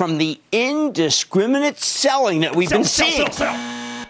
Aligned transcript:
from 0.00 0.16
the 0.16 0.40
indiscriminate 0.50 1.76
selling 1.76 2.40
that 2.40 2.56
we've 2.56 2.70
Sell, 2.70 2.78
been 2.78 2.84
sell, 2.86 3.10
seeing. 3.10 3.32
sell. 3.32 4.06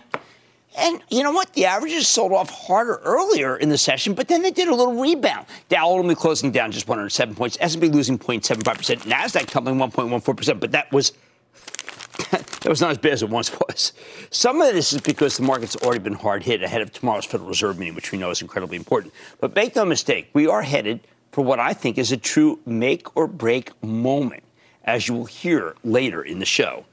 And 0.78 1.02
you 1.08 1.24
know 1.24 1.32
what? 1.32 1.52
The 1.54 1.64
averages 1.64 2.06
sold 2.06 2.32
off 2.32 2.48
harder 2.48 3.00
earlier 3.02 3.56
in 3.56 3.70
the 3.70 3.76
session, 3.76 4.14
but 4.14 4.28
then 4.28 4.40
they 4.42 4.52
did 4.52 4.68
a 4.68 4.74
little 4.76 5.00
rebound. 5.02 5.46
Dow 5.68 5.88
ultimately 5.88 6.14
closing 6.14 6.52
down 6.52 6.70
just 6.70 6.86
107 6.86 7.34
points. 7.34 7.58
S&P 7.60 7.88
losing 7.88 8.20
0.75%. 8.20 8.98
Nasdaq 8.98 9.46
tumbling 9.46 9.78
1.14%. 9.78 10.60
But 10.60 10.70
that 10.70 10.92
was 10.92 11.10
that 12.30 12.68
was 12.68 12.80
not 12.80 12.92
as 12.92 12.98
bad 12.98 13.14
as 13.14 13.24
it 13.24 13.28
once 13.28 13.50
was. 13.50 13.92
Some 14.30 14.60
of 14.60 14.72
this 14.72 14.92
is 14.92 15.00
because 15.00 15.38
the 15.38 15.42
market's 15.42 15.74
already 15.74 15.98
been 15.98 16.12
hard 16.12 16.44
hit 16.44 16.62
ahead 16.62 16.82
of 16.82 16.92
tomorrow's 16.92 17.24
Federal 17.24 17.48
Reserve 17.48 17.80
meeting, 17.80 17.96
which 17.96 18.12
we 18.12 18.18
know 18.18 18.30
is 18.30 18.40
incredibly 18.40 18.76
important. 18.76 19.12
But 19.40 19.56
make 19.56 19.74
no 19.74 19.84
mistake, 19.84 20.30
we 20.34 20.46
are 20.46 20.62
headed 20.62 21.00
for 21.32 21.42
what 21.42 21.58
I 21.58 21.72
think 21.72 21.98
is 21.98 22.12
a 22.12 22.16
true 22.16 22.60
make 22.64 23.16
or 23.16 23.26
break 23.26 23.72
moment, 23.82 24.44
as 24.84 25.08
you 25.08 25.14
will 25.14 25.24
hear 25.26 25.74
later 25.84 26.22
in 26.22 26.38
the 26.38 26.46
show. 26.46 26.84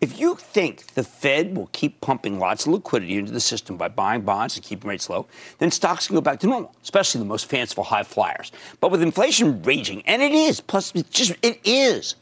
If 0.00 0.20
you 0.20 0.36
think 0.36 0.94
the 0.94 1.02
Fed 1.02 1.56
will 1.56 1.68
keep 1.72 2.00
pumping 2.00 2.38
lots 2.38 2.66
of 2.66 2.72
liquidity 2.72 3.18
into 3.18 3.32
the 3.32 3.40
system 3.40 3.76
by 3.76 3.88
buying 3.88 4.20
bonds 4.20 4.56
and 4.56 4.64
keeping 4.64 4.88
rates 4.88 5.10
low, 5.10 5.26
then 5.58 5.72
stocks 5.72 6.06
can 6.06 6.14
go 6.14 6.20
back 6.20 6.38
to 6.40 6.46
normal, 6.46 6.72
especially 6.84 7.18
the 7.18 7.24
most 7.24 7.46
fanciful 7.46 7.82
high 7.82 8.04
flyers. 8.04 8.52
But 8.80 8.92
with 8.92 9.02
inflation 9.02 9.60
raging, 9.62 10.02
and 10.06 10.22
it 10.22 10.30
is, 10.30 10.60
plus 10.60 10.92
it's 10.94 11.10
just 11.10 11.34
it 11.42 11.58
is, 11.64 12.14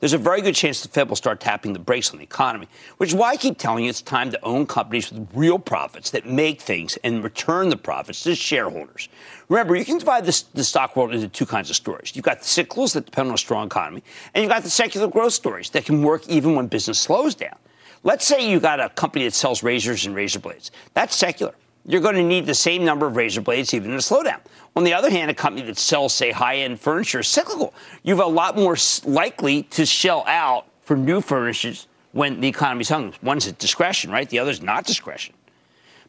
there's 0.00 0.14
a 0.14 0.18
very 0.18 0.40
good 0.40 0.54
chance 0.54 0.82
the 0.82 0.88
Fed 0.88 1.08
will 1.08 1.16
start 1.16 1.40
tapping 1.40 1.72
the 1.74 1.78
brakes 1.78 2.10
on 2.10 2.16
the 2.16 2.24
economy, 2.24 2.66
which 2.96 3.10
is 3.10 3.14
why 3.14 3.30
I 3.30 3.36
keep 3.36 3.58
telling 3.58 3.84
you 3.84 3.90
it's 3.90 4.02
time 4.02 4.30
to 4.30 4.44
own 4.44 4.66
companies 4.66 5.12
with 5.12 5.28
real 5.34 5.58
profits 5.58 6.10
that 6.10 6.26
make 6.26 6.60
things 6.60 6.96
and 7.04 7.22
return 7.22 7.68
the 7.68 7.76
profits 7.76 8.22
to 8.24 8.34
shareholders. 8.34 9.08
Remember, 9.48 9.76
you 9.76 9.84
can 9.84 9.98
divide 9.98 10.24
this, 10.24 10.42
the 10.42 10.64
stock 10.64 10.96
world 10.96 11.12
into 11.14 11.28
two 11.28 11.46
kinds 11.46 11.70
of 11.70 11.76
stories. 11.76 12.12
You've 12.14 12.24
got 12.24 12.40
the 12.40 12.46
cyclicals 12.46 12.94
that 12.94 13.04
depend 13.04 13.28
on 13.28 13.34
a 13.34 13.38
strong 13.38 13.66
economy, 13.66 14.02
and 14.34 14.42
you've 14.42 14.50
got 14.50 14.62
the 14.62 14.70
secular 14.70 15.06
growth 15.06 15.34
stories 15.34 15.70
that 15.70 15.84
can 15.84 16.02
work 16.02 16.26
even 16.28 16.54
when 16.54 16.66
business 16.66 16.98
slows 16.98 17.34
down. 17.34 17.56
Let's 18.02 18.26
say 18.26 18.50
you 18.50 18.60
got 18.60 18.80
a 18.80 18.88
company 18.88 19.26
that 19.26 19.34
sells 19.34 19.62
razors 19.62 20.06
and 20.06 20.14
razor 20.14 20.38
blades. 20.38 20.70
That's 20.94 21.14
secular. 21.14 21.54
You're 21.86 22.00
going 22.00 22.16
to 22.16 22.22
need 22.22 22.46
the 22.46 22.54
same 22.54 22.84
number 22.84 23.06
of 23.06 23.16
razor 23.16 23.40
blades 23.40 23.72
even 23.74 23.90
in 23.90 23.96
a 23.96 24.00
slowdown. 24.00 24.40
On 24.76 24.84
the 24.84 24.94
other 24.94 25.10
hand, 25.10 25.30
a 25.30 25.34
company 25.34 25.66
that 25.66 25.78
sells, 25.78 26.14
say, 26.14 26.30
high-end 26.30 26.80
furniture 26.80 27.20
is 27.20 27.28
cyclical. 27.28 27.74
You 28.02 28.14
have 28.16 28.24
a 28.24 28.28
lot 28.28 28.56
more 28.56 28.76
likely 29.04 29.64
to 29.64 29.86
shell 29.86 30.24
out 30.26 30.66
for 30.82 30.96
new 30.96 31.20
furnishes 31.20 31.88
when 32.12 32.40
the 32.40 32.48
economy's 32.48 32.88
hung. 32.88 33.14
One's 33.22 33.48
at 33.48 33.58
discretion, 33.58 34.10
right? 34.10 34.28
The 34.28 34.38
other's 34.38 34.62
not 34.62 34.84
discretion. 34.84 35.34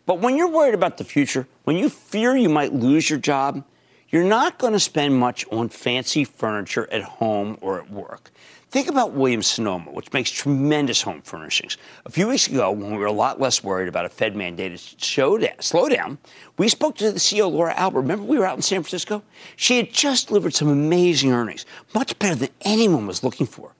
But 0.05 0.19
when 0.19 0.35
you're 0.35 0.49
worried 0.49 0.73
about 0.73 0.97
the 0.97 1.03
future, 1.03 1.47
when 1.63 1.77
you 1.77 1.89
fear 1.89 2.35
you 2.35 2.49
might 2.49 2.73
lose 2.73 3.09
your 3.09 3.19
job, 3.19 3.63
you're 4.09 4.23
not 4.23 4.59
going 4.59 4.73
to 4.73 4.79
spend 4.79 5.17
much 5.17 5.45
on 5.51 5.69
fancy 5.69 6.25
furniture 6.25 6.87
at 6.91 7.01
home 7.01 7.57
or 7.61 7.79
at 7.79 7.89
work. 7.89 8.31
Think 8.71 8.87
about 8.87 9.11
Williams 9.11 9.47
Sonoma, 9.47 9.91
which 9.91 10.13
makes 10.13 10.31
tremendous 10.31 11.01
home 11.01 11.21
furnishings. 11.23 11.75
A 12.05 12.09
few 12.09 12.29
weeks 12.29 12.47
ago, 12.47 12.71
when 12.71 12.91
we 12.91 12.97
were 12.97 13.05
a 13.05 13.11
lot 13.11 13.37
less 13.37 13.61
worried 13.61 13.89
about 13.89 14.05
a 14.05 14.09
Fed 14.09 14.33
mandated 14.33 14.95
showdown, 14.97 15.57
slowdown, 15.57 16.17
we 16.57 16.69
spoke 16.69 16.95
to 16.95 17.11
the 17.11 17.19
CEO, 17.19 17.51
Laura 17.51 17.73
Albert. 17.75 17.99
Remember, 17.99 18.23
we 18.23 18.37
were 18.37 18.45
out 18.45 18.55
in 18.55 18.61
San 18.61 18.81
Francisco? 18.81 19.23
She 19.57 19.75
had 19.75 19.91
just 19.91 20.29
delivered 20.29 20.53
some 20.53 20.69
amazing 20.69 21.33
earnings, 21.33 21.65
much 21.93 22.17
better 22.17 22.35
than 22.35 22.49
anyone 22.61 23.07
was 23.07 23.25
looking 23.25 23.45
for. 23.45 23.73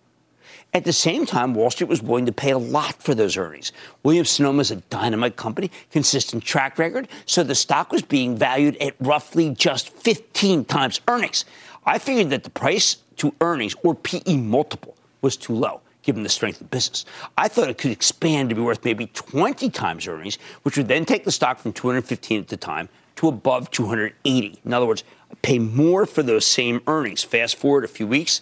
At 0.74 0.84
the 0.84 0.92
same 0.92 1.26
time, 1.26 1.54
Wall 1.54 1.72
Street 1.72 1.90
was 1.90 2.02
willing 2.02 2.26
to 2.26 2.34
pay 2.34 2.52
a 2.52 2.58
lot 2.58 3.02
for 3.02 3.16
those 3.16 3.38
earnings. 3.38 3.72
Williams 4.04 4.32
Sonoma 4.32 4.60
is 4.60 4.72
a 4.72 4.78
dynamite 4.78 5.38
company, 5.38 5.72
consistent 5.92 6.44
track 6.44 6.78
record, 6.78 7.08
so 7.26 7.44
the 7.44 7.56
stock 7.56 7.94
was 7.94 8.02
being 8.02 8.36
valued 8.36 8.76
at 8.82 8.96
roughly 9.00 9.52
just 9.52 9.88
15 9.88 10.66
times 10.66 11.00
earnings. 11.08 11.46
I 11.86 11.98
figured 11.98 12.30
that 12.32 12.44
the 12.44 12.50
price 12.50 12.98
to 13.22 13.36
earnings 13.40 13.76
or 13.84 13.94
PE 13.94 14.38
multiple 14.38 14.96
was 15.22 15.38
too 15.38 15.54
low. 15.54 15.82
Given 16.02 16.24
the 16.24 16.30
strength 16.30 16.60
of 16.60 16.68
the 16.68 16.76
business, 16.76 17.06
I 17.38 17.48
thought 17.48 17.70
it 17.70 17.78
could 17.78 17.92
expand 17.92 18.50
to 18.50 18.56
be 18.56 18.62
worth 18.62 18.84
maybe 18.84 19.06
20 19.14 19.70
times 19.70 20.08
earnings, 20.08 20.40
which 20.64 20.76
would 20.76 20.88
then 20.88 21.06
take 21.06 21.26
the 21.26 21.32
stock 21.32 21.60
from 21.60 21.74
215 21.74 22.40
at 22.40 22.48
the 22.48 22.58
time 22.58 22.90
to 23.18 23.28
above 23.28 23.70
280. 23.70 24.60
In 24.66 24.74
other 24.74 24.88
words, 24.88 25.04
pay 25.44 25.60
more 25.60 26.08
for 26.08 26.24
those 26.24 26.44
same 26.44 26.82
earnings. 26.88 27.24
Fast 27.24 27.56
forward 27.56 27.84
a 27.84 27.88
few 27.88 28.08
weeks, 28.08 28.42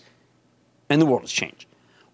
and 0.89 1.01
the 1.01 1.05
world 1.05 1.23
has 1.23 1.33
changed. 1.33 1.65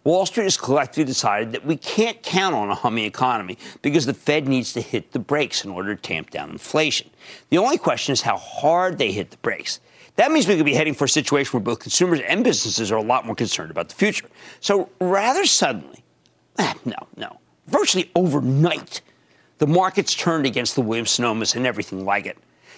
Wall 0.03 0.25
Street 0.25 0.45
has 0.45 0.57
collectively 0.57 1.03
decided 1.03 1.51
that 1.51 1.63
we 1.63 1.77
can't 1.77 2.23
count 2.23 2.55
on 2.55 2.71
a 2.71 2.75
humming 2.75 3.05
economy 3.05 3.59
because 3.83 4.07
the 4.07 4.15
Fed 4.15 4.47
needs 4.47 4.73
to 4.73 4.81
hit 4.81 5.11
the 5.11 5.19
brakes 5.19 5.63
in 5.63 5.69
order 5.69 5.93
to 5.93 6.01
tamp 6.01 6.31
down 6.31 6.49
inflation. 6.49 7.11
The 7.51 7.59
only 7.59 7.77
question 7.77 8.13
is 8.13 8.21
how 8.21 8.37
hard 8.37 8.97
they 8.97 9.11
hit 9.11 9.29
the 9.29 9.37
brakes. 9.37 9.79
That 10.15 10.31
means 10.31 10.47
we 10.47 10.55
could 10.55 10.65
be 10.65 10.73
heading 10.73 10.93
for 10.93 11.05
a 11.05 11.09
situation 11.09 11.51
where 11.53 11.63
both 11.63 11.79
consumers 11.79 12.21
and 12.21 12.43
businesses 12.43 12.91
are 12.91 12.97
a 12.97 13.03
lot 13.03 13.25
more 13.25 13.35
concerned 13.35 13.71
about 13.71 13.89
the 13.89 13.95
future. 13.95 14.27
So 14.61 14.89
rather 15.01 15.45
suddenly, 15.45 16.03
ah, 16.57 16.73
no, 16.85 16.95
no, 17.17 17.39
virtually 17.67 18.11
overnight, 18.15 19.01
the 19.57 19.67
markets 19.67 20.13
turned 20.13 20.45
against 20.45 20.75
the 20.75 20.81
Williams 20.81 21.17
Sonomas 21.17 21.55
and 21.55 21.65
everything 21.65 22.05
like 22.05 22.25
it. 22.25 22.37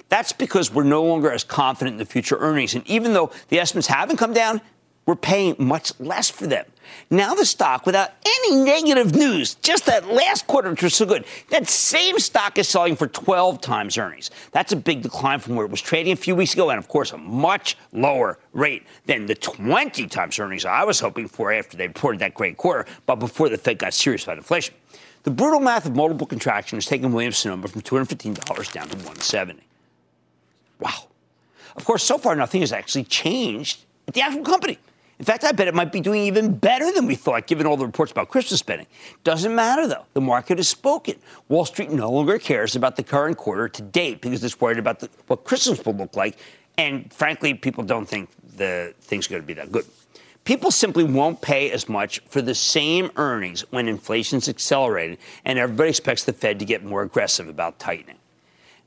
That's 0.10 0.32
because 0.32 0.74
we're 0.74 0.84
no 0.84 1.04
longer 1.04 1.32
as 1.32 1.44
confident 1.44 1.96
in 1.96 1.98
the 1.98 2.06
future 2.06 2.38
earnings. 2.38 2.74
And 2.76 2.88
even 2.88 3.14
though 3.14 3.32
the 3.50 3.60
estimates 3.60 3.88
haven't 3.88 4.18
come 4.18 4.34
down, 4.34 4.62
we're 5.06 5.16
paying 5.16 5.56
much 5.60 5.98
less 6.00 6.30
for 6.30 6.48
them. 6.48 6.66
Now 7.10 7.34
the 7.36 7.46
stock, 7.46 7.86
without 7.86 8.12
any 8.26 8.56
negative 8.56 9.16
news, 9.16 9.56
just 9.56 9.86
that 9.86 10.08
last 10.08 10.48
quarter 10.48 10.70
which 10.70 10.84
was 10.84 10.96
so 10.96 11.06
good, 11.06 11.26
that 11.50 11.68
same 11.68 12.20
stock 12.20 12.58
is 12.58 12.68
selling 12.68 12.96
for 12.96 13.08
12 13.08 13.62
times 13.62 13.98
earnings. 13.98 14.32
That's 14.52 14.72
a 14.72 14.76
big 14.76 15.02
decline 15.02 15.40
from 15.40 15.56
where 15.56 15.66
it 15.66 15.72
was 15.72 15.82
trading 15.82 16.14
a 16.14 16.18
few 16.18 16.36
weeks 16.36 16.54
ago, 16.54 16.70
and 16.70 16.80
of 16.80 16.88
course, 16.88 17.12
a 17.12 17.18
much 17.18 17.78
lower 17.94 18.40
rate 18.54 18.84
than 19.06 19.26
the 19.26 19.36
20 19.36 20.08
times 20.08 20.40
earnings 20.40 20.66
I 20.66 20.84
was 20.84 21.00
hoping 21.00 21.28
for 21.28 21.52
after 21.52 21.78
they 21.78 21.88
reported 21.88 22.20
that 22.20 22.34
great 22.34 22.58
quarter, 22.58 22.86
but 23.06 23.16
before 23.16 23.50
the 23.50 23.58
Fed 23.58 23.80
got 23.80 23.94
serious 23.94 24.24
about 24.24 24.38
inflation. 24.38 24.76
The 25.24 25.32
brutal 25.32 25.60
math 25.60 25.86
of 25.86 25.96
multiple 25.96 26.26
contraction 26.26 26.78
has 26.78 26.86
taken 26.86 27.12
Williams 27.12 27.38
Sonoma 27.38 27.68
from 27.68 27.82
$215 27.82 28.72
down 28.72 28.88
to 28.88 28.96
170. 28.96 29.62
Wow. 30.80 31.08
Of 31.76 31.86
course, 31.86 32.04
so 32.04 32.18
far 32.18 32.36
nothing 32.36 32.62
has 32.62 32.72
actually 32.72 33.04
changed 33.04 33.86
at 34.08 34.14
the 34.14 34.22
actual 34.22 34.44
company. 34.44 34.78
In 35.20 35.26
fact, 35.26 35.44
I 35.44 35.52
bet 35.52 35.68
it 35.68 35.74
might 35.74 35.92
be 35.92 36.00
doing 36.00 36.24
even 36.24 36.56
better 36.56 36.92
than 36.92 37.08
we 37.08 37.16
thought, 37.16 37.48
given 37.48 37.66
all 37.66 37.76
the 37.76 37.86
reports 37.86 38.12
about 38.12 38.30
Christmas 38.30 38.60
spending. 38.60 38.86
Doesn't 39.24 39.54
matter, 39.54 39.88
though. 39.88 40.06
The 40.14 40.22
market 40.22 40.60
has 40.60 40.68
spoken. 40.68 41.16
Wall 41.50 41.66
Street 41.66 41.90
no 41.90 42.12
longer 42.12 42.38
cares 42.38 42.76
about 42.76 42.98
the 42.98 43.04
current 43.04 43.38
quarter 43.38 43.68
to 43.68 43.82
date 43.82 44.22
because 44.22 44.44
it's 44.44 44.62
worried 44.62 44.78
about 44.78 45.00
the, 45.00 45.10
what 45.26 45.44
Christmas 45.44 45.84
will 45.84 45.96
look 45.96 46.16
like. 46.16 46.38
And 46.78 47.12
frankly, 47.12 47.56
people 47.56 47.84
don't 47.84 48.08
think 48.08 48.30
the 48.58 48.94
thing's 49.02 49.28
going 49.28 49.42
to 49.42 49.48
be 49.48 49.56
that 49.56 49.72
good. 49.72 49.86
People 50.44 50.72
simply 50.72 51.04
won't 51.04 51.42
pay 51.42 51.72
as 51.72 51.90
much 51.90 52.20
for 52.30 52.42
the 52.42 52.56
same 52.56 53.12
earnings 53.18 53.62
when 53.72 53.88
inflation's 53.88 54.48
accelerated 54.48 55.18
and 55.44 55.60
everybody 55.60 55.90
expects 55.90 56.24
the 56.24 56.32
Fed 56.32 56.60
to 56.60 56.66
get 56.66 56.86
more 56.86 57.02
aggressive 57.02 57.50
about 57.50 57.80
tightening. 57.80 58.16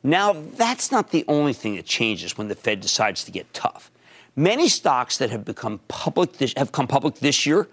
Now, 0.03 0.33
that's 0.33 0.91
not 0.91 1.11
the 1.11 1.25
only 1.29 1.53
thing 1.53 1.77
that 1.77 1.85
changes 1.85 2.39
when 2.39 2.49
the 2.49 2.55
Fed 2.55 2.81
decides 2.81 3.25
to 3.25 3.31
get 3.31 3.53
tough. 3.53 3.91
Many 4.41 4.71
stocks 4.71 5.19
that 5.19 5.29
have 5.29 5.45
become 5.45 5.81
public 5.89 6.39
this, 6.39 6.55
have 6.57 6.73
come 6.73 6.87
public 6.87 7.17
this 7.17 7.45
year, 7.45 7.69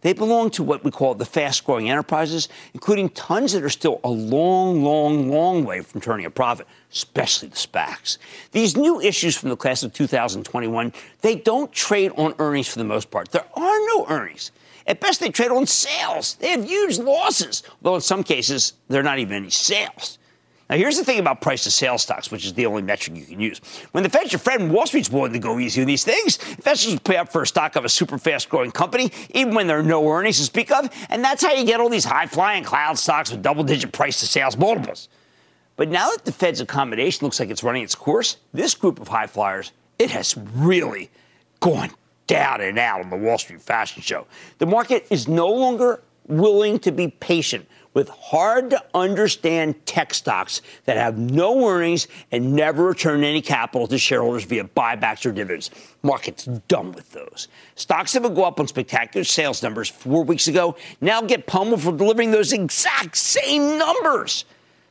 they 0.00 0.12
belong 0.12 0.50
to 0.50 0.64
what 0.64 0.82
we 0.82 0.90
call 0.90 1.14
the 1.14 1.24
fast-growing 1.24 1.88
enterprises, 1.88 2.48
including 2.74 3.10
tons 3.10 3.52
that 3.52 3.62
are 3.62 3.70
still 3.70 4.00
a 4.02 4.08
long, 4.08 4.82
long, 4.82 5.30
long 5.30 5.64
way 5.64 5.82
from 5.82 6.00
turning 6.00 6.26
a 6.26 6.30
profit, 6.30 6.66
especially 6.92 7.46
the 7.46 7.54
SPACs. 7.54 8.18
These 8.50 8.76
new 8.76 9.00
issues 9.00 9.36
from 9.36 9.50
the 9.50 9.56
class 9.56 9.84
of 9.84 9.92
2021, 9.92 10.92
they 11.20 11.36
don't 11.36 11.70
trade 11.70 12.10
on 12.16 12.34
earnings 12.40 12.66
for 12.66 12.80
the 12.80 12.84
most 12.84 13.12
part. 13.12 13.30
There 13.30 13.46
are 13.54 13.86
no 13.86 14.04
earnings. 14.08 14.50
At 14.84 15.00
best, 15.00 15.20
they 15.20 15.30
trade 15.30 15.52
on 15.52 15.64
sales. 15.64 16.34
They 16.40 16.48
have 16.48 16.64
huge 16.64 16.98
losses, 16.98 17.62
though 17.82 17.94
in 17.94 18.00
some 18.00 18.24
cases, 18.24 18.72
they're 18.88 19.04
not 19.04 19.20
even 19.20 19.36
any 19.36 19.50
sales. 19.50 20.17
Now, 20.70 20.76
here's 20.76 20.98
the 20.98 21.04
thing 21.04 21.18
about 21.18 21.40
price 21.40 21.64
to 21.64 21.70
sales 21.70 22.02
stocks, 22.02 22.30
which 22.30 22.44
is 22.44 22.52
the 22.52 22.66
only 22.66 22.82
metric 22.82 23.16
you 23.16 23.24
can 23.24 23.40
use. 23.40 23.58
When 23.92 24.02
the 24.02 24.10
Fed's 24.10 24.32
your 24.32 24.38
friend, 24.38 24.70
Wall 24.70 24.86
Street's 24.86 25.10
willing 25.10 25.32
to 25.32 25.38
go 25.38 25.58
easy 25.58 25.80
on 25.80 25.86
these 25.86 26.04
things. 26.04 26.38
Investors 26.56 26.92
will 26.92 27.00
pay 27.00 27.16
up 27.16 27.32
for 27.32 27.40
a 27.40 27.46
stock 27.46 27.74
of 27.76 27.86
a 27.86 27.88
super 27.88 28.18
fast 28.18 28.50
growing 28.50 28.70
company, 28.70 29.10
even 29.30 29.54
when 29.54 29.66
there 29.66 29.78
are 29.78 29.82
no 29.82 30.06
earnings 30.06 30.36
to 30.38 30.44
speak 30.44 30.70
of. 30.70 30.90
And 31.08 31.24
that's 31.24 31.42
how 31.42 31.54
you 31.54 31.64
get 31.64 31.80
all 31.80 31.88
these 31.88 32.04
high 32.04 32.26
flying 32.26 32.64
cloud 32.64 32.98
stocks 32.98 33.30
with 33.30 33.42
double 33.42 33.64
digit 33.64 33.92
price 33.92 34.20
to 34.20 34.26
sales 34.26 34.58
multiples. 34.58 35.08
But 35.76 35.88
now 35.88 36.10
that 36.10 36.26
the 36.26 36.32
Fed's 36.32 36.60
accommodation 36.60 37.24
looks 37.24 37.40
like 37.40 37.48
it's 37.48 37.62
running 37.62 37.82
its 37.82 37.94
course, 37.94 38.36
this 38.52 38.74
group 38.74 39.00
of 39.00 39.08
high 39.08 39.26
flyers, 39.26 39.72
it 39.98 40.10
has 40.10 40.36
really 40.36 41.08
gone 41.60 41.90
down 42.26 42.60
and 42.60 42.78
out 42.78 43.00
on 43.00 43.08
the 43.08 43.16
Wall 43.16 43.38
Street 43.38 43.62
fashion 43.62 44.02
show. 44.02 44.26
The 44.58 44.66
market 44.66 45.06
is 45.08 45.28
no 45.28 45.48
longer 45.48 46.02
willing 46.26 46.78
to 46.80 46.92
be 46.92 47.08
patient 47.08 47.66
with 47.98 48.08
hard 48.10 48.70
to 48.70 48.80
understand 48.94 49.74
tech 49.84 50.14
stocks 50.14 50.62
that 50.84 50.96
have 50.96 51.18
no 51.18 51.68
earnings 51.68 52.06
and 52.30 52.52
never 52.52 52.84
return 52.84 53.24
any 53.24 53.42
capital 53.42 53.88
to 53.88 53.98
shareholders 53.98 54.44
via 54.44 54.62
buybacks 54.62 55.26
or 55.26 55.32
dividends. 55.32 55.72
Market's 56.04 56.44
done 56.44 56.92
with 56.92 57.10
those. 57.10 57.48
Stocks 57.74 58.12
that 58.12 58.22
would 58.22 58.36
go 58.36 58.44
up 58.44 58.60
on 58.60 58.68
spectacular 58.68 59.24
sales 59.24 59.64
numbers 59.64 59.88
four 59.88 60.22
weeks 60.22 60.46
ago 60.46 60.76
now 61.00 61.20
get 61.20 61.48
pummeled 61.48 61.82
for 61.82 61.90
delivering 61.90 62.30
those 62.30 62.52
exact 62.52 63.16
same 63.16 63.76
numbers. 63.78 64.44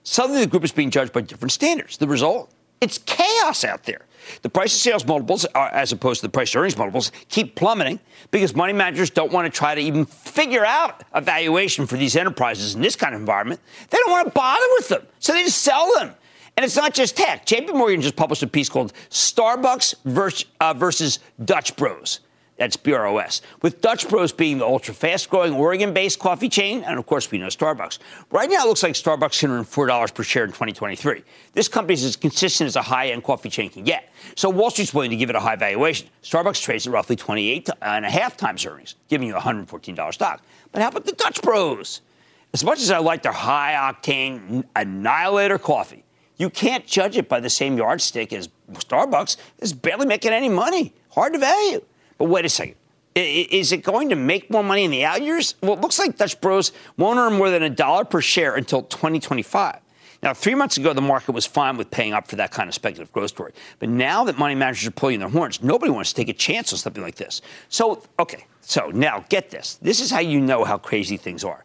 Suddenly, 0.04 0.42
the 0.42 0.48
group 0.48 0.65
is 0.65 0.74
being 0.74 0.92
judged 0.92 1.13
by 1.13 1.21
different 1.21 1.54
standards. 1.54 1.95
The 1.95 2.09
result? 2.09 2.51
It's 2.81 2.98
chaos 2.98 3.63
out 3.63 3.86
there. 3.86 4.01
The 4.42 4.50
price 4.50 4.74
of 4.74 4.82
sales 4.82 5.06
multiples, 5.06 5.46
uh, 5.56 5.70
as 5.72 5.92
opposed 5.92 6.22
to 6.22 6.28
the 6.28 6.32
price 6.32 6.54
of 6.54 6.60
earnings 6.60 6.78
multiples, 6.78 7.12
keep 7.30 7.56
plummeting 7.56 8.00
because 8.32 8.56
money 8.56 8.74
managers 8.74 9.10
don't 9.10 9.32
want 9.32 9.52
to 9.52 9.58
try 9.58 9.76
to 9.76 9.82
even 9.82 10.06
figure 10.06 10.66
out 10.66 11.04
a 11.14 11.22
valuation 11.22 11.88
for 11.88 11.98
these 11.98 12.16
enterprises 12.16 12.76
in 12.76 12.82
this 12.82 12.96
kind 12.96 13.14
of 13.14 13.22
environment. 13.22 13.60
They 13.90 13.98
don't 13.98 14.12
want 14.12 14.28
to 14.28 14.34
bother 14.34 14.66
with 14.78 14.90
them, 14.90 15.08
so 15.20 15.34
they 15.34 15.44
just 15.44 15.62
sell 15.62 15.94
them. 15.96 16.14
And 16.56 16.66
it's 16.66 16.76
not 16.76 16.94
just 16.94 17.16
tech. 17.16 17.46
JP 17.46 17.76
Morgan 17.76 18.02
just 18.02 18.16
published 18.16 18.42
a 18.42 18.48
piece 18.48 18.68
called 18.68 18.92
Starbucks 19.12 19.96
versus, 20.06 20.46
uh, 20.60 20.74
versus 20.74 21.20
Dutch 21.44 21.76
Bros. 21.76 22.22
That's 22.57 22.75
BROS. 22.75 23.42
With 23.62 23.81
Dutch 23.81 24.09
Bros 24.09 24.31
being 24.31 24.57
the 24.57 24.65
ultra 24.65 24.94
fast 24.94 25.30
growing 25.30 25.54
Oregon 25.54 25.94
based 25.94 26.18
coffee 26.18 26.50
chain, 26.50 26.83
and 26.83 26.98
of 26.98 27.06
course 27.06 27.30
we 27.30 27.38
know 27.38 27.48
Starbucks. 27.48 28.00
Right 28.31 28.50
now 28.50 28.63
it 28.63 28.68
looks 28.68 28.81
like 28.81 28.94
Starbucks 28.94 29.39
can 29.39 29.51
earn 29.51 29.63
$4 29.63 30.13
per 30.13 30.24
share 30.24 30.44
in 30.44 30.50
2023. 30.50 31.24
This 31.54 31.68
company 31.68 31.94
is 31.94 32.04
as 32.04 32.15
consistent 32.15 32.68
as 32.68 32.75
a 32.75 32.81
high 32.81 33.09
end 33.09 33.24
coffee 33.24 33.50
chain 33.50 33.69
can 33.69 33.83
get. 33.83 34.09
So 34.36 34.50
Wall 34.50 34.71
Street's 34.71 34.94
willing 34.94 35.12
to 35.12 35.15
give 35.15 35.30
it 35.30 35.36
a 35.36 35.39
high 35.39 35.56
valuation. 35.56 36.09
Starbucks 36.24 36.62
trades 36.62 36.88
at 36.88 36.94
roughly 36.94 37.15
28 37.15 37.69
and 37.81 38.06
a 38.06 38.09
half 38.09 38.36
times 38.36 38.65
earnings, 38.65 38.95
giving 39.07 39.27
you 39.27 39.36
a 39.36 39.39
$114 39.39 40.13
stock. 40.13 40.42
But 40.71 40.81
how 40.81 40.88
about 40.88 41.06
the 41.06 41.13
Dutch 41.13 41.42
Bros? 41.44 42.01
As 42.54 42.63
much 42.63 42.80
as 42.81 42.89
I 42.89 42.98
like 42.98 43.21
their 43.21 43.33
high 43.33 43.74
octane 43.74 44.63
annihilator 44.75 45.59
coffee, 45.59 46.04
you 46.38 46.50
can't 46.50 46.88
judge 46.88 47.18
it 47.18 47.30
by 47.30 47.39
the 47.39 47.50
same 47.50 47.77
yardstick 47.77 48.33
as 48.33 48.50
Starbucks. 48.71 49.38
It's 49.59 49.74
barely 49.74 50.07
making 50.07 50.31
any 50.31 50.50
money. 50.50 50.94
Hard 51.12 51.33
to 51.33 51.39
value. 51.39 51.83
But 52.18 52.25
wait 52.25 52.46
a 52.46 52.50
second. 52.50 52.75
Is 53.16 53.72
it 53.72 53.84
going 53.84 54.10
to 54.10 54.16
make 54.16 54.52
more 54.52 54.64
money 54.64 54.84
in 54.84 54.92
the 54.92 55.04
out 55.04 55.24
years? 55.24 55.56
Well, 55.62 55.74
it 55.74 55.81
looks 55.81 55.98
like 55.98 56.18
Dutch 56.18 56.40
Bros 56.40 56.72
won't 56.98 57.18
earn 57.18 57.34
more 57.34 57.50
than 57.50 57.64
a 57.64 57.69
dollar 57.69 58.06
per 58.06 58.22
share 58.22 58.56
until 58.56 58.84
2025. 58.84 59.80
Now, 60.22 60.34
three 60.34 60.56
months 60.56 60.78
ago, 60.78 60.94
the 60.94 61.02
market 61.02 61.31
was 61.31 61.46
fine 61.46 61.78
with 61.78 61.92
paying 61.92 62.14
up 62.14 62.28
for 62.28 62.38
that 62.38 62.52
kind 62.52 62.68
of 62.68 62.75
speculative 62.75 63.12
growth 63.14 63.30
story. 63.30 63.54
But 63.80 63.90
now 63.90 64.24
that 64.25 64.38
money 64.38 64.56
managers 64.56 64.88
are 64.88 64.92
pulling 64.92 65.19
their 65.19 65.30
horns, 65.30 65.62
nobody 65.62 65.92
wants 65.92 66.12
to 66.12 66.16
take 66.16 66.30
a 66.30 66.34
chance 66.34 66.74
on 66.74 66.80
something 66.80 67.04
like 67.04 67.16
this. 67.16 67.42
So, 67.69 68.04
okay, 68.19 68.46
so 68.62 68.92
now 68.94 69.25
get 69.30 69.50
this. 69.50 69.75
This 69.75 70.00
is 70.00 70.10
how 70.12 70.19
you 70.19 70.40
know 70.40 70.64
how 70.64 70.78
crazy 70.78 71.18
things 71.18 71.44
are. 71.44 71.64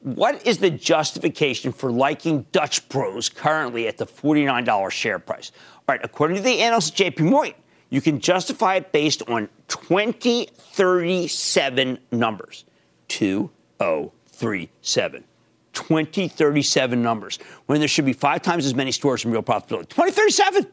What 0.00 0.44
is 0.44 0.58
the 0.58 0.70
justification 0.70 1.70
for 1.70 1.92
liking 1.92 2.46
Dutch 2.50 2.88
Bros 2.88 3.28
currently 3.28 3.86
at 3.86 3.98
the 3.98 4.06
$49 4.06 4.90
share 4.90 5.20
price? 5.20 5.52
All 5.88 5.94
right, 5.94 6.00
according 6.02 6.38
to 6.38 6.42
the 6.42 6.60
analyst 6.60 7.00
at 7.00 7.14
JP 7.14 7.30
Morgan, 7.30 7.54
you 7.92 8.00
can 8.00 8.18
justify 8.20 8.76
it 8.76 8.90
based 8.90 9.22
on 9.28 9.50
2037 9.68 11.98
numbers. 12.10 12.64
2037. 13.08 15.24
2037 15.74 17.02
numbers. 17.02 17.38
When 17.66 17.80
there 17.80 17.88
should 17.88 18.06
be 18.06 18.14
five 18.14 18.40
times 18.40 18.64
as 18.64 18.74
many 18.74 18.92
stores 18.92 19.26
in 19.26 19.30
real 19.30 19.42
profitability. 19.42 19.90
2037. 19.90 20.66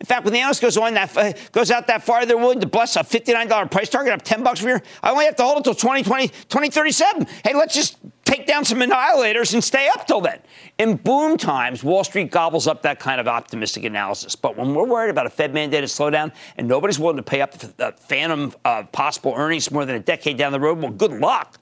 In 0.00 0.06
fact, 0.06 0.24
when 0.24 0.32
the 0.32 0.40
analyst 0.40 0.60
goes 0.60 0.76
on 0.76 0.94
that 0.94 1.16
uh, 1.16 1.32
goes 1.52 1.70
out 1.70 1.86
that 1.86 2.02
far, 2.02 2.26
they're 2.26 2.36
willing 2.36 2.58
to 2.60 2.66
bust 2.66 2.96
a 2.96 3.04
$59 3.04 3.70
price 3.70 3.88
target 3.88 4.12
up 4.12 4.22
10 4.22 4.42
bucks 4.42 4.58
from 4.58 4.70
here. 4.70 4.82
I 5.00 5.10
only 5.10 5.26
have 5.26 5.36
to 5.36 5.44
hold 5.44 5.58
it 5.58 5.60
until 5.68 5.74
2020, 5.74 6.26
2037. 6.26 7.28
Hey, 7.44 7.54
let's 7.54 7.72
just 7.72 7.98
take 8.28 8.46
down 8.46 8.64
some 8.64 8.80
annihilators 8.80 9.54
and 9.54 9.64
stay 9.64 9.88
up 9.88 10.06
till 10.06 10.20
then. 10.20 10.38
In 10.78 10.96
boom 10.96 11.36
times, 11.38 11.82
Wall 11.82 12.04
Street 12.04 12.30
gobbles 12.30 12.66
up 12.66 12.82
that 12.82 13.00
kind 13.00 13.20
of 13.20 13.26
optimistic 13.26 13.84
analysis. 13.84 14.36
But 14.36 14.56
when 14.56 14.74
we're 14.74 14.86
worried 14.86 15.10
about 15.10 15.26
a 15.26 15.30
Fed 15.30 15.52
mandated 15.52 15.84
slowdown 15.84 16.32
and 16.56 16.68
nobody's 16.68 16.98
willing 16.98 17.16
to 17.16 17.22
pay 17.22 17.40
up 17.40 17.52
the 17.52 17.94
phantom 17.98 18.52
possible 18.92 19.32
earnings 19.36 19.70
more 19.70 19.84
than 19.84 19.96
a 19.96 20.00
decade 20.00 20.36
down 20.36 20.52
the 20.52 20.60
road, 20.60 20.78
well, 20.78 20.92
good 20.92 21.12
luck. 21.12 21.58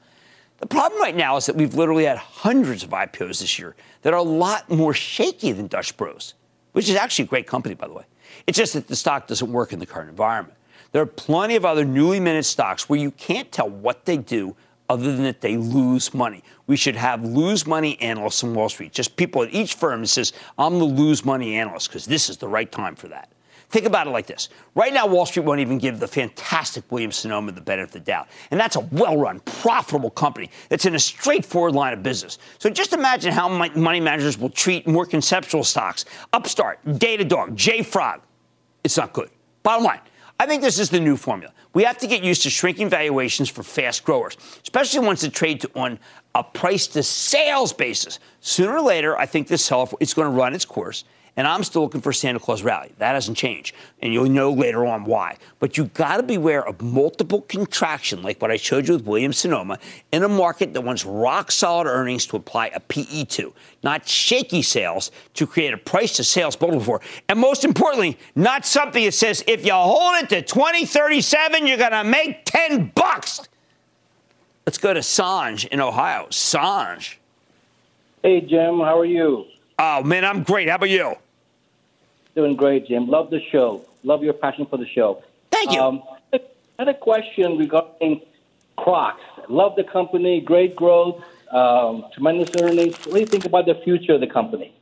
The 0.59 0.67
problem 0.67 1.01
right 1.01 1.15
now 1.15 1.37
is 1.37 1.47
that 1.47 1.55
we've 1.55 1.75
literally 1.75 2.05
had 2.05 2.19
hundreds 2.19 2.83
of 2.83 2.91
IPOs 2.91 3.41
this 3.41 3.59
year 3.59 3.77
that 4.03 4.13
are 4.13 4.19
a 4.19 4.23
lot 4.23 4.69
more 4.69 4.93
shaky 4.93 5.53
than 5.53 5.69
Dutch 5.69 5.97
Bros, 5.97 6.35
which 6.73 6.89
is 6.89 6.97
actually 6.97 7.27
a 7.27 7.29
great 7.29 7.47
company, 7.47 7.75
by 7.75 7.87
the 7.87 7.93
way. 7.93 8.05
It's 8.47 8.59
just 8.59 8.73
that 8.73 8.89
the 8.89 8.97
stock 8.97 9.29
doesn't 9.29 9.53
work 9.53 9.73
in 9.73 9.79
the 9.79 9.87
current 9.87 10.11
environment. 10.11 10.57
There 10.93 11.03
are 11.03 11.07
plenty 11.07 11.57
of 11.57 11.65
other 11.65 11.85
newly 11.85 12.21
minted 12.21 12.47
stocks 12.47 12.89
where 12.89 12.99
you 12.99 13.11
can't 13.13 13.53
tell 13.53 13.69
what 13.69 14.07
they 14.07 14.17
do 14.17 14.57
other 14.89 15.13
than 15.13 15.25
that 15.25 15.41
they 15.41 15.57
lose 15.57 16.15
money. 16.15 16.43
We 16.67 16.77
should 16.77 16.97
have 16.97 17.25
lose 17.25 17.67
money 17.67 18.01
analysts 18.01 18.43
on 18.45 18.55
Wall 18.55 18.69
Street, 18.69 18.93
just 18.93 19.17
people 19.17 19.43
at 19.43 19.53
each 19.53 19.75
firm 19.75 20.01
that 20.03 20.09
says, 20.09 20.33
I'm 20.59 20.79
the 20.79 20.85
lose 20.85 21.25
money 21.25 21.57
analyst 21.57 21.89
because 21.89 22.07
this 22.07 22.29
is 22.29 22.37
the 22.37 22.49
right 22.49 22.71
time 22.71 22.97
for 22.97 23.09
that. 23.09 23.31
Think 23.69 23.85
about 23.85 24.07
it 24.07 24.11
like 24.11 24.27
this. 24.27 24.49
Right 24.77 24.93
now, 24.93 25.09
Wall 25.09 25.27
Street 25.27 25.45
won't 25.45 25.59
even 25.59 25.79
give 25.79 25.99
the 25.99 26.07
fantastic 26.07 26.85
Williams 26.91 27.17
Sonoma 27.17 27.51
the 27.51 27.61
benefit 27.61 27.89
of 27.89 27.93
the 27.93 28.01
doubt. 28.01 28.29
And 28.53 28.61
that's 28.61 28.77
a 28.77 28.81
well 28.93 29.17
run, 29.17 29.41
profitable 29.41 30.11
company 30.11 30.51
that's 30.69 30.87
in 30.87 30.95
a 30.95 30.99
straightforward 31.01 31.75
line 31.75 31.93
of 31.93 32.03
business. 32.03 32.39
So 32.59 32.71
just 32.71 32.93
imagine 32.93 33.33
how 33.33 33.49
money 33.49 34.01
managers 34.01 34.39
will 34.39 34.51
treat 34.51 34.87
more 34.87 35.05
conceptual 35.05 35.65
stocks 35.65 36.05
Upstart, 36.33 36.85
Datadog, 36.85 37.57
JFrog. 37.57 38.21
It's 38.85 38.97
not 38.97 39.13
good. 39.13 39.31
Bottom 39.65 39.85
line, 39.85 40.01
I 40.39 40.47
think 40.47 40.63
this 40.63 40.79
is 40.79 40.91
the 40.91 41.01
new 41.01 41.17
formula. 41.17 41.53
We 41.73 41.85
have 41.85 41.99
to 41.99 42.07
get 42.07 42.23
used 42.23 42.43
to 42.43 42.51
shrinking 42.51 42.91
valuations 42.91 43.49
for 43.49 43.63
fast 43.63 44.05
growers, 44.05 44.37
especially 44.63 45.07
ones 45.07 45.23
that 45.23 45.33
trade 45.33 45.65
on 45.75 45.99
a 46.35 46.45
price 46.45 46.87
to 46.89 47.03
sales 47.03 47.73
basis. 47.73 48.19
Sooner 48.41 48.77
or 48.77 48.83
later, 48.83 49.17
I 49.19 49.27
think 49.27 49.49
this 49.49 49.65
sell 49.65 49.91
is 49.99 50.13
going 50.13 50.27
to 50.27 50.37
run 50.37 50.55
its 50.55 50.65
course 50.65 51.05
and 51.37 51.47
I'm 51.47 51.63
still 51.65 51.83
looking 51.83 52.01
for 52.01 52.13
Santa 52.13 52.39
Claus 52.39 52.63
rally. 52.63 52.93
That 52.99 53.13
hasn't 53.13 53.37
changed. 53.37 53.75
And 54.01 54.13
you'll 54.13 54.31
know 54.31 54.51
later 54.51 54.87
on 54.87 55.05
why. 55.05 55.37
But 55.59 55.77
you've 55.77 55.93
got 55.93 56.17
to 56.17 56.23
beware 56.23 56.67
of 56.67 56.81
multiple 56.81 57.43
contraction, 57.43 58.23
like 58.23 58.41
what 58.41 58.51
I 58.51 58.57
showed 58.57 58.89
you 58.89 58.95
with 58.95 59.05
Williams 59.05 59.39
Sonoma, 59.39 59.79
in 60.13 60.23
a 60.23 60.29
market 60.29 60.73
that 60.73 60.81
wants 60.81 61.05
rock 61.05 61.53
solid 61.53 61.87
earnings 61.87 62.27
to 62.27 62.37
apply 62.37 62.69
a 62.69 62.81
PE 62.81 63.25
to, 63.25 63.53
not 63.83 64.09
shaky 64.09 64.63
sales 64.63 65.11
to 65.35 65.47
create 65.47 65.75
a 65.75 65.79
price 65.79 66.17
to 66.17 66.25
sales 66.25 66.59
multiple 66.59 66.85
for. 66.85 67.01
And 67.29 67.39
most 67.39 67.65
importantly, 67.65 68.19
not 68.35 68.65
something 68.65 69.05
that 69.05 69.13
says 69.13 69.45
if 69.47 69.67
you 69.67 69.73
hold 69.73 70.15
it 70.23 70.29
to 70.31 70.41
2037, 70.41 71.67
you're 71.67 71.77
going 71.77 71.91
to 71.93 72.05
make 72.05 72.47
10 72.47 72.93
bucks. 72.95 73.47
Let's 74.65 74.79
go 74.79 74.95
to 74.95 75.01
Sanj 75.01 75.69
in 75.69 75.81
Ohio. 75.81 76.27
Sanj. 76.31 77.17
Hey, 78.23 78.41
Jim, 78.41 78.79
how 78.81 78.99
are 78.99 79.05
you? 79.05 79.45
Oh, 79.79 80.03
man, 80.03 80.25
I'm 80.25 80.43
great. 80.43 80.69
How 80.69 80.77
about 80.77 80.89
you? 80.89 81.15
Doing 82.37 82.55
great, 82.55 82.87
Jim. 82.87 83.09
Love 83.09 83.31
the 83.31 83.41
show. 83.51 83.83
Love 84.05 84.23
your 84.23 84.35
passion 84.35 84.67
for 84.67 84.77
the 84.77 84.87
show. 84.87 85.23
Thank 85.51 85.73
you. 85.73 85.81
Um, 85.81 86.03
I 86.35 86.41
had 86.79 86.89
a 86.89 86.95
question 86.95 87.57
regarding 87.57 88.21
Crocs. 88.77 89.23
Love 89.49 89.75
the 89.75 89.85
company, 89.85 90.43
great 90.43 90.77
growth, 90.77 91.25
um, 91.51 92.05
tremendous 92.13 92.51
earnings. 92.61 92.95
What 93.07 93.15
do 93.15 93.21
you 93.21 93.27
think 93.27 93.47
about 93.47 93.65
the 93.65 93.77
future 93.77 94.13
of 94.13 94.21
the 94.21 94.27
company? 94.27 94.75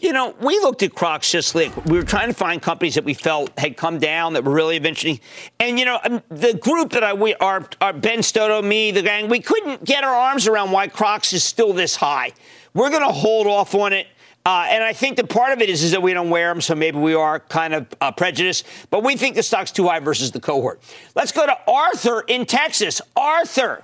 You 0.00 0.12
know, 0.12 0.34
we 0.38 0.58
looked 0.58 0.82
at 0.82 0.94
Crocs 0.94 1.30
just 1.30 1.54
like 1.54 1.74
we 1.86 1.96
were 1.96 2.04
trying 2.04 2.28
to 2.28 2.34
find 2.34 2.60
companies 2.60 2.96
that 2.96 3.04
we 3.04 3.14
felt 3.14 3.58
had 3.58 3.78
come 3.78 3.98
down 3.98 4.34
that 4.34 4.44
were 4.44 4.52
really 4.52 4.76
eventually. 4.76 5.22
And 5.58 5.78
you 5.78 5.86
know, 5.86 5.98
um, 6.04 6.22
the 6.28 6.52
group 6.52 6.90
that 6.90 7.02
I 7.02 7.14
we 7.14 7.34
our, 7.36 7.66
our 7.80 7.94
Ben 7.94 8.18
Stoto, 8.18 8.60
me, 8.60 8.90
the 8.90 9.00
gang, 9.00 9.30
we 9.30 9.40
couldn't 9.40 9.82
get 9.84 10.04
our 10.04 10.14
arms 10.14 10.46
around 10.46 10.72
why 10.72 10.88
Crocs 10.88 11.32
is 11.32 11.42
still 11.42 11.72
this 11.72 11.96
high. 11.96 12.32
We're 12.74 12.90
going 12.90 13.06
to 13.06 13.14
hold 13.14 13.46
off 13.46 13.74
on 13.74 13.94
it. 13.94 14.08
Uh, 14.46 14.66
and 14.68 14.84
I 14.84 14.92
think 14.92 15.16
that 15.16 15.30
part 15.30 15.52
of 15.54 15.62
it 15.62 15.70
is, 15.70 15.82
is 15.82 15.92
that 15.92 16.02
we 16.02 16.12
don't 16.12 16.28
wear 16.28 16.48
them, 16.52 16.60
so 16.60 16.74
maybe 16.74 16.98
we 16.98 17.14
are 17.14 17.40
kind 17.40 17.72
of 17.72 17.86
uh, 18.02 18.12
prejudiced. 18.12 18.66
But 18.90 19.02
we 19.02 19.16
think 19.16 19.36
the 19.36 19.42
stock's 19.42 19.72
too 19.72 19.88
high 19.88 20.00
versus 20.00 20.32
the 20.32 20.40
cohort. 20.40 20.82
Let's 21.14 21.32
go 21.32 21.46
to 21.46 21.56
Arthur 21.66 22.20
in 22.28 22.44
Texas. 22.44 23.00
Arthur. 23.16 23.82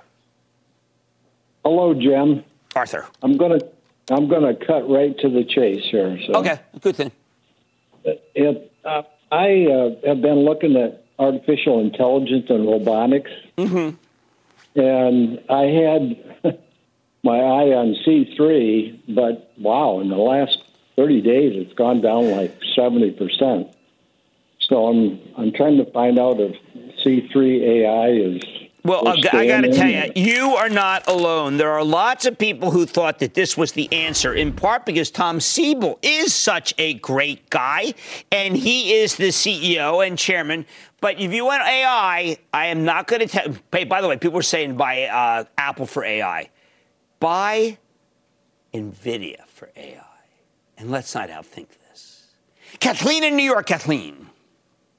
Hello, 1.65 1.95
Jim. 1.95 2.43
Arthur. 2.75 3.07
I'm 3.23 3.37
gonna 3.37 3.59
I'm 4.11 4.27
gonna 4.27 4.53
cut 4.55 4.87
right 4.89 5.17
to 5.19 5.29
the 5.29 5.43
chase 5.43 5.83
here. 5.89 6.19
So 6.27 6.35
Okay, 6.35 6.59
good 6.79 6.95
thing. 6.95 7.11
it, 8.03 8.71
uh, 8.85 9.01
I 9.31 9.65
uh, 9.65 10.07
have 10.07 10.21
been 10.21 10.39
looking 10.45 10.75
at 10.77 11.03
artificial 11.19 11.79
intelligence 11.79 12.45
and 12.49 12.65
robotics, 12.67 13.31
Mm-hmm. 13.57 14.79
and 14.79 15.39
I 15.49 15.63
had 15.63 16.59
my 17.23 17.37
eye 17.37 17.73
on 17.73 17.95
C3, 18.05 19.15
but 19.15 19.51
wow, 19.57 19.99
in 19.99 20.09
the 20.09 20.17
last 20.17 20.57
30 20.95 21.21
days, 21.21 21.53
it's 21.55 21.73
gone 21.73 22.01
down 22.01 22.31
like 22.31 22.55
70 22.75 23.11
percent. 23.11 23.75
So 24.59 24.87
I'm 24.87 25.19
I'm 25.37 25.51
trying 25.51 25.77
to 25.77 25.91
find 25.91 26.17
out 26.19 26.39
if 26.39 26.55
C3 27.03 27.61
AI 27.61 28.07
is. 28.09 28.43
Well, 28.83 29.07
I 29.07 29.45
got 29.45 29.61
to 29.61 29.71
tell 29.71 29.89
you, 29.89 30.11
you 30.15 30.55
are 30.55 30.69
not 30.69 31.07
alone. 31.07 31.57
There 31.57 31.69
are 31.71 31.83
lots 31.83 32.25
of 32.25 32.39
people 32.39 32.71
who 32.71 32.87
thought 32.87 33.19
that 33.19 33.35
this 33.35 33.55
was 33.55 33.73
the 33.73 33.91
answer, 33.93 34.33
in 34.33 34.53
part 34.53 34.87
because 34.87 35.11
Tom 35.11 35.39
Siebel 35.39 35.99
is 36.01 36.33
such 36.33 36.73
a 36.79 36.95
great 36.95 37.47
guy, 37.51 37.93
and 38.31 38.57
he 38.57 38.93
is 38.93 39.17
the 39.17 39.27
CEO 39.27 40.05
and 40.05 40.17
chairman. 40.17 40.65
But 40.99 41.19
if 41.19 41.31
you 41.31 41.45
want 41.45 41.61
AI, 41.61 42.37
I 42.53 42.65
am 42.67 42.83
not 42.83 43.05
going 43.05 43.19
to 43.19 43.27
tell. 43.27 43.53
Hey, 43.71 43.83
by 43.83 44.01
the 44.01 44.07
way, 44.07 44.17
people 44.17 44.39
are 44.39 44.43
saying 44.43 44.77
buy 44.77 45.03
uh, 45.03 45.43
Apple 45.59 45.85
for 45.85 46.03
AI, 46.03 46.49
buy 47.21 47.77
Nvidia 48.73 49.45
for 49.47 49.69
AI, 49.77 50.03
and 50.77 50.91
let's 50.91 51.15
not 51.15 51.29
outthink 51.29 51.67
this. 51.89 52.25
Kathleen 52.81 53.23
in 53.23 53.37
New 53.37 53.43
York, 53.43 53.67
Kathleen. 53.67 54.27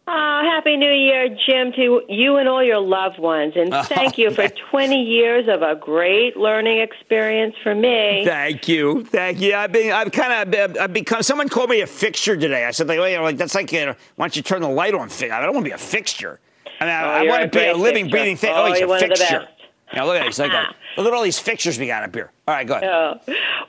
Ah, 0.07 0.43
Happy 0.43 0.77
New 0.77 0.91
Year, 0.93 1.29
Jim, 1.29 1.73
to 1.73 2.03
you 2.09 2.37
and 2.37 2.49
all 2.49 2.63
your 2.63 2.81
loved 2.81 3.19
ones. 3.19 3.53
And 3.57 3.73
thank 3.87 4.19
you 4.19 4.31
for 4.33 4.49
20 4.71 5.01
years 5.01 5.47
of 5.49 5.63
a 5.63 5.77
great 5.77 6.37
learning 6.37 6.81
experience 6.81 7.55
for 7.63 7.75
me. 7.75 8.23
Thank 8.25 8.67
you, 8.67 9.05
thank 9.05 9.41
you. 9.41 9.55
I've 9.55 9.71
been, 9.73 9.93
I've 9.93 10.11
kind 10.11 10.55
of, 10.55 10.77
I've 10.79 10.93
become. 10.93 11.23
Someone 11.23 11.49
called 11.49 11.71
me 11.71 11.83
a 11.83 11.87
fixture 11.87 12.37
today. 12.37 12.65
I 12.65 12.73
said, 12.73 12.89
like, 12.89 12.99
well, 12.99 13.23
like 13.23 13.37
that's 13.37 13.55
like, 13.55 13.71
you 13.73 13.87
know, 13.87 13.95
why 14.17 14.25
don't 14.27 14.37
you 14.37 14.43
turn 14.43 14.63
the 14.63 14.69
light 14.69 14.95
on? 14.95 15.09
I 15.09 15.41
don't 15.41 15.55
want 15.55 15.65
to 15.65 15.71
be 15.71 15.75
a 15.75 15.79
fixture. 15.79 16.41
I 16.81 16.85
mean, 16.85 16.95
I, 16.95 17.03
Oh, 17.03 17.09
I 17.11 17.23
want 17.29 17.53
to 17.53 17.59
be 17.59 17.65
a 17.65 17.77
living, 17.77 18.11
breathing 18.11 18.37
thing. 18.37 18.53
Oh, 18.53 18.65
Oh, 18.67 18.73
he's 18.73 18.83
a 18.83 18.89
one 18.89 19.03
of 19.03 19.09
the 19.09 19.17
fixture. 19.17 19.49
Best. 19.93 19.97
Yeah, 19.97 20.05
look 20.05 20.17
at 20.17 20.27
this. 20.27 20.39
Like, 20.39 20.53
look 20.97 21.07
at 21.07 21.13
all 21.13 21.23
these 21.23 21.39
fixtures 21.39 21.79
we 21.79 21.87
got 21.87 22.03
up 22.03 22.15
here. 22.15 22.31
All 22.49 22.55
right, 22.55 22.67
go 22.67 22.75
ahead. 22.75 22.89
Oh. 22.89 23.21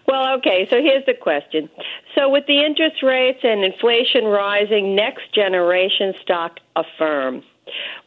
Well, 0.08 0.38
okay, 0.38 0.68
so 0.70 0.78
here's 0.82 1.06
the 1.06 1.14
question. 1.14 1.70
So, 2.16 2.30
with 2.30 2.46
the 2.48 2.64
interest 2.64 3.04
rates 3.04 3.40
and 3.44 3.64
inflation 3.64 4.26
rising, 4.26 4.96
next 4.96 5.34
generation 5.34 6.14
stock 6.22 6.60
Affirm. 6.76 7.44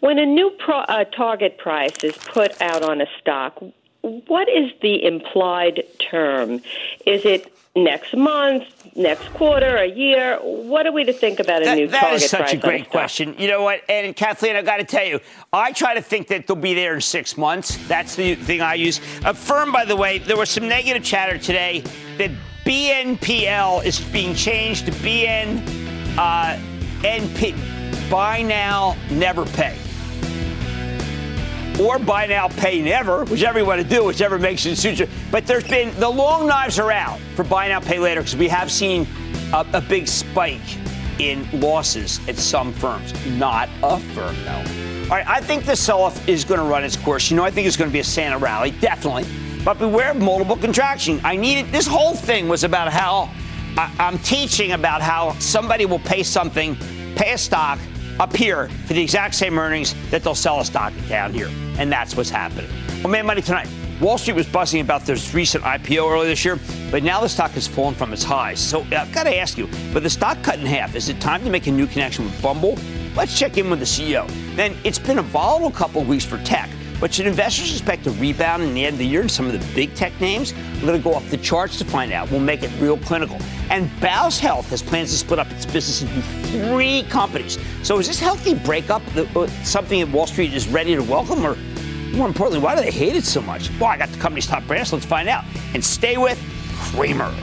When 0.00 0.18
a 0.18 0.26
new 0.26 0.50
pro- 0.58 0.80
uh, 0.80 1.04
target 1.04 1.58
price 1.58 2.02
is 2.02 2.16
put 2.16 2.60
out 2.60 2.82
on 2.82 3.00
a 3.00 3.06
stock, 3.20 3.62
what 4.06 4.48
is 4.48 4.72
the 4.82 5.04
implied 5.04 5.82
term? 5.98 6.60
Is 7.06 7.24
it 7.24 7.52
next 7.74 8.16
month, 8.16 8.64
next 8.96 9.28
quarter, 9.34 9.76
a 9.76 9.86
year? 9.86 10.38
What 10.42 10.86
are 10.86 10.92
we 10.92 11.04
to 11.04 11.12
think 11.12 11.40
about 11.40 11.62
a 11.62 11.64
That- 11.66 11.76
new 11.76 11.88
that 11.88 12.00
target 12.00 12.22
is 12.22 12.30
such 12.30 12.54
a 12.54 12.56
great 12.56 12.88
question. 12.88 13.34
You 13.38 13.48
know 13.48 13.62
what? 13.62 13.82
And 13.88 14.14
Kathleen, 14.14 14.56
I 14.56 14.62
got 14.62 14.78
to 14.78 14.84
tell 14.84 15.04
you, 15.04 15.20
I 15.52 15.72
try 15.72 15.94
to 15.94 16.02
think 16.02 16.28
that 16.28 16.46
they'll 16.46 16.56
be 16.56 16.74
there 16.74 16.94
in 16.94 17.00
six 17.00 17.36
months. 17.36 17.76
That's 17.88 18.14
the 18.14 18.34
thing 18.36 18.62
I 18.62 18.74
use. 18.74 19.00
Affirm, 19.24 19.72
by 19.72 19.84
the 19.84 19.96
way, 19.96 20.18
there 20.18 20.36
was 20.36 20.50
some 20.50 20.68
negative 20.68 21.02
chatter 21.04 21.36
today 21.38 21.82
that 22.18 22.30
BNPL 22.64 23.84
is 23.84 24.00
being 24.00 24.34
changed 24.34 24.86
to 24.86 24.92
BN 24.92 25.58
uh, 26.18 26.58
NP, 27.02 28.10
buy 28.10 28.42
now, 28.42 28.96
never 29.10 29.44
pay. 29.44 29.76
Or 31.80 31.98
buy 31.98 32.26
now, 32.26 32.48
pay 32.48 32.80
never, 32.80 33.24
whichever 33.24 33.58
you 33.58 33.66
want 33.66 33.82
to 33.82 33.86
do, 33.86 34.04
whichever 34.04 34.38
makes 34.38 34.64
it 34.64 34.76
suit 34.76 34.98
you. 34.98 35.08
But 35.30 35.46
there's 35.46 35.68
been 35.68 35.94
the 36.00 36.08
long 36.08 36.46
knives 36.46 36.78
are 36.78 36.90
out 36.90 37.20
for 37.34 37.44
buy 37.44 37.68
now, 37.68 37.80
pay 37.80 37.98
later 37.98 38.22
because 38.22 38.36
we 38.36 38.48
have 38.48 38.72
seen 38.72 39.06
a, 39.52 39.66
a 39.74 39.80
big 39.82 40.08
spike 40.08 40.60
in 41.18 41.46
losses 41.60 42.20
at 42.28 42.36
some 42.36 42.72
firms. 42.72 43.12
Not 43.26 43.68
a 43.82 43.98
firm, 43.98 44.36
though. 44.44 44.64
All 45.04 45.10
right, 45.10 45.28
I 45.28 45.40
think 45.40 45.66
the 45.66 45.76
sell-off 45.76 46.26
is 46.28 46.44
going 46.44 46.60
to 46.60 46.66
run 46.66 46.82
its 46.82 46.96
course. 46.96 47.30
You 47.30 47.36
know, 47.36 47.44
I 47.44 47.50
think 47.50 47.66
it's 47.66 47.76
going 47.76 47.90
to 47.90 47.92
be 47.92 48.00
a 48.00 48.04
Santa 48.04 48.38
rally, 48.38 48.70
definitely. 48.72 49.26
But 49.62 49.78
beware 49.78 50.12
of 50.12 50.16
multiple 50.16 50.56
contraction. 50.56 51.20
I 51.24 51.36
needed 51.36 51.70
this 51.72 51.86
whole 51.86 52.14
thing 52.14 52.48
was 52.48 52.64
about 52.64 52.92
how 52.92 53.30
I, 53.76 53.92
I'm 53.98 54.18
teaching 54.20 54.72
about 54.72 55.02
how 55.02 55.32
somebody 55.38 55.84
will 55.84 55.98
pay 56.00 56.22
something, 56.22 56.76
pay 57.16 57.32
a 57.34 57.38
stock 57.38 57.78
up 58.18 58.34
here 58.34 58.68
for 58.86 58.94
the 58.94 59.02
exact 59.02 59.34
same 59.34 59.58
earnings 59.58 59.94
that 60.10 60.22
they'll 60.22 60.34
sell 60.34 60.60
a 60.60 60.64
stock 60.64 60.92
down 61.08 61.32
here. 61.32 61.48
And 61.78 61.90
that's 61.90 62.16
what's 62.16 62.30
happening. 62.30 62.70
Well, 63.02 63.10
man, 63.10 63.26
money 63.26 63.42
tonight. 63.42 63.68
Wall 64.00 64.18
Street 64.18 64.34
was 64.34 64.46
buzzing 64.46 64.82
about 64.82 65.06
this 65.06 65.32
recent 65.32 65.64
IPO 65.64 66.10
earlier 66.10 66.28
this 66.28 66.44
year, 66.44 66.58
but 66.90 67.02
now 67.02 67.20
the 67.20 67.28
stock 67.28 67.52
has 67.52 67.66
fallen 67.66 67.94
from 67.94 68.12
its 68.12 68.22
highs. 68.22 68.60
So 68.60 68.80
uh, 68.80 68.96
I've 68.96 69.12
got 69.12 69.24
to 69.24 69.34
ask 69.34 69.56
you, 69.56 69.66
with 69.94 70.02
the 70.02 70.10
stock 70.10 70.42
cut 70.42 70.58
in 70.58 70.66
half, 70.66 70.94
is 70.94 71.08
it 71.08 71.18
time 71.18 71.42
to 71.44 71.50
make 71.50 71.66
a 71.66 71.70
new 71.70 71.86
connection 71.86 72.26
with 72.26 72.42
Bumble? 72.42 72.78
Let's 73.16 73.38
check 73.38 73.56
in 73.56 73.70
with 73.70 73.78
the 73.78 73.86
CEO. 73.86 74.28
Then 74.54 74.76
it's 74.84 74.98
been 74.98 75.18
a 75.18 75.22
volatile 75.22 75.70
couple 75.70 76.02
of 76.02 76.08
weeks 76.08 76.26
for 76.26 76.36
tech. 76.44 76.68
But 77.00 77.12
should 77.12 77.26
investors 77.26 77.72
expect 77.72 78.06
a 78.06 78.10
rebound 78.12 78.62
in 78.62 78.72
the 78.72 78.86
end 78.86 78.94
of 78.94 78.98
the 78.98 79.06
year 79.06 79.20
in 79.22 79.28
some 79.28 79.46
of 79.46 79.52
the 79.52 79.74
big 79.74 79.94
tech 79.94 80.18
names? 80.20 80.54
We're 80.76 80.88
going 80.88 80.98
to 80.98 81.04
go 81.04 81.14
off 81.14 81.28
the 81.30 81.36
charts 81.36 81.76
to 81.78 81.84
find 81.84 82.12
out. 82.12 82.30
We'll 82.30 82.40
make 82.40 82.62
it 82.62 82.70
real 82.80 82.96
clinical. 82.96 83.38
And 83.70 83.90
Bausch 84.00 84.38
Health 84.38 84.70
has 84.70 84.82
plans 84.82 85.10
to 85.10 85.18
split 85.18 85.38
up 85.38 85.50
its 85.50 85.66
business 85.66 86.02
into 86.02 86.22
three 86.48 87.02
companies. 87.04 87.58
So 87.82 87.98
is 87.98 88.06
this 88.06 88.18
healthy 88.18 88.54
breakup 88.54 89.02
uh, 89.16 89.46
something 89.62 90.00
that 90.00 90.08
Wall 90.10 90.26
Street 90.26 90.54
is 90.54 90.68
ready 90.68 90.96
to 90.96 91.02
welcome? 91.02 91.44
Or 91.44 91.56
more 92.16 92.28
importantly, 92.28 92.60
why 92.60 92.74
do 92.74 92.80
they 92.80 92.90
hate 92.90 93.14
it 93.14 93.24
so 93.24 93.42
much? 93.42 93.70
Well, 93.78 93.90
I 93.90 93.98
got 93.98 94.08
the 94.08 94.18
company's 94.18 94.46
top 94.46 94.66
brands. 94.66 94.92
Let's 94.92 95.04
find 95.04 95.28
out. 95.28 95.44
And 95.74 95.84
stay 95.84 96.16
with 96.16 96.40
Cramer. 96.76 97.34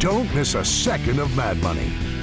Don't 0.00 0.32
miss 0.34 0.54
a 0.54 0.64
second 0.64 1.18
of 1.18 1.36
Mad 1.36 1.60
Money. 1.62 2.07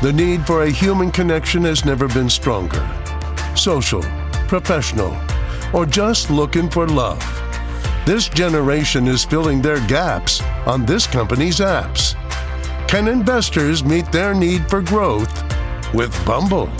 the 0.00 0.12
need 0.12 0.46
for 0.46 0.62
a 0.62 0.70
human 0.70 1.10
connection 1.10 1.64
has 1.64 1.84
never 1.84 2.06
been 2.08 2.30
stronger. 2.30 2.88
Social, 3.56 4.02
professional, 4.46 5.16
or 5.74 5.84
just 5.84 6.30
looking 6.30 6.70
for 6.70 6.86
love. 6.86 7.20
This 8.06 8.28
generation 8.28 9.08
is 9.08 9.24
filling 9.24 9.60
their 9.60 9.84
gaps 9.88 10.40
on 10.66 10.86
this 10.86 11.06
company's 11.06 11.58
apps. 11.58 12.14
Can 12.88 13.08
investors 13.08 13.84
meet 13.84 14.10
their 14.12 14.34
need 14.34 14.70
for 14.70 14.80
growth 14.80 15.42
with 15.92 16.14
Bumble? 16.24 16.70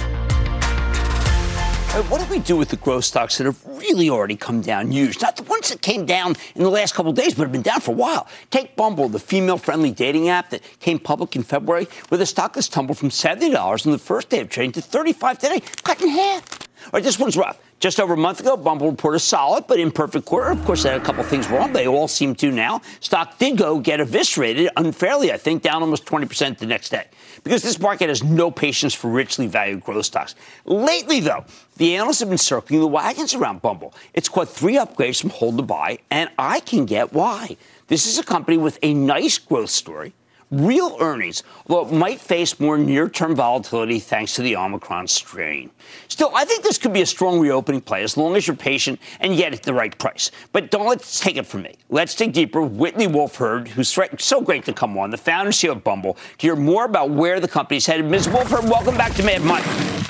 What 1.89 2.21
do 2.21 2.31
we 2.31 2.39
do 2.39 2.57
with 2.57 2.69
the 2.69 2.77
growth 2.77 3.05
stocks 3.05 3.39
that 3.39 3.45
have 3.45 3.59
really 3.67 4.09
already 4.09 4.37
come 4.37 4.61
down 4.61 4.93
huge? 4.93 5.21
Not 5.21 5.37
the 5.37 5.43
ones 5.43 5.71
that 5.71 5.83
came 5.83 6.07
down 6.07 6.37
in 6.55 6.63
the 6.63 6.71
last 6.71 6.95
couple 6.95 7.13
days, 7.13 7.35
but 7.35 7.43
have 7.43 7.53
been 7.53 7.63
down 7.63 7.81
for 7.81 7.91
a 7.91 7.95
while. 7.95 8.29
Take 8.51 8.77
Bumble, 8.77 9.09
the 9.09 9.19
female-friendly 9.19 9.93
dating 9.93 10.29
app 10.29 10.51
that 10.51 10.63
came 10.79 11.01
public 11.01 11.35
in 11.35 11.43
February, 11.43 11.89
where 12.09 12.19
the 12.19 12.27
stock 12.27 12.55
has 12.55 12.69
tumbled 12.69 12.99
from 12.99 13.09
$70 13.09 13.85
on 13.85 13.93
the 13.93 13.99
first 13.99 14.29
day 14.29 14.41
of 14.41 14.49
trading 14.49 14.73
to 14.73 14.81
$35 14.81 15.39
today, 15.39 15.61
cut 15.83 16.01
in 16.01 16.11
half. 16.11 16.68
All 16.85 16.91
right, 16.95 17.03
this 17.03 17.19
one's 17.19 17.37
rough. 17.37 17.59
Just 17.81 18.01
over 18.01 18.15
a 18.15 18.17
month 18.17 18.41
ago, 18.41 18.57
Bumble 18.57 18.91
reported 18.91 19.21
solid 19.21 19.67
but 19.69 19.79
imperfect 19.79 20.25
quarter. 20.25 20.51
Of 20.51 20.65
course, 20.65 20.83
they 20.83 20.91
had 20.91 21.01
a 21.01 21.05
couple 21.05 21.23
things 21.23 21.49
wrong. 21.49 21.73
They 21.73 21.87
all 21.87 22.09
seem 22.09 22.35
to 22.37 22.51
now. 22.51 22.81
Stock 23.01 23.39
did 23.39 23.57
go 23.57 23.79
get 23.79 24.01
eviscerated 24.01 24.71
unfairly, 24.77 25.33
I 25.33 25.37
think, 25.37 25.63
down 25.63 25.83
almost 25.83 26.05
20% 26.05 26.59
the 26.59 26.67
next 26.67 26.89
day. 26.89 27.05
Because 27.45 27.63
this 27.63 27.79
market 27.79 28.09
has 28.09 28.25
no 28.25 28.51
patience 28.51 28.95
for 28.95 29.09
richly 29.11 29.47
valued 29.47 29.85
growth 29.85 30.07
stocks. 30.07 30.35
Lately, 30.65 31.21
though, 31.21 31.45
the 31.77 31.95
analysts 31.95 32.21
have 32.21 32.29
been 32.29 32.39
circling 32.39 32.81
the 32.81 32.87
wagons 32.89 33.35
around 33.35 33.63
Bumble. 33.63 33.95
It's 34.15 34.29
caught 34.29 34.49
three 34.49 34.75
upgrades 34.75 35.21
from 35.21 35.31
hold 35.31 35.57
to 35.59 35.63
buy, 35.63 35.99
and 36.11 36.31
I 36.39 36.61
can 36.61 36.85
get 36.85 37.13
why. 37.13 37.57
This 37.87 38.07
is 38.07 38.19
a 38.19 38.25
company 38.25 38.57
with 38.57 38.79
a 38.83 38.93
nice 38.93 39.39
growth 39.39 39.71
story 39.71 40.15
real 40.51 40.97
earnings, 41.01 41.43
although 41.67 41.89
it 41.89 41.99
might 41.99 42.21
face 42.21 42.59
more 42.61 42.79
near 42.79 43.09
term 43.09 43.35
volatility 43.35 43.99
thanks 43.99 44.35
to 44.35 44.43
the 44.43 44.57
Omicron 44.57 45.07
strain. 45.09 45.71
Still, 46.09 46.31
I 46.35 46.45
think 46.45 46.63
this 46.63 46.79
could 46.79 46.93
be 46.93 47.03
a 47.03 47.07
strong 47.07 47.41
reopening 47.41 47.81
play 47.81 48.03
as 48.03 48.17
long 48.17 48.37
as 48.37 48.47
you're 48.47 48.57
patient 48.57 49.01
and 49.21 49.37
get 49.37 49.53
at 49.53 49.63
the 49.63 49.75
right 49.75 49.97
price. 49.99 50.31
But 50.53 50.71
don't 50.71 50.87
let's 50.87 51.21
take 51.21 51.37
it 51.37 51.47
from 51.47 51.63
me. 51.63 51.75
Let's 51.91 52.15
dig 52.15 52.33
deeper. 52.33 52.63
Whitney 52.63 53.07
Wolfe 53.07 53.37
Herd, 53.37 53.69
who's 53.69 53.89
so 54.19 54.41
great 54.41 54.65
to 54.65 54.73
come 54.73 54.97
on, 54.99 55.11
the 55.11 55.17
founder 55.17 55.47
and 55.47 55.55
CEO 55.55 55.73
of 55.73 55.85
Bumble, 55.85 56.15
to 56.15 56.47
hear 56.47 56.57
more 56.57 56.85
about 56.85 57.11
where 57.11 57.41
the 57.41 57.49
company's 57.49 57.87
headed. 57.87 58.07
Ms. 58.07 58.29
Wolfe 58.29 58.51
Herd, 58.51 58.65
welcome 58.65 58.97
back 58.97 59.15
to 59.15 59.23
Mad 59.23 59.43
Money. 59.43 60.08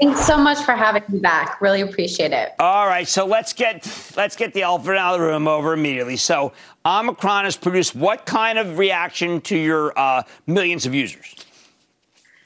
Thanks 0.00 0.26
so 0.26 0.38
much 0.38 0.58
for 0.64 0.72
having 0.72 1.02
me 1.08 1.18
back. 1.18 1.60
Really 1.60 1.80
appreciate 1.80 2.32
it. 2.32 2.52
All 2.58 2.86
right, 2.86 3.08
so 3.08 3.26
let's 3.26 3.52
get 3.52 3.86
let's 4.16 4.36
get 4.36 4.52
the 4.52 4.62
elephant 4.62 4.96
out 4.96 5.14
of 5.14 5.20
the 5.20 5.26
room 5.26 5.48
over 5.48 5.72
immediately. 5.72 6.16
So 6.16 6.52
Omicron 6.86 7.44
has 7.44 7.56
produced 7.56 7.94
what 7.94 8.24
kind 8.24 8.58
of 8.58 8.78
reaction 8.78 9.40
to 9.42 9.56
your 9.56 9.98
uh, 9.98 10.22
millions 10.46 10.86
of 10.86 10.94
users? 10.94 11.44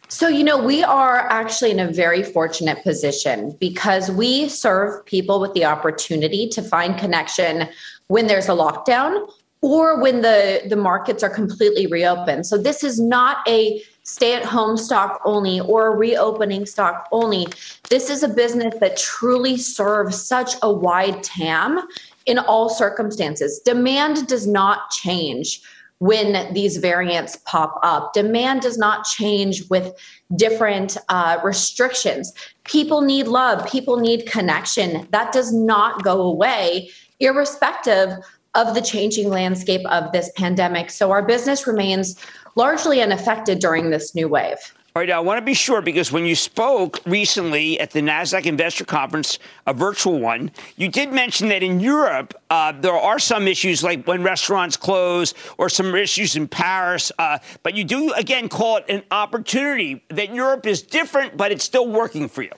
So, 0.09 0.29
you 0.29 0.45
know, 0.45 0.63
we 0.63 0.83
are 0.85 1.21
actually 1.31 1.71
in 1.71 1.81
a 1.81 1.91
very 1.91 2.23
fortunate 2.23 2.83
position 2.83 3.57
because 3.59 4.11
we 4.11 4.47
serve 4.49 5.07
people 5.07 5.41
with 5.41 5.55
the 5.55 5.65
opportunity 5.65 6.49
to 6.51 6.61
find 6.61 6.99
connection 6.99 7.67
when 8.09 8.27
there's 8.27 8.47
a 8.47 8.53
lockdown 8.53 9.27
or 9.63 9.99
when 10.03 10.21
the, 10.21 10.61
the 10.69 10.77
markets 10.77 11.23
are 11.23 11.31
completely 11.31 11.87
reopened. 11.87 12.47
So, 12.47 12.59
this 12.59 12.85
is 12.85 13.01
not 13.01 13.39
a 13.49 13.83
stay 14.05 14.35
at 14.35 14.45
home 14.45 14.77
stock 14.77 15.21
only 15.25 15.61
or 15.61 15.97
reopening 15.97 16.67
stock 16.67 17.09
only. 17.13 17.47
This 17.89 18.11
is 18.11 18.23
a 18.23 18.29
business 18.29 18.75
that 18.81 18.97
truly 18.97 19.57
serves 19.57 20.21
such 20.21 20.55
a 20.63 20.73
wide 20.73 21.23
TAM 21.23 21.87
in 22.27 22.39
all 22.39 22.69
circumstances. 22.69 23.61
Demand 23.65 24.27
does 24.27 24.47
not 24.47 24.91
change 24.91 25.61
when 25.99 26.53
these 26.53 26.79
variants 26.79 27.37
pop 27.45 27.79
up. 27.85 28.13
Demand 28.13 28.61
does 28.61 28.77
not 28.77 29.05
change 29.05 29.69
with 29.71 29.95
different 30.35 30.97
uh, 31.09 31.39
restrictions. 31.45 32.33
People 32.65 33.03
need 33.03 33.29
love, 33.29 33.65
people 33.69 33.99
need 33.99 34.27
connection. 34.27 35.07
That 35.13 35.33
does 35.33 35.53
not 35.53 36.03
go 36.03 36.21
away, 36.23 36.91
irrespective 37.21 38.19
of 38.55 38.75
the 38.75 38.83
changing 38.83 39.29
landscape 39.29 39.87
of 39.87 40.11
this 40.11 40.31
pandemic. 40.37 40.91
So 40.91 41.13
our 41.13 41.23
business 41.23 41.69
remains 41.69 42.17
largely 42.55 43.01
unaffected 43.01 43.59
during 43.59 43.91
this 43.91 44.15
new 44.15 44.29
wave. 44.29 44.59
All 44.95 45.01
right, 45.01 45.11
I 45.11 45.21
want 45.21 45.39
to 45.39 45.43
be 45.45 45.55
sure 45.55 45.81
because 45.81 46.13
when 46.13 46.27
you 46.27 46.35
spoke 46.35 47.01
recently 47.07 47.81
at 47.81 47.93
the 47.93 48.01
NASDAQ 48.01 48.45
Investor 48.45 48.85
Conference, 48.85 49.39
a 49.67 49.73
virtual 49.73 50.21
one, 50.21 50.51
you 50.77 50.89
did 50.89 51.15
mention 51.15 51.49
that 51.49 51.63
in 51.63 51.81
Europe, 51.81 52.35
uh, 52.51 52.73
there 52.73 52.93
are 52.93 53.19
some 53.19 53.49
issues 53.49 53.83
like 53.83 54.07
when 54.07 54.23
restaurants 54.23 54.77
close 54.77 55.33
or 55.57 55.71
some 55.71 55.95
issues 55.95 56.37
in 56.37 56.47
Paris. 56.47 57.11
Uh, 57.19 57.39
but 57.63 57.75
you 57.75 57.85
do, 57.85 58.13
again, 58.13 58.51
call 58.51 58.77
it 58.77 58.85
an 58.91 59.03
opportunity 59.11 60.05
that 60.09 60.35
Europe 60.35 60.67
is 60.67 60.83
different, 60.83 61.39
but 61.39 61.51
it's 61.51 61.65
still 61.65 61.89
working 61.89 62.29
for 62.29 62.43
you. 62.43 62.53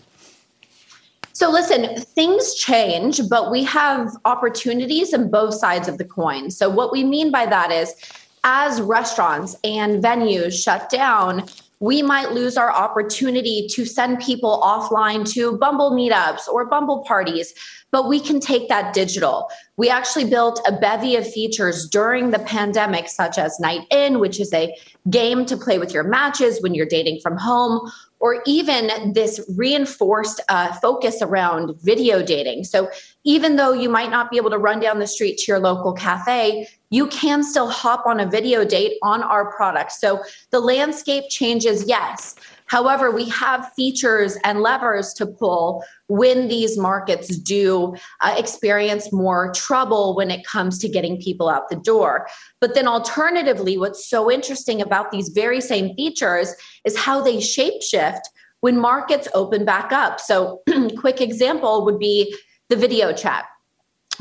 So, 1.34 1.50
listen, 1.50 2.00
things 2.00 2.54
change, 2.56 3.20
but 3.28 3.52
we 3.52 3.62
have 3.62 4.10
opportunities 4.24 5.14
on 5.14 5.30
both 5.30 5.54
sides 5.54 5.86
of 5.86 5.98
the 5.98 6.04
coin. 6.04 6.50
So, 6.50 6.68
what 6.68 6.90
we 6.90 7.04
mean 7.04 7.30
by 7.30 7.46
that 7.46 7.70
is, 7.70 7.94
as 8.44 8.80
restaurants 8.80 9.56
and 9.64 10.02
venues 10.02 10.62
shut 10.62 10.90
down, 10.90 11.44
we 11.80 12.02
might 12.02 12.32
lose 12.32 12.56
our 12.56 12.70
opportunity 12.70 13.66
to 13.72 13.84
send 13.84 14.20
people 14.20 14.60
offline 14.62 15.28
to 15.32 15.58
Bumble 15.58 15.90
meetups 15.90 16.46
or 16.48 16.64
Bumble 16.64 17.02
parties, 17.04 17.52
but 17.90 18.08
we 18.08 18.20
can 18.20 18.40
take 18.40 18.68
that 18.68 18.94
digital. 18.94 19.50
We 19.76 19.90
actually 19.90 20.24
built 20.24 20.60
a 20.66 20.72
bevy 20.72 21.16
of 21.16 21.30
features 21.30 21.88
during 21.88 22.30
the 22.30 22.38
pandemic, 22.38 23.08
such 23.08 23.38
as 23.38 23.58
Night 23.60 23.86
In, 23.90 24.18
which 24.18 24.40
is 24.40 24.52
a 24.54 24.74
game 25.10 25.44
to 25.46 25.56
play 25.56 25.78
with 25.78 25.92
your 25.92 26.04
matches 26.04 26.62
when 26.62 26.74
you're 26.74 26.86
dating 26.86 27.20
from 27.20 27.36
home, 27.36 27.90
or 28.18 28.42
even 28.46 29.12
this 29.12 29.40
reinforced 29.54 30.40
uh, 30.48 30.72
focus 30.74 31.20
around 31.20 31.76
video 31.82 32.22
dating. 32.22 32.64
So 32.64 32.88
even 33.24 33.56
though 33.56 33.72
you 33.72 33.88
might 33.88 34.10
not 34.10 34.30
be 34.30 34.36
able 34.36 34.50
to 34.50 34.58
run 34.58 34.80
down 34.80 34.98
the 34.98 35.06
street 35.06 35.38
to 35.38 35.44
your 35.48 35.58
local 35.58 35.92
cafe, 35.92 36.68
you 36.90 37.06
can 37.08 37.42
still 37.42 37.68
hop 37.68 38.06
on 38.06 38.20
a 38.20 38.26
video 38.26 38.64
date 38.64 38.98
on 39.02 39.22
our 39.22 39.50
product. 39.50 39.92
So 39.92 40.22
the 40.50 40.60
landscape 40.60 41.24
changes, 41.30 41.88
yes. 41.88 42.36
However, 42.66 43.10
we 43.10 43.28
have 43.28 43.72
features 43.74 44.38
and 44.44 44.60
levers 44.60 45.12
to 45.14 45.26
pull 45.26 45.84
when 46.06 46.48
these 46.48 46.78
markets 46.78 47.36
do 47.38 47.94
uh, 48.20 48.34
experience 48.38 49.12
more 49.12 49.52
trouble 49.52 50.14
when 50.16 50.30
it 50.30 50.46
comes 50.46 50.78
to 50.78 50.88
getting 50.88 51.20
people 51.20 51.48
out 51.48 51.68
the 51.68 51.76
door. 51.76 52.26
But 52.60 52.74
then, 52.74 52.86
alternatively, 52.86 53.76
what's 53.76 54.08
so 54.08 54.30
interesting 54.30 54.80
about 54.80 55.10
these 55.10 55.28
very 55.28 55.60
same 55.60 55.94
features 55.94 56.54
is 56.84 56.96
how 56.96 57.22
they 57.22 57.36
shapeshift 57.36 58.22
when 58.60 58.78
markets 58.78 59.28
open 59.34 59.66
back 59.66 59.92
up. 59.92 60.18
So, 60.18 60.62
quick 60.98 61.20
example 61.20 61.84
would 61.84 61.98
be 61.98 62.34
the 62.68 62.76
video 62.76 63.12
chat. 63.12 63.44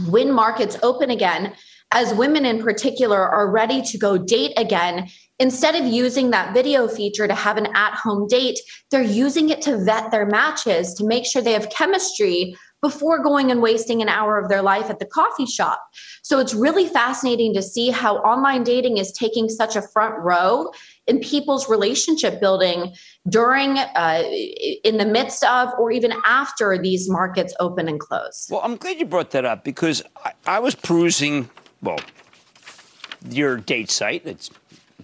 When 0.08 0.32
markets 0.32 0.78
open 0.82 1.10
again, 1.10 1.54
as 1.92 2.14
women 2.16 2.46
in 2.46 2.62
particular 2.62 3.20
are 3.20 3.52
ready 3.52 3.82
to 3.84 3.98
go 3.98 4.18
date 4.18 4.54
again, 4.58 5.08
instead 5.38 5.76
of 5.76 5.86
using 5.86 6.32
that 6.32 6.54
video 6.54 6.88
feature 6.88 7.28
to 7.28 7.36
have 7.36 7.58
an 7.58 7.68
at 7.76 7.94
home 7.94 8.28
date, 8.28 8.60
they're 8.90 9.04
using 9.04 9.50
it 9.50 9.62
to 9.64 9.78
vet 9.78 10.10
their 10.10 10.26
matches 10.26 10.94
to 10.96 11.06
make 11.06 11.26
sure 11.26 11.42
they 11.42 11.54
have 11.54 11.70
chemistry 11.70 12.56
before 12.82 13.24
going 13.24 13.50
and 13.50 13.62
wasting 13.62 14.02
an 14.02 14.10
hour 14.10 14.38
of 14.38 14.50
their 14.50 14.62
life 14.62 14.90
at 14.90 15.00
the 15.00 15.06
coffee 15.06 15.46
shop. 15.46 15.82
So 16.22 16.40
it's 16.40 16.54
really 16.54 16.86
fascinating 16.86 17.54
to 17.54 17.62
see 17.62 17.90
how 17.90 18.18
online 18.18 18.64
dating 18.64 18.98
is 18.98 19.12
taking 19.14 19.48
such 19.48 19.76
a 19.76 19.82
front 19.82 20.16
row 20.20 20.70
in 21.08 21.20
people's 21.20 21.70
relationship 21.70 22.40
building 22.40 22.94
during, 23.28 23.78
uh, 23.78 24.24
in 24.84 24.98
the 24.98 25.06
midst 25.06 25.44
of, 25.44 25.70
or 25.78 25.92
even 25.92 26.14
after 26.26 26.78
these 26.78 27.10
markets 27.10 27.54
open 27.60 27.88
and 27.88 28.00
close. 28.00 28.48
Well, 28.50 28.62
I'm 28.64 28.78
glad 28.78 29.00
you 29.00 29.06
brought 29.06 29.32
that 29.32 29.46
up 29.46 29.64
because 29.64 30.02
I, 30.24 30.34
I 30.46 30.60
was 30.60 30.76
perusing, 30.76 31.50
well, 31.82 32.00
your 33.30 33.58
date 33.58 33.92
site. 33.92 34.26
It's 34.26 34.50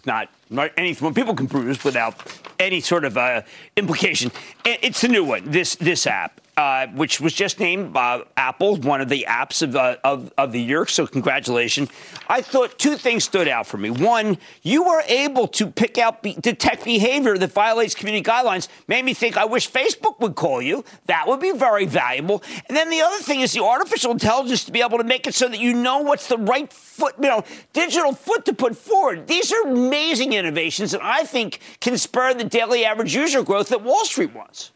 not, 0.06 0.30
not 0.50 0.72
anything 0.78 1.14
people 1.14 1.36
can 1.36 1.48
peruse 1.48 1.84
without 1.84 2.16
any 2.60 2.82
sort 2.82 3.06
of 3.06 3.18
uh, 3.18 3.42
implication. 3.76 4.32
It's 4.66 5.04
a 5.04 5.08
new 5.08 5.24
one. 5.24 5.50
This 5.50 5.76
this 5.76 6.06
app, 6.06 6.42
uh, 6.60 6.88
which 6.88 7.22
was 7.22 7.34
just 7.34 7.58
named 7.62 7.95
uh, 7.95 8.22
Apple, 8.36 8.76
one 8.76 9.00
of 9.00 9.08
the 9.08 9.26
apps 9.30 9.62
of, 9.62 9.78
uh, 9.78 9.95
of, 10.04 10.34
of 10.38 10.52
the 10.52 10.60
year. 10.60 10.86
So 10.86 11.08
congratulations. 11.08 11.89
I 12.28 12.41
thought 12.41 12.78
two 12.78 12.98
things 12.98 13.24
stood 13.24 13.48
out 13.48 13.65
for 13.65 13.78
me. 13.78 13.89
One, 13.89 14.38
you 14.62 14.84
were 14.84 15.02
able 15.08 15.48
to 15.48 15.67
pick 15.67 15.98
out, 15.98 16.22
be, 16.22 16.34
detect 16.34 16.84
behavior 16.84 17.38
that 17.38 17.54
violates 17.54 17.95
community 17.95 18.30
guidelines. 18.30 18.67
Made 18.89 19.06
me 19.06 19.13
think 19.13 19.38
I 19.38 19.45
wish 19.45 19.72
Facebook 19.72 20.19
would 20.19 20.36
call 20.36 20.62
you. 20.62 20.84
That 21.06 21.30
would 21.30 21.39
be 21.39 21.54
very 21.54 21.86
valuable. 21.86 22.43
And 22.67 22.76
then 22.76 22.89
the 22.89 23.00
other 23.00 23.24
thing 23.24 23.39
is 23.39 23.54
the 23.54 23.63
artificial 23.63 24.12
intelligence 24.12 24.65
to 24.65 24.74
be 24.74 24.82
able 24.82 24.98
to 24.98 25.06
make 25.06 25.28
it 25.28 25.36
so 25.36 25.48
that 25.48 25.60
you 25.62 25.74
know 25.74 26.00
what's 26.00 26.28
the 26.28 26.38
right 26.38 26.72
foot, 26.74 27.15
you 27.22 27.30
know, 27.30 27.45
digital 27.72 28.12
foot 28.12 28.43
to 28.43 28.54
put 28.54 28.76
forward. 28.76 29.28
These 29.28 29.54
are 29.54 29.69
amazing 29.69 30.34
innovations 30.34 30.91
that 30.91 31.02
I 31.02 31.24
think 31.24 31.62
can 31.80 31.98
spur 31.98 32.34
the 32.34 32.43
daily 32.43 32.84
average 32.84 33.15
user 33.15 33.43
growth 33.43 33.69
that 33.69 33.82
Wall 33.82 34.04
Street 34.04 34.34
wants. 34.36 34.72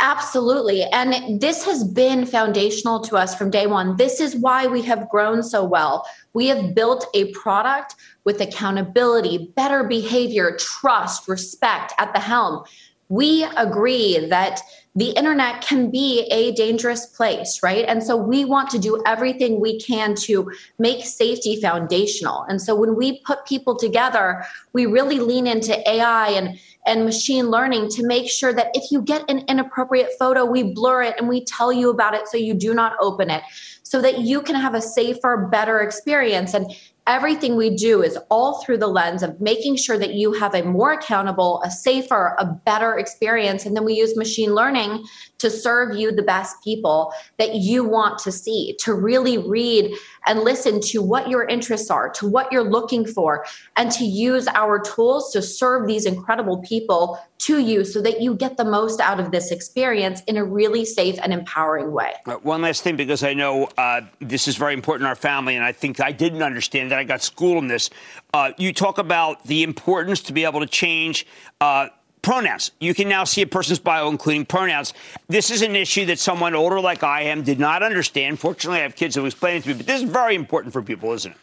Absolutely. 0.00 0.82
And 0.82 1.40
this 1.40 1.64
has 1.64 1.84
been 1.84 2.26
foundational 2.26 3.00
to 3.00 3.16
us 3.16 3.34
from 3.34 3.50
day 3.50 3.66
one. 3.66 3.96
This 3.96 4.20
is 4.20 4.34
why 4.36 4.66
we 4.66 4.82
have 4.82 5.08
grown 5.08 5.42
so 5.42 5.64
well. 5.64 6.06
We 6.32 6.48
have 6.48 6.74
built 6.74 7.06
a 7.14 7.30
product 7.32 7.94
with 8.24 8.40
accountability, 8.40 9.52
better 9.54 9.84
behavior, 9.84 10.56
trust, 10.58 11.28
respect 11.28 11.92
at 11.98 12.12
the 12.12 12.20
helm. 12.20 12.64
We 13.08 13.44
agree 13.56 14.26
that 14.28 14.60
the 14.96 15.10
internet 15.10 15.60
can 15.60 15.90
be 15.90 16.20
a 16.30 16.52
dangerous 16.52 17.06
place, 17.06 17.60
right? 17.62 17.84
And 17.86 18.02
so 18.02 18.16
we 18.16 18.44
want 18.44 18.70
to 18.70 18.78
do 18.78 19.02
everything 19.06 19.60
we 19.60 19.80
can 19.80 20.14
to 20.22 20.50
make 20.78 21.04
safety 21.04 21.60
foundational. 21.60 22.44
And 22.48 22.62
so 22.62 22.76
when 22.76 22.94
we 22.94 23.20
put 23.22 23.44
people 23.44 23.76
together, 23.76 24.44
we 24.72 24.86
really 24.86 25.18
lean 25.18 25.46
into 25.48 25.76
AI 25.88 26.28
and 26.30 26.58
and 26.86 27.04
machine 27.04 27.50
learning 27.50 27.88
to 27.90 28.06
make 28.06 28.30
sure 28.30 28.52
that 28.52 28.70
if 28.74 28.90
you 28.90 29.02
get 29.02 29.28
an 29.30 29.44
inappropriate 29.48 30.10
photo, 30.18 30.44
we 30.44 30.62
blur 30.62 31.02
it 31.02 31.14
and 31.18 31.28
we 31.28 31.44
tell 31.44 31.72
you 31.72 31.90
about 31.90 32.14
it 32.14 32.28
so 32.28 32.36
you 32.36 32.54
do 32.54 32.74
not 32.74 32.92
open 33.00 33.30
it 33.30 33.42
so 33.82 34.00
that 34.00 34.20
you 34.20 34.42
can 34.42 34.56
have 34.56 34.74
a 34.74 34.80
safer, 34.80 35.48
better 35.50 35.80
experience. 35.80 36.54
And 36.54 36.74
everything 37.06 37.54
we 37.54 37.76
do 37.76 38.02
is 38.02 38.18
all 38.30 38.62
through 38.62 38.78
the 38.78 38.86
lens 38.86 39.22
of 39.22 39.38
making 39.40 39.76
sure 39.76 39.98
that 39.98 40.14
you 40.14 40.32
have 40.32 40.54
a 40.54 40.62
more 40.62 40.92
accountable, 40.92 41.62
a 41.62 41.70
safer, 41.70 42.34
a 42.38 42.46
better 42.46 42.98
experience. 42.98 43.66
And 43.66 43.76
then 43.76 43.84
we 43.84 43.94
use 43.94 44.16
machine 44.16 44.54
learning 44.54 45.04
to 45.38 45.50
serve 45.50 45.96
you 45.96 46.12
the 46.12 46.22
best 46.22 46.56
people 46.64 47.12
that 47.38 47.56
you 47.56 47.84
want 47.84 48.18
to 48.20 48.32
see, 48.32 48.74
to 48.80 48.94
really 48.94 49.36
read 49.36 49.94
and 50.26 50.40
listen 50.40 50.80
to 50.80 51.02
what 51.02 51.28
your 51.28 51.44
interests 51.44 51.90
are, 51.90 52.10
to 52.10 52.28
what 52.28 52.50
you're 52.52 52.68
looking 52.68 53.06
for, 53.06 53.44
and 53.76 53.90
to 53.92 54.04
use 54.04 54.46
our 54.48 54.78
tools 54.80 55.32
to 55.32 55.42
serve 55.42 55.86
these 55.86 56.06
incredible 56.06 56.58
people 56.62 57.18
to 57.38 57.58
you 57.58 57.84
so 57.84 58.00
that 58.00 58.20
you 58.20 58.34
get 58.34 58.56
the 58.56 58.64
most 58.64 59.00
out 59.00 59.20
of 59.20 59.30
this 59.30 59.50
experience 59.50 60.22
in 60.22 60.36
a 60.36 60.44
really 60.44 60.84
safe 60.84 61.18
and 61.22 61.32
empowering 61.32 61.92
way. 61.92 62.12
Uh, 62.26 62.34
one 62.36 62.62
last 62.62 62.82
thing, 62.82 62.96
because 62.96 63.22
I 63.22 63.34
know 63.34 63.68
uh, 63.76 64.02
this 64.20 64.48
is 64.48 64.56
very 64.56 64.72
important 64.72 65.02
in 65.02 65.08
our 65.08 65.16
family, 65.16 65.56
and 65.56 65.64
I 65.64 65.72
think 65.72 66.00
I 66.00 66.12
didn't 66.12 66.42
understand 66.42 66.90
that. 66.90 66.98
I 66.98 67.04
got 67.04 67.22
schooled 67.22 67.58
in 67.58 67.68
this. 67.68 67.90
Uh, 68.32 68.52
you 68.56 68.72
talk 68.72 68.98
about 68.98 69.44
the 69.44 69.62
importance 69.62 70.20
to 70.22 70.32
be 70.32 70.44
able 70.44 70.60
to 70.60 70.66
change 70.66 71.26
uh, 71.60 71.88
pronouns. 72.24 72.72
You 72.80 72.94
can 72.94 73.08
now 73.08 73.22
see 73.22 73.42
a 73.42 73.46
person's 73.46 73.78
bio, 73.78 74.08
including 74.08 74.46
pronouns. 74.46 74.94
This 75.28 75.50
is 75.50 75.62
an 75.62 75.76
issue 75.76 76.06
that 76.06 76.18
someone 76.18 76.54
older 76.54 76.80
like 76.80 77.04
I 77.04 77.22
am 77.22 77.42
did 77.42 77.60
not 77.60 77.82
understand. 77.82 78.40
Fortunately, 78.40 78.80
I 78.80 78.82
have 78.82 78.96
kids 78.96 79.14
who 79.14 79.26
explain 79.26 79.58
it 79.58 79.62
to 79.64 79.68
me, 79.68 79.74
but 79.74 79.86
this 79.86 80.02
is 80.02 80.08
very 80.08 80.34
important 80.34 80.72
for 80.72 80.82
people, 80.82 81.12
isn't 81.12 81.32
it? 81.32 81.38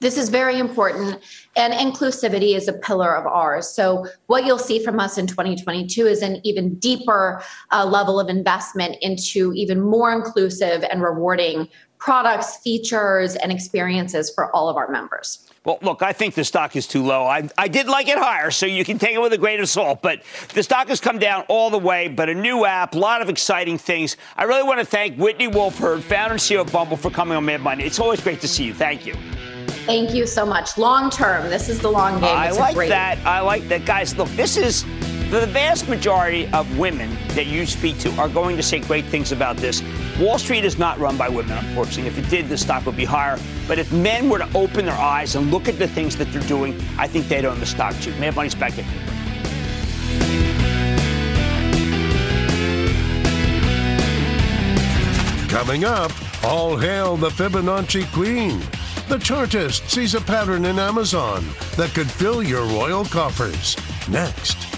This 0.00 0.16
is 0.16 0.28
very 0.28 0.60
important, 0.60 1.20
and 1.56 1.74
inclusivity 1.74 2.54
is 2.54 2.68
a 2.68 2.72
pillar 2.72 3.16
of 3.16 3.26
ours. 3.26 3.68
So, 3.68 4.06
what 4.26 4.46
you'll 4.46 4.56
see 4.56 4.84
from 4.84 5.00
us 5.00 5.18
in 5.18 5.26
2022 5.26 6.06
is 6.06 6.22
an 6.22 6.40
even 6.44 6.76
deeper 6.76 7.42
uh, 7.72 7.84
level 7.84 8.20
of 8.20 8.28
investment 8.28 8.96
into 9.00 9.52
even 9.54 9.80
more 9.80 10.12
inclusive 10.12 10.84
and 10.88 11.02
rewarding 11.02 11.68
products, 11.98 12.56
features, 12.58 13.34
and 13.36 13.50
experiences 13.52 14.30
for 14.34 14.54
all 14.54 14.68
of 14.68 14.76
our 14.76 14.88
members. 14.88 15.44
Well, 15.64 15.78
look, 15.82 16.02
I 16.02 16.12
think 16.12 16.34
the 16.34 16.44
stock 16.44 16.76
is 16.76 16.86
too 16.86 17.02
low. 17.04 17.24
I, 17.26 17.48
I 17.58 17.68
did 17.68 17.88
like 17.88 18.08
it 18.08 18.16
higher, 18.16 18.50
so 18.50 18.64
you 18.64 18.84
can 18.84 18.98
take 18.98 19.14
it 19.14 19.20
with 19.20 19.32
a 19.32 19.38
grain 19.38 19.60
of 19.60 19.68
salt. 19.68 20.00
But 20.00 20.22
the 20.54 20.62
stock 20.62 20.88
has 20.88 21.00
come 21.00 21.18
down 21.18 21.44
all 21.48 21.68
the 21.68 21.78
way. 21.78 22.08
But 22.08 22.28
a 22.28 22.34
new 22.34 22.64
app, 22.64 22.94
a 22.94 22.98
lot 22.98 23.20
of 23.20 23.28
exciting 23.28 23.76
things. 23.76 24.16
I 24.36 24.44
really 24.44 24.62
want 24.62 24.78
to 24.80 24.86
thank 24.86 25.18
Whitney 25.18 25.48
Wolfe 25.48 25.78
Herd, 25.78 26.02
founder 26.02 26.32
and 26.34 26.40
CEO 26.40 26.60
of 26.60 26.72
Bumble, 26.72 26.96
for 26.96 27.10
coming 27.10 27.36
on 27.36 27.44
Mad 27.44 27.60
Money. 27.60 27.84
It's 27.84 27.98
always 27.98 28.20
great 28.20 28.40
to 28.40 28.48
see 28.48 28.64
you. 28.64 28.72
Thank 28.74 29.04
you. 29.04 29.14
Thank 29.84 30.14
you 30.14 30.26
so 30.26 30.46
much. 30.46 30.78
Long 30.78 31.10
term, 31.10 31.50
this 31.50 31.68
is 31.68 31.80
the 31.80 31.90
long 31.90 32.20
game. 32.20 32.24
It's 32.46 32.56
I 32.56 32.60
like 32.60 32.74
great- 32.74 32.88
that. 32.90 33.18
I 33.26 33.40
like 33.40 33.68
that, 33.68 33.84
guys. 33.84 34.16
Look, 34.16 34.28
this 34.30 34.56
is 34.56 34.84
the 35.30 35.46
vast 35.46 35.88
majority 35.88 36.48
of 36.54 36.78
women 36.78 37.14
that 37.28 37.46
you 37.46 37.66
speak 37.66 37.98
to 37.98 38.10
are 38.12 38.30
going 38.30 38.56
to 38.56 38.62
say 38.62 38.80
great 38.80 39.04
things 39.04 39.30
about 39.30 39.58
this. 39.58 39.82
Wall 40.18 40.38
Street 40.38 40.64
is 40.64 40.78
not 40.78 40.98
run 40.98 41.18
by 41.18 41.28
women, 41.28 41.58
unfortunately. 41.58 42.06
If 42.06 42.18
it 42.18 42.30
did, 42.30 42.48
the 42.48 42.56
stock 42.56 42.86
would 42.86 42.96
be 42.96 43.04
higher. 43.04 43.38
But 43.66 43.78
if 43.78 43.92
men 43.92 44.30
were 44.30 44.38
to 44.38 44.48
open 44.56 44.86
their 44.86 44.94
eyes 44.94 45.36
and 45.36 45.50
look 45.50 45.68
at 45.68 45.78
the 45.78 45.86
things 45.86 46.16
that 46.16 46.32
they're 46.32 46.40
doing, 46.42 46.80
I 46.96 47.06
think 47.06 47.28
they'd 47.28 47.44
own 47.44 47.60
the 47.60 47.66
stock 47.66 47.94
too. 47.96 48.14
Mad 48.18 48.36
Money's 48.36 48.54
back 48.54 48.78
in. 48.78 48.86
Coming 55.50 55.84
up, 55.84 56.12
all 56.44 56.76
hail 56.76 57.16
the 57.16 57.28
Fibonacci 57.28 58.10
Queen. 58.12 58.60
The 59.08 59.18
chartist 59.18 59.90
sees 59.90 60.14
a 60.14 60.20
pattern 60.20 60.64
in 60.64 60.78
Amazon 60.78 61.44
that 61.76 61.90
could 61.94 62.10
fill 62.10 62.42
your 62.42 62.64
royal 62.64 63.04
coffers. 63.04 63.76
Next. 64.08 64.77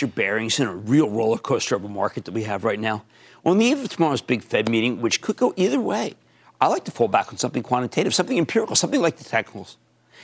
Your 0.00 0.08
bearings 0.08 0.58
in 0.58 0.66
a 0.66 0.74
real 0.74 1.10
roller 1.10 1.38
coaster 1.38 1.76
of 1.76 1.84
a 1.84 1.88
market 1.88 2.24
that 2.24 2.32
we 2.32 2.44
have 2.44 2.64
right 2.64 2.80
now? 2.80 3.04
On 3.44 3.58
the 3.58 3.66
eve 3.66 3.82
of 3.82 3.88
tomorrow's 3.88 4.22
big 4.22 4.42
Fed 4.42 4.68
meeting, 4.68 5.00
which 5.00 5.20
could 5.20 5.36
go 5.36 5.52
either 5.56 5.80
way, 5.80 6.14
I 6.60 6.68
like 6.68 6.84
to 6.84 6.90
fall 6.90 7.08
back 7.08 7.28
on 7.28 7.38
something 7.38 7.62
quantitative, 7.62 8.14
something 8.14 8.38
empirical, 8.38 8.76
something 8.76 9.00
like 9.00 9.16
the 9.16 9.24
technicals. 9.24 9.76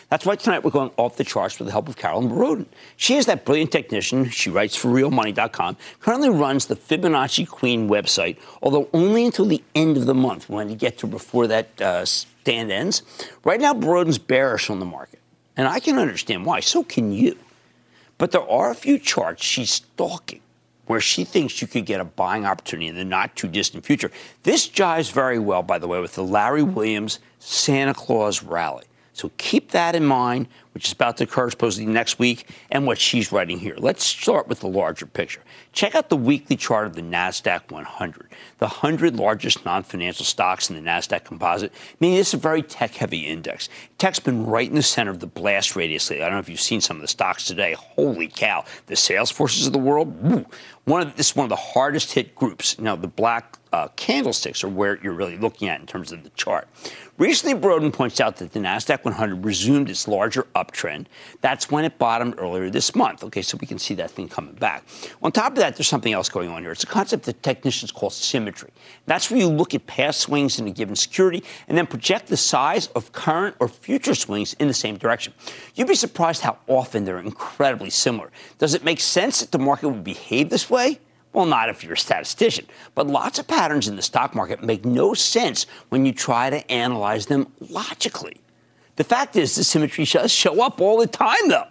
That's 0.08 0.24
why 0.24 0.36
tonight 0.36 0.62
we're 0.62 0.70
going 0.70 0.92
off 0.96 1.16
the 1.16 1.24
charts 1.24 1.58
with 1.58 1.66
the 1.66 1.72
help 1.72 1.88
of 1.88 1.96
Carolyn 1.96 2.28
Boroden. 2.28 2.66
She 2.96 3.16
is 3.16 3.26
that 3.26 3.44
brilliant 3.44 3.72
technician. 3.72 4.30
She 4.30 4.50
writes 4.50 4.76
for 4.76 4.88
realmoney.com, 4.88 5.76
currently 6.00 6.30
runs 6.30 6.66
the 6.66 6.76
Fibonacci 6.76 7.48
Queen 7.48 7.88
website, 7.88 8.36
although 8.62 8.88
only 8.92 9.24
until 9.24 9.46
the 9.46 9.62
end 9.74 9.96
of 9.96 10.06
the 10.06 10.14
month 10.14 10.48
when 10.48 10.68
you 10.68 10.76
get 10.76 10.98
to 10.98 11.06
before 11.06 11.46
that 11.48 11.80
uh, 11.80 12.04
stand 12.04 12.70
ends. 12.70 13.02
Right 13.44 13.60
now, 13.60 13.74
Boroden's 13.74 14.18
bearish 14.18 14.70
on 14.70 14.78
the 14.78 14.86
market. 14.86 15.18
And 15.56 15.66
I 15.66 15.80
can 15.80 15.98
understand 15.98 16.46
why. 16.46 16.60
So 16.60 16.84
can 16.84 17.12
you. 17.12 17.36
But 18.18 18.30
there 18.30 18.48
are 18.48 18.70
a 18.70 18.74
few 18.74 18.98
charts 18.98 19.44
she's 19.44 19.70
stalking 19.70 20.40
where 20.86 21.00
she 21.00 21.24
thinks 21.24 21.60
you 21.60 21.68
could 21.68 21.84
get 21.84 22.00
a 22.00 22.04
buying 22.04 22.46
opportunity 22.46 22.88
in 22.88 22.94
the 22.94 23.04
not 23.04 23.34
too 23.36 23.48
distant 23.48 23.84
future. 23.84 24.10
This 24.44 24.68
jives 24.68 25.12
very 25.12 25.38
well, 25.38 25.62
by 25.62 25.78
the 25.78 25.88
way, 25.88 26.00
with 26.00 26.14
the 26.14 26.24
Larry 26.24 26.62
Williams 26.62 27.18
Santa 27.38 27.92
Claus 27.92 28.42
rally. 28.42 28.84
So 29.16 29.30
keep 29.38 29.70
that 29.70 29.96
in 29.96 30.04
mind, 30.04 30.46
which 30.74 30.84
is 30.84 30.92
about 30.92 31.16
to 31.16 31.24
occur 31.24 31.48
supposedly 31.48 31.90
next 31.90 32.18
week, 32.18 32.50
and 32.70 32.86
what 32.86 32.98
she's 32.98 33.32
writing 33.32 33.58
here. 33.58 33.74
Let's 33.78 34.04
start 34.04 34.46
with 34.46 34.60
the 34.60 34.68
larger 34.68 35.06
picture. 35.06 35.40
Check 35.72 35.94
out 35.94 36.10
the 36.10 36.18
weekly 36.18 36.54
chart 36.54 36.86
of 36.86 36.96
the 36.96 37.00
NASDAQ 37.00 37.70
100, 37.70 38.28
the 38.58 38.66
100 38.66 39.16
largest 39.16 39.64
non 39.64 39.84
financial 39.84 40.26
stocks 40.26 40.68
in 40.68 40.76
the 40.76 40.82
NASDAQ 40.82 41.24
composite, 41.24 41.72
meaning 41.98 42.18
this 42.18 42.28
is 42.28 42.34
a 42.34 42.36
very 42.36 42.60
tech 42.60 42.94
heavy 42.94 43.20
index. 43.20 43.70
Tech's 43.96 44.20
been 44.20 44.44
right 44.44 44.68
in 44.68 44.74
the 44.74 44.82
center 44.82 45.12
of 45.12 45.20
the 45.20 45.26
blast 45.26 45.76
radius 45.76 46.10
lately. 46.10 46.22
I 46.22 46.26
don't 46.28 46.34
know 46.34 46.40
if 46.40 46.50
you've 46.50 46.60
seen 46.60 46.82
some 46.82 46.98
of 46.98 47.00
the 47.00 47.08
stocks 47.08 47.46
today. 47.46 47.72
Holy 47.72 48.28
cow. 48.28 48.66
The 48.84 48.96
Salesforces 48.96 49.66
of 49.66 49.72
the 49.72 49.78
world, 49.78 50.22
woo, 50.22 50.44
one 50.84 51.00
of, 51.00 51.16
this 51.16 51.30
is 51.30 51.36
one 51.36 51.44
of 51.44 51.50
the 51.50 51.56
hardest 51.56 52.12
hit 52.12 52.34
groups. 52.34 52.78
Now, 52.78 52.96
the 52.96 53.08
black 53.08 53.55
uh, 53.72 53.88
candlesticks 53.96 54.62
are 54.64 54.68
where 54.68 54.98
you're 55.02 55.12
really 55.12 55.36
looking 55.36 55.68
at 55.68 55.80
in 55.80 55.86
terms 55.86 56.12
of 56.12 56.22
the 56.22 56.30
chart. 56.30 56.68
Recently, 57.18 57.58
Boroden 57.58 57.92
points 57.92 58.20
out 58.20 58.36
that 58.36 58.52
the 58.52 58.60
NASDAQ 58.60 59.02
100 59.02 59.42
resumed 59.42 59.88
its 59.88 60.06
larger 60.06 60.46
uptrend. 60.54 61.06
That's 61.40 61.70
when 61.70 61.86
it 61.86 61.98
bottomed 61.98 62.34
earlier 62.36 62.68
this 62.68 62.94
month. 62.94 63.24
Okay, 63.24 63.40
so 63.40 63.56
we 63.58 63.66
can 63.66 63.78
see 63.78 63.94
that 63.94 64.10
thing 64.10 64.28
coming 64.28 64.54
back. 64.54 64.84
On 65.22 65.32
top 65.32 65.52
of 65.52 65.58
that, 65.58 65.76
there's 65.76 65.88
something 65.88 66.12
else 66.12 66.28
going 66.28 66.50
on 66.50 66.62
here. 66.62 66.72
It's 66.72 66.84
a 66.84 66.86
concept 66.86 67.24
that 67.24 67.42
technicians 67.42 67.90
call 67.90 68.10
symmetry. 68.10 68.70
That's 69.06 69.30
where 69.30 69.40
you 69.40 69.48
look 69.48 69.74
at 69.74 69.86
past 69.86 70.20
swings 70.20 70.58
in 70.58 70.66
a 70.66 70.70
given 70.70 70.94
security 70.94 71.42
and 71.68 71.78
then 71.78 71.86
project 71.86 72.26
the 72.26 72.36
size 72.36 72.88
of 72.88 73.12
current 73.12 73.56
or 73.60 73.68
future 73.68 74.14
swings 74.14 74.52
in 74.54 74.68
the 74.68 74.74
same 74.74 74.98
direction. 74.98 75.32
You'd 75.74 75.88
be 75.88 75.94
surprised 75.94 76.42
how 76.42 76.58
often 76.66 77.06
they're 77.06 77.18
incredibly 77.18 77.90
similar. 77.90 78.30
Does 78.58 78.74
it 78.74 78.84
make 78.84 79.00
sense 79.00 79.40
that 79.40 79.52
the 79.52 79.58
market 79.58 79.88
would 79.88 80.04
behave 80.04 80.50
this 80.50 80.68
way? 80.68 81.00
Well, 81.36 81.44
not 81.44 81.68
if 81.68 81.84
you're 81.84 81.92
a 81.92 81.98
statistician, 81.98 82.64
but 82.94 83.08
lots 83.08 83.38
of 83.38 83.46
patterns 83.46 83.88
in 83.88 83.96
the 83.96 84.00
stock 84.00 84.34
market 84.34 84.64
make 84.64 84.86
no 84.86 85.12
sense 85.12 85.66
when 85.90 86.06
you 86.06 86.14
try 86.14 86.48
to 86.48 86.72
analyze 86.72 87.26
them 87.26 87.52
logically. 87.60 88.38
The 88.96 89.04
fact 89.04 89.36
is, 89.36 89.54
the 89.54 89.62
symmetry 89.62 90.06
does 90.06 90.32
show 90.32 90.62
up 90.62 90.80
all 90.80 90.96
the 90.96 91.06
time, 91.06 91.48
though. 91.48 91.66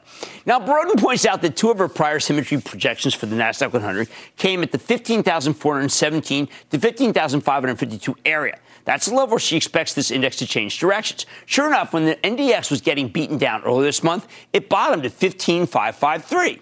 Now, 0.45 0.59
Boroden 0.59 0.99
points 0.99 1.25
out 1.25 1.41
that 1.41 1.57
two 1.57 1.71
of 1.71 1.79
her 1.79 1.87
prior 1.87 2.19
symmetry 2.19 2.61
projections 2.61 3.15
for 3.15 3.25
the 3.25 3.35
NASDAQ 3.35 3.73
100 3.73 4.07
came 4.37 4.61
at 4.61 4.71
the 4.71 4.77
15,417 4.77 6.47
to 6.69 6.79
15,552 6.79 8.15
area. 8.23 8.59
That's 8.83 9.07
the 9.07 9.15
level 9.15 9.31
where 9.31 9.39
she 9.39 9.57
expects 9.57 9.95
this 9.95 10.11
index 10.11 10.35
to 10.35 10.45
change 10.45 10.77
directions. 10.77 11.25
Sure 11.47 11.65
enough, 11.65 11.91
when 11.91 12.05
the 12.05 12.17
NDX 12.17 12.69
was 12.69 12.81
getting 12.81 13.07
beaten 13.07 13.39
down 13.39 13.63
earlier 13.63 13.87
this 13.87 14.03
month, 14.03 14.27
it 14.53 14.69
bottomed 14.69 15.07
at 15.07 15.11
15,553. 15.11 16.61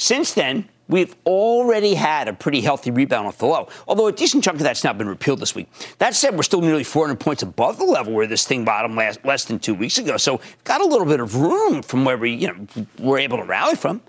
Since 0.00 0.32
then, 0.32 0.66
we've 0.88 1.14
already 1.26 1.92
had 1.92 2.26
a 2.26 2.32
pretty 2.32 2.62
healthy 2.62 2.90
rebound 2.90 3.26
off 3.26 3.36
the 3.36 3.44
low, 3.44 3.68
although 3.86 4.06
a 4.06 4.12
decent 4.12 4.42
chunk 4.42 4.56
of 4.56 4.62
that's 4.62 4.82
now 4.82 4.94
been 4.94 5.10
repealed 5.10 5.40
this 5.40 5.54
week. 5.54 5.68
That 5.98 6.14
said, 6.14 6.34
we're 6.34 6.42
still 6.42 6.62
nearly 6.62 6.84
400 6.84 7.20
points 7.20 7.42
above 7.42 7.76
the 7.76 7.84
level 7.84 8.14
where 8.14 8.26
this 8.26 8.46
thing 8.46 8.64
bottomed 8.64 8.96
last, 8.96 9.22
less 9.26 9.44
than 9.44 9.58
two 9.58 9.74
weeks 9.74 9.98
ago, 9.98 10.16
so 10.16 10.40
got 10.64 10.80
a 10.80 10.86
little 10.86 11.06
bit 11.06 11.20
of 11.20 11.36
room 11.36 11.82
from 11.82 12.06
where 12.06 12.16
we 12.16 12.32
you 12.32 12.48
know, 12.48 12.84
were 12.98 13.18
able 13.18 13.36
to 13.36 13.44
rally 13.44 13.76
from. 13.76 14.00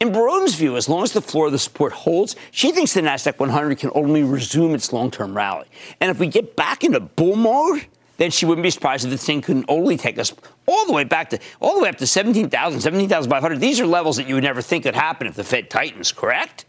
In 0.00 0.10
Boroden's 0.10 0.56
view, 0.56 0.76
as 0.76 0.88
long 0.88 1.04
as 1.04 1.12
the 1.12 1.22
floor 1.22 1.46
of 1.46 1.52
the 1.52 1.58
support 1.60 1.92
holds, 1.92 2.34
she 2.50 2.72
thinks 2.72 2.94
the 2.94 3.00
NASDAQ 3.00 3.38
100 3.38 3.78
can 3.78 3.92
only 3.94 4.24
resume 4.24 4.74
its 4.74 4.92
long 4.92 5.12
term 5.12 5.36
rally. 5.36 5.68
And 6.00 6.10
if 6.10 6.18
we 6.18 6.26
get 6.26 6.56
back 6.56 6.82
into 6.82 6.98
bull 6.98 7.36
mode, 7.36 7.86
then 8.18 8.30
she 8.30 8.44
wouldn't 8.44 8.62
be 8.62 8.70
surprised 8.70 9.04
if 9.04 9.10
this 9.10 9.24
thing 9.24 9.40
could 9.40 9.64
only 9.68 9.96
take 9.96 10.18
us 10.18 10.34
all 10.66 10.86
the 10.86 10.92
way 10.92 11.04
back 11.04 11.30
to 11.30 11.38
all 11.60 11.74
the 11.76 11.82
way 11.82 11.88
up 11.88 11.96
to 11.96 12.06
17,000, 12.06 12.80
17,500. 12.80 13.60
These 13.60 13.80
are 13.80 13.86
levels 13.86 14.18
that 14.18 14.28
you 14.28 14.34
would 14.34 14.44
never 14.44 14.60
think 14.60 14.84
could 14.84 14.94
happen 14.94 15.26
if 15.26 15.34
the 15.34 15.44
Fed 15.44 15.70
tightens, 15.70 16.12
correct? 16.12 16.66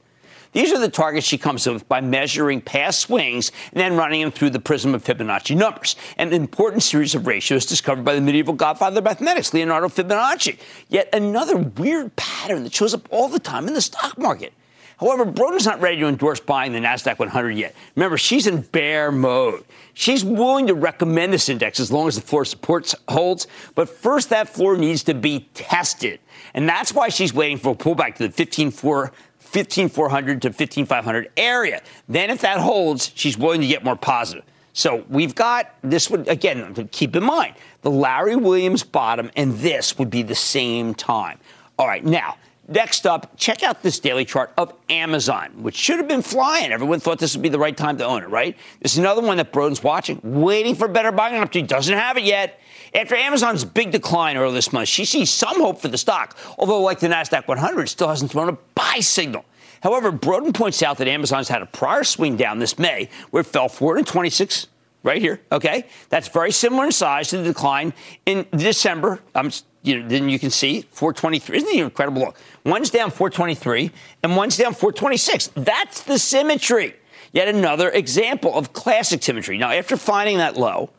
These 0.51 0.71
are 0.73 0.79
the 0.79 0.89
targets 0.89 1.27
she 1.27 1.37
comes 1.37 1.67
up 1.67 1.73
with 1.73 1.87
by 1.87 2.01
measuring 2.01 2.61
past 2.61 2.99
swings 2.99 3.51
and 3.71 3.79
then 3.79 3.95
running 3.95 4.21
them 4.21 4.31
through 4.31 4.49
the 4.49 4.59
prism 4.59 4.95
of 4.95 5.03
Fibonacci 5.03 5.55
numbers, 5.55 5.95
an 6.17 6.33
important 6.33 6.81
series 6.81 7.13
of 7.13 7.27
ratios 7.27 7.67
discovered 7.67 8.03
by 8.03 8.15
the 8.15 8.21
medieval 8.21 8.55
godfather 8.55 8.97
of 8.97 9.03
mathematics, 9.03 9.53
Leonardo 9.53 9.89
Fibonacci. 9.89 10.57
Yet 10.87 11.09
another 11.13 11.55
weird 11.57 12.15
pattern 12.15 12.63
that 12.63 12.73
shows 12.73 12.95
up 12.95 13.07
all 13.11 13.27
the 13.27 13.39
time 13.39 13.67
in 13.67 13.75
the 13.75 13.81
stock 13.81 14.17
market. 14.17 14.53
However, 14.99 15.25
Boroden's 15.25 15.65
not 15.65 15.79
ready 15.79 15.97
to 15.97 16.07
endorse 16.07 16.39
buying 16.39 16.73
the 16.73 16.79
NASDAQ 16.79 17.19
100 17.19 17.51
yet. 17.51 17.73
Remember, 17.95 18.17
she's 18.17 18.47
in 18.47 18.61
bear 18.61 19.11
mode. 19.11 19.63
She's 19.93 20.25
willing 20.25 20.67
to 20.67 20.73
recommend 20.73 21.31
this 21.31 21.47
index 21.47 21.79
as 21.79 21.91
long 21.91 22.07
as 22.07 22.15
the 22.15 22.21
floor 22.21 22.43
support 22.43 22.93
holds, 23.07 23.47
but 23.75 23.87
first 23.89 24.29
that 24.29 24.49
floor 24.49 24.77
needs 24.77 25.03
to 25.03 25.13
be 25.13 25.47
tested. 25.53 26.19
And 26.53 26.67
that's 26.67 26.93
why 26.93 27.09
she's 27.09 27.33
waiting 27.33 27.57
for 27.57 27.71
a 27.71 27.75
pullback 27.75 28.15
to 28.15 28.27
the 28.27 28.33
15,400 28.33 29.13
15400 29.49 30.43
to 30.43 30.53
15500 30.53 31.31
area. 31.35 31.81
Then 32.07 32.29
if 32.29 32.41
that 32.41 32.59
holds, 32.59 33.11
she's 33.15 33.37
willing 33.37 33.61
to 33.61 33.67
get 33.67 33.83
more 33.83 33.95
positive. 33.95 34.43
So 34.73 35.03
we've 35.09 35.33
got 35.33 35.73
this 35.81 36.09
would 36.09 36.27
again 36.27 36.87
keep 36.91 37.15
in 37.15 37.23
mind 37.23 37.55
the 37.81 37.89
Larry 37.89 38.35
Williams 38.35 38.83
bottom 38.83 39.31
and 39.35 39.57
this 39.57 39.97
would 39.97 40.11
be 40.11 40.21
the 40.21 40.35
same 40.35 40.93
time. 40.93 41.39
All 41.79 41.87
right, 41.87 42.05
now 42.05 42.37
Next 42.69 43.07
up, 43.07 43.35
check 43.35 43.63
out 43.63 43.81
this 43.81 43.99
daily 43.99 44.25
chart 44.25 44.53
of 44.55 44.75
Amazon, 44.91 45.63
which 45.63 45.75
should 45.75 45.97
have 45.97 46.07
been 46.07 46.21
flying. 46.21 46.71
Everyone 46.71 46.99
thought 46.99 47.17
this 47.17 47.35
would 47.35 47.41
be 47.41 47.49
the 47.49 47.57
right 47.57 47.75
time 47.75 47.97
to 47.97 48.05
own 48.05 48.21
it, 48.21 48.29
right? 48.29 48.55
This 48.79 48.93
is 48.93 48.99
another 48.99 49.23
one 49.23 49.37
that 49.37 49.51
Boroden's 49.51 49.81
watching, 49.81 50.19
waiting 50.23 50.75
for 50.75 50.87
better 50.87 51.11
buying 51.11 51.35
opportunity. 51.35 51.67
Doesn't 51.67 51.97
have 51.97 52.17
it 52.17 52.25
yet. 52.25 52.59
After 52.93 53.15
Amazon's 53.15 53.65
big 53.65 53.89
decline 53.89 54.37
earlier 54.37 54.53
this 54.53 54.71
month, 54.71 54.87
she 54.87 55.03
sees 55.03 55.31
some 55.31 55.59
hope 55.59 55.81
for 55.81 55.87
the 55.87 55.97
stock, 55.97 56.37
although, 56.59 56.81
like 56.81 56.99
the 56.99 57.07
NASDAQ 57.07 57.47
100, 57.47 57.89
still 57.89 58.07
hasn't 58.07 58.29
thrown 58.29 58.49
a 58.49 58.57
buy 58.75 58.99
signal. 58.99 59.45
However, 59.81 60.11
Boroden 60.11 60.53
points 60.53 60.83
out 60.83 60.99
that 60.99 61.07
Amazon's 61.07 61.47
had 61.47 61.63
a 61.63 61.65
prior 61.65 62.03
swing 62.03 62.37
down 62.37 62.59
this 62.59 62.77
May 62.77 63.09
where 63.31 63.41
it 63.41 63.47
fell 63.47 63.67
426 63.67 64.67
right 65.01 65.21
here. 65.21 65.41
Okay, 65.51 65.85
that's 66.09 66.27
very 66.27 66.51
similar 66.51 66.85
in 66.85 66.91
size 66.91 67.29
to 67.29 67.37
the 67.37 67.45
decline 67.45 67.93
in 68.25 68.45
December. 68.51 69.21
Um, 69.33 69.51
you 69.81 70.01
know, 70.01 70.07
then 70.07 70.29
you 70.29 70.39
can 70.39 70.49
see 70.49 70.81
423. 70.91 71.57
Isn't 71.57 71.69
it 71.69 71.81
incredible? 71.81 72.35
One's 72.69 72.89
down 72.89 73.09
423 73.09 73.91
and 74.23 74.35
one's 74.35 74.57
down 74.57 74.73
426. 74.73 75.51
That's 75.55 76.03
the 76.03 76.19
symmetry. 76.19 76.95
Yet 77.31 77.47
another 77.47 77.89
example 77.89 78.55
of 78.55 78.73
classic 78.73 79.23
symmetry. 79.23 79.57
Now, 79.57 79.71
after 79.71 79.97
finding 79.97 80.37
that 80.37 80.57
low, 80.57 80.89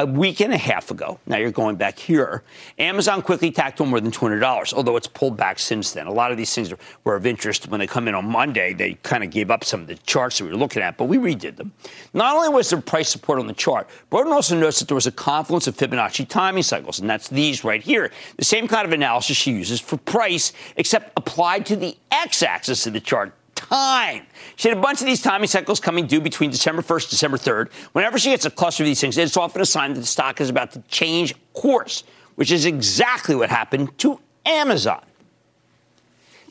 a 0.00 0.06
week 0.06 0.40
and 0.40 0.54
a 0.54 0.58
half 0.58 0.92
ago, 0.92 1.18
now 1.26 1.36
you're 1.36 1.50
going 1.50 1.74
back 1.74 1.98
here, 1.98 2.44
Amazon 2.78 3.20
quickly 3.20 3.50
tacked 3.50 3.80
on 3.80 3.88
more 3.88 4.00
than 4.00 4.12
$200, 4.12 4.72
although 4.72 4.96
it's 4.96 5.08
pulled 5.08 5.36
back 5.36 5.58
since 5.58 5.90
then. 5.90 6.06
A 6.06 6.12
lot 6.12 6.30
of 6.30 6.36
these 6.36 6.54
things 6.54 6.72
were 7.02 7.16
of 7.16 7.26
interest 7.26 7.66
when 7.68 7.80
they 7.80 7.86
come 7.86 8.06
in 8.06 8.14
on 8.14 8.24
Monday. 8.24 8.72
They 8.72 8.94
kind 9.02 9.24
of 9.24 9.30
gave 9.30 9.50
up 9.50 9.64
some 9.64 9.80
of 9.80 9.88
the 9.88 9.96
charts 9.96 10.38
that 10.38 10.44
we 10.44 10.50
were 10.50 10.56
looking 10.56 10.82
at, 10.82 10.96
but 10.96 11.06
we 11.06 11.18
redid 11.18 11.56
them. 11.56 11.72
Not 12.14 12.36
only 12.36 12.48
was 12.48 12.70
there 12.70 12.80
price 12.80 13.08
support 13.08 13.40
on 13.40 13.48
the 13.48 13.52
chart, 13.52 13.88
Boroden 14.10 14.32
also 14.32 14.54
noticed 14.54 14.78
that 14.78 14.88
there 14.88 14.94
was 14.94 15.08
a 15.08 15.12
confluence 15.12 15.66
of 15.66 15.76
Fibonacci 15.76 16.28
timing 16.28 16.62
cycles, 16.62 17.00
and 17.00 17.10
that's 17.10 17.28
these 17.28 17.64
right 17.64 17.82
here. 17.82 18.12
The 18.36 18.44
same 18.44 18.68
kind 18.68 18.86
of 18.86 18.92
analysis 18.92 19.36
she 19.36 19.50
uses 19.50 19.80
for 19.80 19.96
price, 19.96 20.52
except 20.76 21.12
applied 21.16 21.66
to 21.66 21.76
the 21.76 21.96
x 22.12 22.44
axis 22.44 22.86
of 22.86 22.92
the 22.92 23.00
chart 23.00 23.32
time. 23.68 24.26
She 24.56 24.68
had 24.68 24.78
a 24.78 24.80
bunch 24.80 25.00
of 25.00 25.06
these 25.06 25.22
timing 25.22 25.48
cycles 25.48 25.80
coming 25.80 26.06
due 26.06 26.20
between 26.20 26.50
December 26.50 26.82
1st, 26.82 27.10
December 27.10 27.36
3rd. 27.36 27.72
Whenever 27.92 28.18
she 28.18 28.30
gets 28.30 28.44
a 28.44 28.50
cluster 28.50 28.82
of 28.82 28.86
these 28.86 29.00
things, 29.00 29.16
it's 29.18 29.36
often 29.36 29.62
a 29.62 29.66
sign 29.66 29.94
that 29.94 30.00
the 30.00 30.06
stock 30.06 30.40
is 30.40 30.48
about 30.50 30.72
to 30.72 30.80
change 30.88 31.34
course, 31.52 32.04
which 32.36 32.50
is 32.50 32.64
exactly 32.64 33.34
what 33.34 33.50
happened 33.50 33.96
to 33.98 34.18
Amazon. 34.44 35.02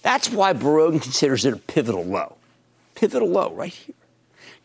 That's 0.01 0.29
why 0.29 0.53
Boroden 0.53 1.01
considers 1.01 1.43
it 1.45 1.53
a 1.53 1.57
pivotal 1.57 2.05
low. 2.05 2.37
Pivotal 2.95 3.27
low 3.27 3.51
right 3.51 3.73
here. 3.73 3.95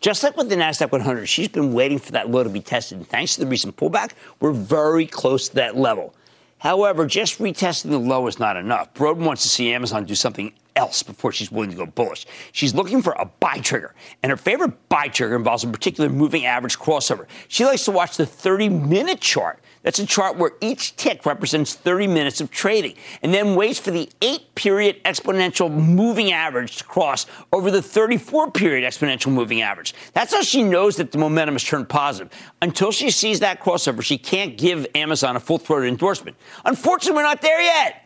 Just 0.01 0.23
like 0.23 0.37
with 0.37 0.49
the 0.49 0.57
NASDAQ 0.57 0.91
100, 0.91 1.27
she's 1.27 1.49
been 1.49 1.73
waiting 1.73 1.99
for 1.99 2.12
that 2.12 2.29
low 2.29 2.43
to 2.43 2.51
be 2.51 2.61
tested. 2.61 2.99
And 2.99 3.09
thanks 3.09 3.35
to 3.35 3.41
the 3.41 3.47
recent 3.47 3.77
pullback, 3.77 4.12
we're 4.41 4.53
very 4.53 5.07
close 5.07 5.49
to 5.49 5.55
that 5.57 5.77
level. 5.77 6.15
However, 6.59 7.07
just 7.07 7.38
retesting 7.38 7.91
the 7.91 7.99
low 7.99 8.27
is 8.27 8.38
not 8.38 8.57
enough. 8.57 8.93
Boroden 8.95 9.25
wants 9.25 9.43
to 9.43 9.49
see 9.49 9.73
Amazon 9.73 10.05
do 10.05 10.15
something 10.15 10.53
else 10.77 11.03
before 11.03 11.33
she's 11.33 11.51
willing 11.51 11.71
to 11.71 11.77
go 11.77 11.87
bullish. 11.87 12.27
She's 12.53 12.75
looking 12.75 13.03
for 13.03 13.13
a 13.13 13.25
buy 13.25 13.59
trigger, 13.59 13.95
and 14.23 14.31
her 14.31 14.37
favorite 14.37 14.89
buy 14.89 15.09
trigger 15.09 15.37
involves 15.37 15.65
a 15.65 15.69
particular 15.69 16.09
moving 16.11 16.47
average 16.47 16.79
crossover. 16.79 17.27
She 17.49 17.65
likes 17.65 17.85
to 17.87 17.91
watch 17.91 18.17
the 18.17 18.27
30 18.27 18.69
minute 18.69 19.21
chart. 19.21 19.61
That's 19.83 19.99
a 19.99 20.07
chart 20.07 20.37
where 20.37 20.53
each 20.61 20.95
tick 20.97 21.27
represents 21.27 21.75
30 21.75 22.07
minutes 22.07 22.41
of 22.41 22.51
trading, 22.51 22.95
and 23.23 23.35
then 23.35 23.55
waits 23.55 23.81
for 23.81 23.91
the 23.91 24.09
eight 24.23 24.55
period 24.55 25.03
exponential 25.05 25.71
moving 25.73 26.33
average 26.33 26.77
to 26.77 26.85
cross 26.85 27.27
over 27.53 27.71
the 27.71 27.83
34 27.83 28.53
period 28.53 28.89
exponential 28.89 29.33
moving 29.33 29.61
average. 29.63 29.95
That's 30.13 30.33
how 30.33 30.43
she 30.43 30.63
knows 30.63 30.97
that 30.97 31.11
the 31.13 31.19
momentum 31.19 31.55
has 31.55 31.65
turned 31.65 31.89
positive. 31.89 32.33
Until 32.61 32.93
she 32.93 33.11
sees 33.11 33.41
that 33.41 33.61
crossover, 33.61 34.03
she 34.03 34.19
can't 34.19 34.57
give 34.57 34.87
Amazon 34.95 35.37
a 35.37 35.41
full 35.41 35.59
throated 35.59 35.89
endorsement. 35.89 36.37
Unfortunately, 36.65 37.17
we're 37.17 37.23
not 37.25 37.43
there 37.43 37.61
yet. 37.61 38.02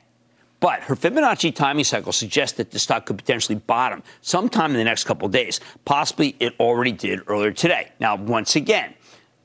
But 0.60 0.80
her 0.84 0.96
Fibonacci 0.96 1.54
timing 1.54 1.84
cycle 1.84 2.12
suggests 2.12 2.56
that 2.56 2.70
the 2.70 2.78
stock 2.78 3.06
could 3.06 3.18
potentially 3.18 3.56
bottom 3.56 4.02
sometime 4.22 4.70
in 4.70 4.78
the 4.78 4.84
next 4.84 5.04
couple 5.04 5.28
days. 5.28 5.60
Possibly 5.84 6.34
it 6.40 6.54
already 6.58 6.92
did 6.92 7.20
earlier 7.26 7.52
today. 7.52 7.92
Now, 8.00 8.16
once 8.16 8.56
again, 8.56 8.94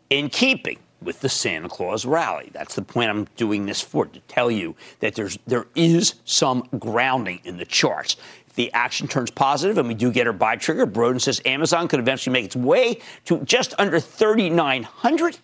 in 0.09 0.29
keeping 0.29 0.79
with 1.01 1.19
the 1.21 1.29
Santa 1.29 1.67
Claus 1.67 2.05
rally. 2.05 2.49
That's 2.53 2.75
the 2.75 2.81
point 2.81 3.09
I'm 3.09 3.25
doing 3.35 3.65
this 3.65 3.81
for 3.81 4.05
to 4.05 4.19
tell 4.21 4.51
you 4.51 4.75
that 4.99 5.15
there's 5.15 5.37
there 5.47 5.65
is 5.75 6.15
some 6.25 6.67
grounding 6.77 7.41
in 7.43 7.57
the 7.57 7.65
charts. 7.65 8.17
If 8.47 8.55
the 8.55 8.71
action 8.73 9.07
turns 9.07 9.31
positive 9.31 9.77
and 9.77 9.87
we 9.87 9.93
do 9.93 10.11
get 10.11 10.27
our 10.27 10.33
buy 10.33 10.57
trigger, 10.57 10.85
Boroden 10.85 11.21
says 11.21 11.41
Amazon 11.45 11.87
could 11.87 11.99
eventually 11.99 12.33
make 12.33 12.45
its 12.45 12.55
way 12.55 12.99
to 13.25 13.39
just 13.45 13.73
under 13.79 13.99
3,900. 13.99 15.39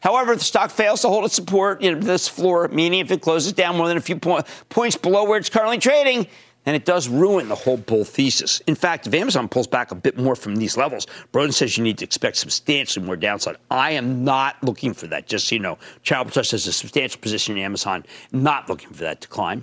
However, 0.00 0.32
if 0.32 0.38
the 0.38 0.44
stock 0.44 0.70
fails 0.70 1.02
to 1.02 1.08
hold 1.08 1.24
its 1.24 1.34
support, 1.34 1.82
you 1.82 1.94
know, 1.94 2.00
this 2.00 2.28
floor, 2.28 2.68
meaning 2.68 3.00
if 3.00 3.10
it 3.10 3.20
closes 3.22 3.52
down 3.52 3.76
more 3.76 3.88
than 3.88 3.96
a 3.96 4.00
few 4.00 4.16
points 4.18 4.96
below 4.96 5.24
where 5.24 5.38
it's 5.38 5.50
currently 5.50 5.78
trading, 5.78 6.26
then 6.64 6.74
it 6.74 6.84
does 6.84 7.08
ruin 7.08 7.48
the 7.48 7.54
whole 7.54 7.76
bull 7.76 8.04
thesis. 8.04 8.58
In 8.66 8.74
fact, 8.74 9.06
if 9.06 9.14
Amazon 9.14 9.48
pulls 9.48 9.68
back 9.68 9.92
a 9.92 9.94
bit 9.94 10.18
more 10.18 10.34
from 10.34 10.56
these 10.56 10.76
levels, 10.76 11.06
Boroden 11.32 11.54
says 11.54 11.78
you 11.78 11.84
need 11.84 11.98
to 11.98 12.04
expect 12.04 12.36
substantially 12.36 13.06
more 13.06 13.14
downside. 13.14 13.56
I 13.70 13.92
am 13.92 14.24
not 14.24 14.56
looking 14.64 14.92
for 14.92 15.06
that, 15.06 15.28
just 15.28 15.46
so 15.46 15.54
you 15.54 15.60
know. 15.60 15.78
Charitable 16.02 16.32
Trust 16.32 16.50
has 16.50 16.66
a 16.66 16.72
substantial 16.72 17.20
position 17.20 17.56
in 17.56 17.62
Amazon, 17.62 18.04
not 18.32 18.68
looking 18.68 18.88
for 18.88 19.04
that 19.04 19.20
decline. 19.20 19.62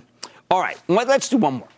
All 0.50 0.60
right, 0.60 0.78
let's 0.88 1.28
do 1.28 1.36
one 1.36 1.54
more. 1.54 1.68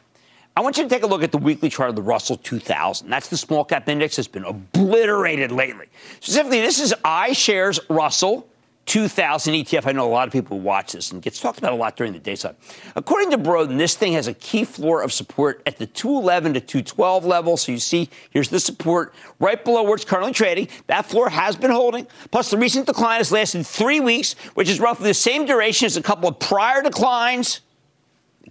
I 0.56 0.62
want 0.62 0.78
you 0.78 0.84
to 0.84 0.88
take 0.88 1.02
a 1.02 1.06
look 1.06 1.22
at 1.22 1.32
the 1.32 1.38
weekly 1.38 1.68
chart 1.68 1.90
of 1.90 1.96
the 1.96 2.02
Russell 2.02 2.38
2000. 2.38 3.10
That's 3.10 3.28
the 3.28 3.36
small 3.36 3.62
cap 3.62 3.90
index 3.90 4.16
that's 4.16 4.26
been 4.26 4.44
obliterated 4.44 5.52
lately. 5.52 5.84
Specifically, 6.20 6.62
this 6.62 6.80
is 6.80 6.94
iShares 7.04 7.78
Russell 7.90 8.48
2000 8.86 9.52
ETF. 9.52 9.86
I 9.86 9.92
know 9.92 10.06
a 10.06 10.08
lot 10.08 10.26
of 10.26 10.32
people 10.32 10.58
watch 10.58 10.92
this 10.92 11.12
and 11.12 11.20
gets 11.20 11.40
talked 11.40 11.58
about 11.58 11.74
a 11.74 11.76
lot 11.76 11.94
during 11.94 12.14
the 12.14 12.18
daytime. 12.18 12.56
According 12.94 13.32
to 13.32 13.38
Boroden, 13.38 13.76
this 13.76 13.96
thing 13.96 14.14
has 14.14 14.28
a 14.28 14.32
key 14.32 14.64
floor 14.64 15.02
of 15.02 15.12
support 15.12 15.60
at 15.66 15.76
the 15.76 15.86
211 15.86 16.54
to 16.54 16.60
212 16.60 17.26
level. 17.26 17.58
So 17.58 17.72
you 17.72 17.78
see, 17.78 18.08
here's 18.30 18.48
the 18.48 18.60
support 18.60 19.12
right 19.38 19.62
below 19.62 19.82
where 19.82 19.94
it's 19.94 20.06
currently 20.06 20.32
trading. 20.32 20.68
That 20.86 21.04
floor 21.04 21.28
has 21.28 21.56
been 21.56 21.70
holding. 21.70 22.06
Plus, 22.30 22.50
the 22.50 22.56
recent 22.56 22.86
decline 22.86 23.18
has 23.18 23.30
lasted 23.30 23.66
three 23.66 24.00
weeks, 24.00 24.32
which 24.54 24.70
is 24.70 24.80
roughly 24.80 25.08
the 25.08 25.14
same 25.14 25.44
duration 25.44 25.84
as 25.84 25.98
a 25.98 26.02
couple 26.02 26.30
of 26.30 26.38
prior 26.38 26.80
declines. 26.80 27.60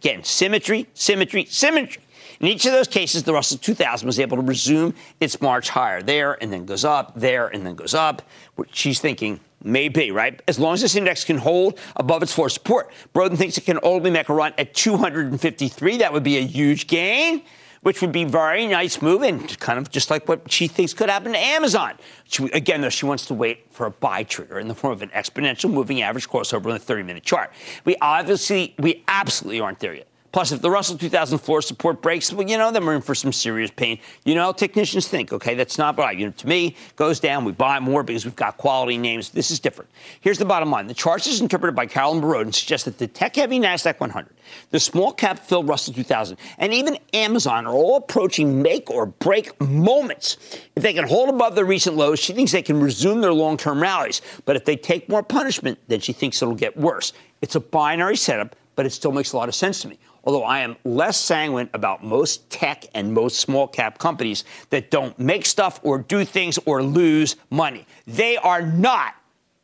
Again, 0.06 0.24
symmetry, 0.24 0.86
symmetry, 0.94 1.46
symmetry. 1.46 2.00
In 2.39 2.46
each 2.46 2.68
of 2.68 2.74
those 2.74 2.88
cases, 2.88 3.24
the 3.24 3.34
Russell 3.34 3.58
2000 3.58 4.06
was 4.06 4.20
able 4.20 4.38
to 4.38 4.44
resume 4.44 4.94
its 5.20 5.41
march 5.41 5.70
higher 5.70 6.04
there 6.04 6.38
and 6.44 6.54
then 6.54 6.68
goes 6.68 6.86
up, 6.86 7.13
there 7.15 7.48
and 7.48 7.65
then 7.65 7.74
goes 7.74 7.96
up. 7.96 8.22
Which 8.54 8.70
she's 8.72 9.00
thinking, 9.00 9.39
maybe, 9.63 10.12
right? 10.12 10.39
As 10.48 10.60
long 10.60 10.76
as 10.76 10.82
this 10.82 10.96
index 10.96 11.24
can 11.24 11.39
hold 11.39 11.80
above 11.96 12.22
its 12.22 12.32
floor 12.32 12.50
support. 12.50 12.91
Boroden 13.15 13.36
thinks 13.36 13.58
it 13.58 13.65
can 13.65 13.80
only 13.82 14.12
make 14.12 14.30
a 14.30 14.34
run 14.36 14.54
at 14.60 14.76
253. 14.76 15.98
That 15.98 16.13
would 16.13 16.22
be 16.22 16.38
a 16.38 16.41
huge 16.41 16.86
gain 16.86 17.41
which 17.86 18.02
would 18.02 18.12
be 18.12 18.24
very 18.24 18.65
nice 18.65 19.00
move 19.00 19.21
and 19.21 19.60
kind 19.60 19.78
of 19.78 19.91
just 19.91 20.10
like 20.10 20.28
what 20.28 20.52
she 20.52 20.67
thinks 20.67 20.91
could 20.91 21.08
happen 21.08 21.34
to 21.34 21.38
Amazon. 21.38 21.93
She, 22.24 22.45
again, 22.45 22.82
though, 22.82 22.89
she 22.89 23.06
wants 23.06 23.28
to 23.28 23.36
wait 23.36 23.67
for 23.69 23.86
a 23.86 23.91
buy 23.91 24.24
trigger 24.24 24.58
in 24.58 24.67
the 24.67 24.74
form 24.74 24.91
of 24.91 25.04
an 25.04 25.10
exponential 25.10 25.71
moving 25.71 26.02
average 26.02 26.28
crossover 26.28 26.65
on 26.65 26.71
the 26.71 26.80
30-minute 26.80 27.21
chart. 27.21 27.54
We 27.86 27.95
obviously, 28.02 28.74
we 28.80 29.04
absolutely 29.08 29.60
aren't 29.60 29.82
there 29.82 29.93
yet. 29.93 30.08
Plus, 30.36 30.52
if 30.52 30.62
the 30.62 30.69
Russell 30.69 30.98
2000 30.98 31.38
floor 31.38 31.62
support 31.62 32.02
breaks, 32.02 32.34
well, 32.34 32.45
you 32.45 32.58
know, 32.58 32.69
then 32.69 32.86
we're 32.86 32.93
in 32.93 33.02
for 33.02 33.15
some 33.15 33.32
serious 33.32 33.71
pain. 33.71 34.00
You 34.26 34.36
know, 34.36 34.52
technicians 34.52 35.08
think, 35.08 35.32
okay, 35.32 35.56
that's 35.56 35.78
not 35.78 35.98
right. 35.98 36.17
You 36.17 36.26
know, 36.26 36.34
to 36.34 36.48
me, 36.50 36.76
goes 36.98 37.21
down, 37.21 37.45
we 37.45 37.54
buy 37.54 37.80
more 37.80 38.04
because 38.04 38.26
we've 38.26 38.36
got 38.36 38.58
quality 38.58 38.98
names. 38.98 39.30
This 39.30 39.50
is 39.50 39.62
different. 39.62 39.89
Here's 40.19 40.38
the 40.38 40.43
bottom 40.43 40.69
line. 40.69 40.88
The 40.88 40.93
charts 40.93 41.26
is 41.26 41.39
interpreted 41.39 41.74
by 41.74 41.86
Carolyn 41.86 42.21
Boroden 42.21 42.54
suggest 42.54 42.84
that 42.84 42.98
the 42.98 43.08
tech-heavy 43.08 43.62
NASDAQ 43.62 43.98
100, 44.02 44.36
the 44.71 44.80
small 44.82 45.13
cap 45.13 45.39
filled 45.39 45.69
Russell 45.69 45.93
2000, 45.93 46.38
and 46.58 46.74
even 46.74 46.98
Amazon 47.13 47.65
are 47.65 47.74
all 47.74 47.95
approaching 47.95 48.62
make 48.62 48.91
or 48.91 49.06
break 49.06 49.58
moments. 49.62 50.36
If 50.76 50.84
they 50.84 50.91
can 50.91 51.08
hold 51.08 51.30
above 51.30 51.56
their 51.56 51.63
recent 51.63 51.95
lows, 51.95 52.19
she 52.19 52.34
thinks 52.34 52.52
they 52.52 52.62
can 52.62 52.82
resume 52.82 53.21
their 53.21 53.32
long-term 53.32 53.82
rallies. 53.82 54.21
But 54.43 54.58
if 54.58 54.65
they 54.65 54.76
take 54.76 55.08
more 55.08 55.24
punishment, 55.24 55.80
then 55.88 56.02
she 56.02 56.12
thinks 56.12 56.41
it'll 56.41 56.56
get 56.56 56.76
worse. 56.76 57.13
It's 57.41 57.56
a 57.56 57.62
binary 57.62 58.17
setup, 58.17 58.58
but 58.76 58.86
it 58.86 58.89
still 58.89 59.13
makes 59.13 59.32
a 59.32 59.38
lot 59.38 59.48
of 59.48 59.56
sense 59.56 59.82
to 59.84 59.88
me 59.88 59.98
although 60.26 60.44
I 60.44 60.60
am 60.60 60.76
less 60.84 61.20
sanguine 61.20 61.70
about 61.74 62.04
most 62.04 62.50
tech 62.50 62.86
and 62.94 63.14
most 63.14 63.40
small 63.40 63.68
cap 63.68 63.98
companies 63.98 64.44
that 64.72 64.92
don't 64.92 65.18
make 65.20 65.46
stuff 65.46 65.80
or 65.84 66.00
do 66.00 66.26
things 66.26 66.58
or 66.66 66.84
lose 66.84 67.36
money. 67.50 67.86
They 68.08 68.38
are 68.38 68.62
not 68.62 69.16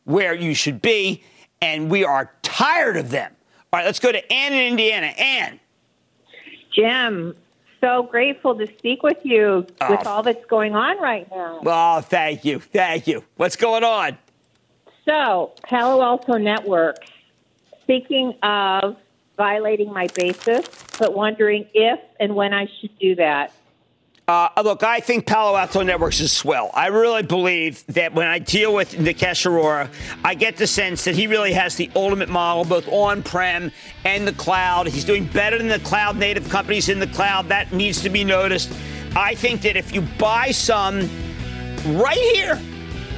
where 0.05 0.33
you 0.33 0.53
should 0.53 0.81
be, 0.81 1.23
and 1.61 1.89
we 1.89 2.03
are 2.03 2.31
tired 2.41 2.97
of 2.97 3.09
them. 3.09 3.35
All 3.73 3.79
right, 3.79 3.85
let's 3.85 3.99
go 3.99 4.11
to 4.11 4.31
Ann 4.31 4.53
in 4.53 4.67
Indiana. 4.71 5.07
Ann. 5.07 5.59
Jim, 6.73 7.35
so 7.81 8.03
grateful 8.03 8.55
to 8.55 8.67
speak 8.77 9.03
with 9.03 9.17
you 9.23 9.65
oh. 9.81 9.91
with 9.91 10.05
all 10.05 10.23
that's 10.23 10.45
going 10.45 10.75
on 10.75 10.99
right 10.99 11.29
now. 11.31 11.61
Oh, 11.65 12.01
thank 12.01 12.45
you. 12.45 12.59
Thank 12.59 13.07
you. 13.07 13.23
What's 13.37 13.55
going 13.55 13.83
on? 13.83 14.17
So, 15.05 15.51
Palo 15.63 16.01
Alto 16.03 16.37
Networks. 16.37 17.09
Speaking 17.81 18.35
of 18.43 18.95
violating 19.37 19.91
my 19.91 20.07
basis, 20.15 20.65
but 20.99 21.13
wondering 21.13 21.67
if 21.73 21.99
and 22.19 22.35
when 22.35 22.53
I 22.53 22.67
should 22.79 22.97
do 22.99 23.15
that. 23.15 23.53
Uh, 24.27 24.49
look, 24.63 24.81
I 24.83 25.01
think 25.01 25.25
Palo 25.25 25.57
Alto 25.57 25.81
Networks 25.81 26.21
is 26.21 26.31
swell. 26.31 26.69
I 26.73 26.87
really 26.87 27.23
believe 27.23 27.85
that 27.87 28.13
when 28.13 28.27
I 28.27 28.39
deal 28.39 28.73
with 28.73 28.93
Nikesh 28.93 29.45
Arora, 29.45 29.89
I 30.23 30.35
get 30.35 30.55
the 30.55 30.67
sense 30.67 31.03
that 31.03 31.15
he 31.15 31.27
really 31.27 31.51
has 31.51 31.75
the 31.75 31.91
ultimate 31.95 32.29
model, 32.29 32.63
both 32.63 32.87
on-prem 32.87 33.71
and 34.05 34.25
the 34.25 34.31
cloud. 34.31 34.87
He's 34.87 35.03
doing 35.03 35.25
better 35.25 35.57
than 35.57 35.67
the 35.67 35.79
cloud 35.79 36.17
native 36.17 36.47
companies 36.49 36.87
in 36.87 36.99
the 36.99 37.07
cloud. 37.07 37.49
That 37.49 37.73
needs 37.73 38.01
to 38.03 38.09
be 38.09 38.23
noticed. 38.23 38.71
I 39.17 39.35
think 39.35 39.63
that 39.63 39.75
if 39.75 39.93
you 39.93 40.01
buy 40.17 40.51
some 40.51 41.09
right 41.87 42.17
here, 42.35 42.57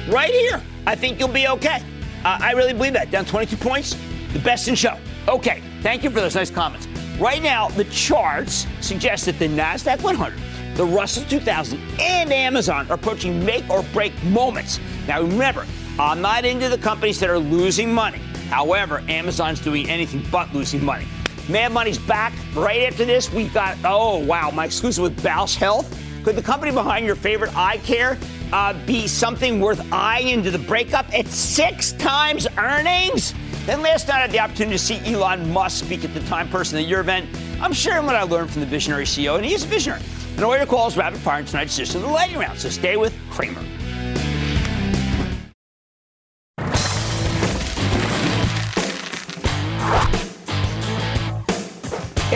right 0.08 0.32
here, 0.32 0.60
I 0.86 0.96
think 0.96 1.20
you'll 1.20 1.28
be 1.28 1.46
okay. 1.46 1.80
Uh, 2.24 2.38
I 2.40 2.52
really 2.52 2.72
believe 2.72 2.94
that. 2.94 3.12
Down 3.12 3.24
22 3.24 3.56
points, 3.58 3.96
the 4.34 4.40
best 4.40 4.68
in 4.68 4.74
show. 4.74 4.98
Okay, 5.28 5.62
thank 5.80 6.04
you 6.04 6.10
for 6.10 6.20
those 6.20 6.34
nice 6.34 6.50
comments. 6.50 6.86
Right 7.18 7.42
now, 7.42 7.68
the 7.68 7.84
charts 7.84 8.66
suggest 8.80 9.24
that 9.26 9.38
the 9.38 9.46
NASDAQ 9.46 10.02
100, 10.02 10.76
the 10.76 10.84
Russell 10.84 11.24
2000, 11.28 11.80
and 12.00 12.32
Amazon 12.32 12.90
are 12.90 12.94
approaching 12.94 13.42
make 13.44 13.68
or 13.70 13.82
break 13.94 14.12
moments. 14.24 14.80
Now, 15.06 15.22
remember, 15.22 15.64
I'm 15.98 16.20
not 16.20 16.44
into 16.44 16.68
the 16.68 16.76
companies 16.76 17.20
that 17.20 17.30
are 17.30 17.38
losing 17.38 17.94
money. 17.94 18.18
However, 18.50 19.02
Amazon's 19.08 19.60
doing 19.60 19.88
anything 19.88 20.26
but 20.32 20.52
losing 20.52 20.84
money. 20.84 21.06
Mad 21.48 21.72
Money's 21.72 21.98
back. 21.98 22.32
Right 22.54 22.82
after 22.82 23.04
this, 23.04 23.32
we 23.32 23.48
got, 23.48 23.76
oh, 23.84 24.18
wow, 24.24 24.50
my 24.50 24.64
exclusive 24.64 25.02
with 25.02 25.22
Bausch 25.22 25.54
Health. 25.54 25.96
Could 26.24 26.34
the 26.34 26.42
company 26.42 26.72
behind 26.72 27.06
your 27.06 27.16
favorite 27.16 27.54
eye 27.56 27.76
care 27.78 28.18
uh, 28.52 28.72
be 28.86 29.06
something 29.06 29.60
worth 29.60 29.86
eyeing 29.92 30.28
into 30.28 30.50
the 30.50 30.58
breakup 30.58 31.06
at 31.16 31.26
six 31.28 31.92
times 31.92 32.48
earnings? 32.58 33.34
Then 33.66 33.80
last 33.80 34.08
night 34.08 34.16
I 34.16 34.20
had 34.20 34.30
the 34.30 34.40
opportunity 34.40 34.76
to 34.76 34.78
see 34.78 35.00
Elon 35.10 35.50
Musk 35.50 35.86
speak 35.86 36.04
at 36.04 36.12
the 36.12 36.20
Time 36.20 36.50
Person 36.50 36.76
of 36.76 36.84
the 36.84 36.88
Year 36.88 37.00
event. 37.00 37.26
I'm 37.62 37.72
sharing 37.72 38.04
what 38.04 38.14
I 38.14 38.22
learned 38.22 38.50
from 38.50 38.60
the 38.60 38.66
visionary 38.66 39.04
CEO, 39.04 39.36
and 39.36 39.44
he 39.44 39.54
is 39.54 39.64
a 39.64 39.66
visionary. 39.66 40.02
And 40.36 40.44
all 40.44 40.54
your 40.54 40.66
calls 40.66 40.98
rapid 40.98 41.18
fire 41.18 41.40
in 41.40 41.46
tonight's 41.46 41.74
edition 41.74 41.96
of 41.96 42.02
the 42.02 42.08
lightning 42.08 42.38
round. 42.38 42.58
So 42.58 42.68
stay 42.68 42.98
with 42.98 43.16
Cramer. 43.30 43.64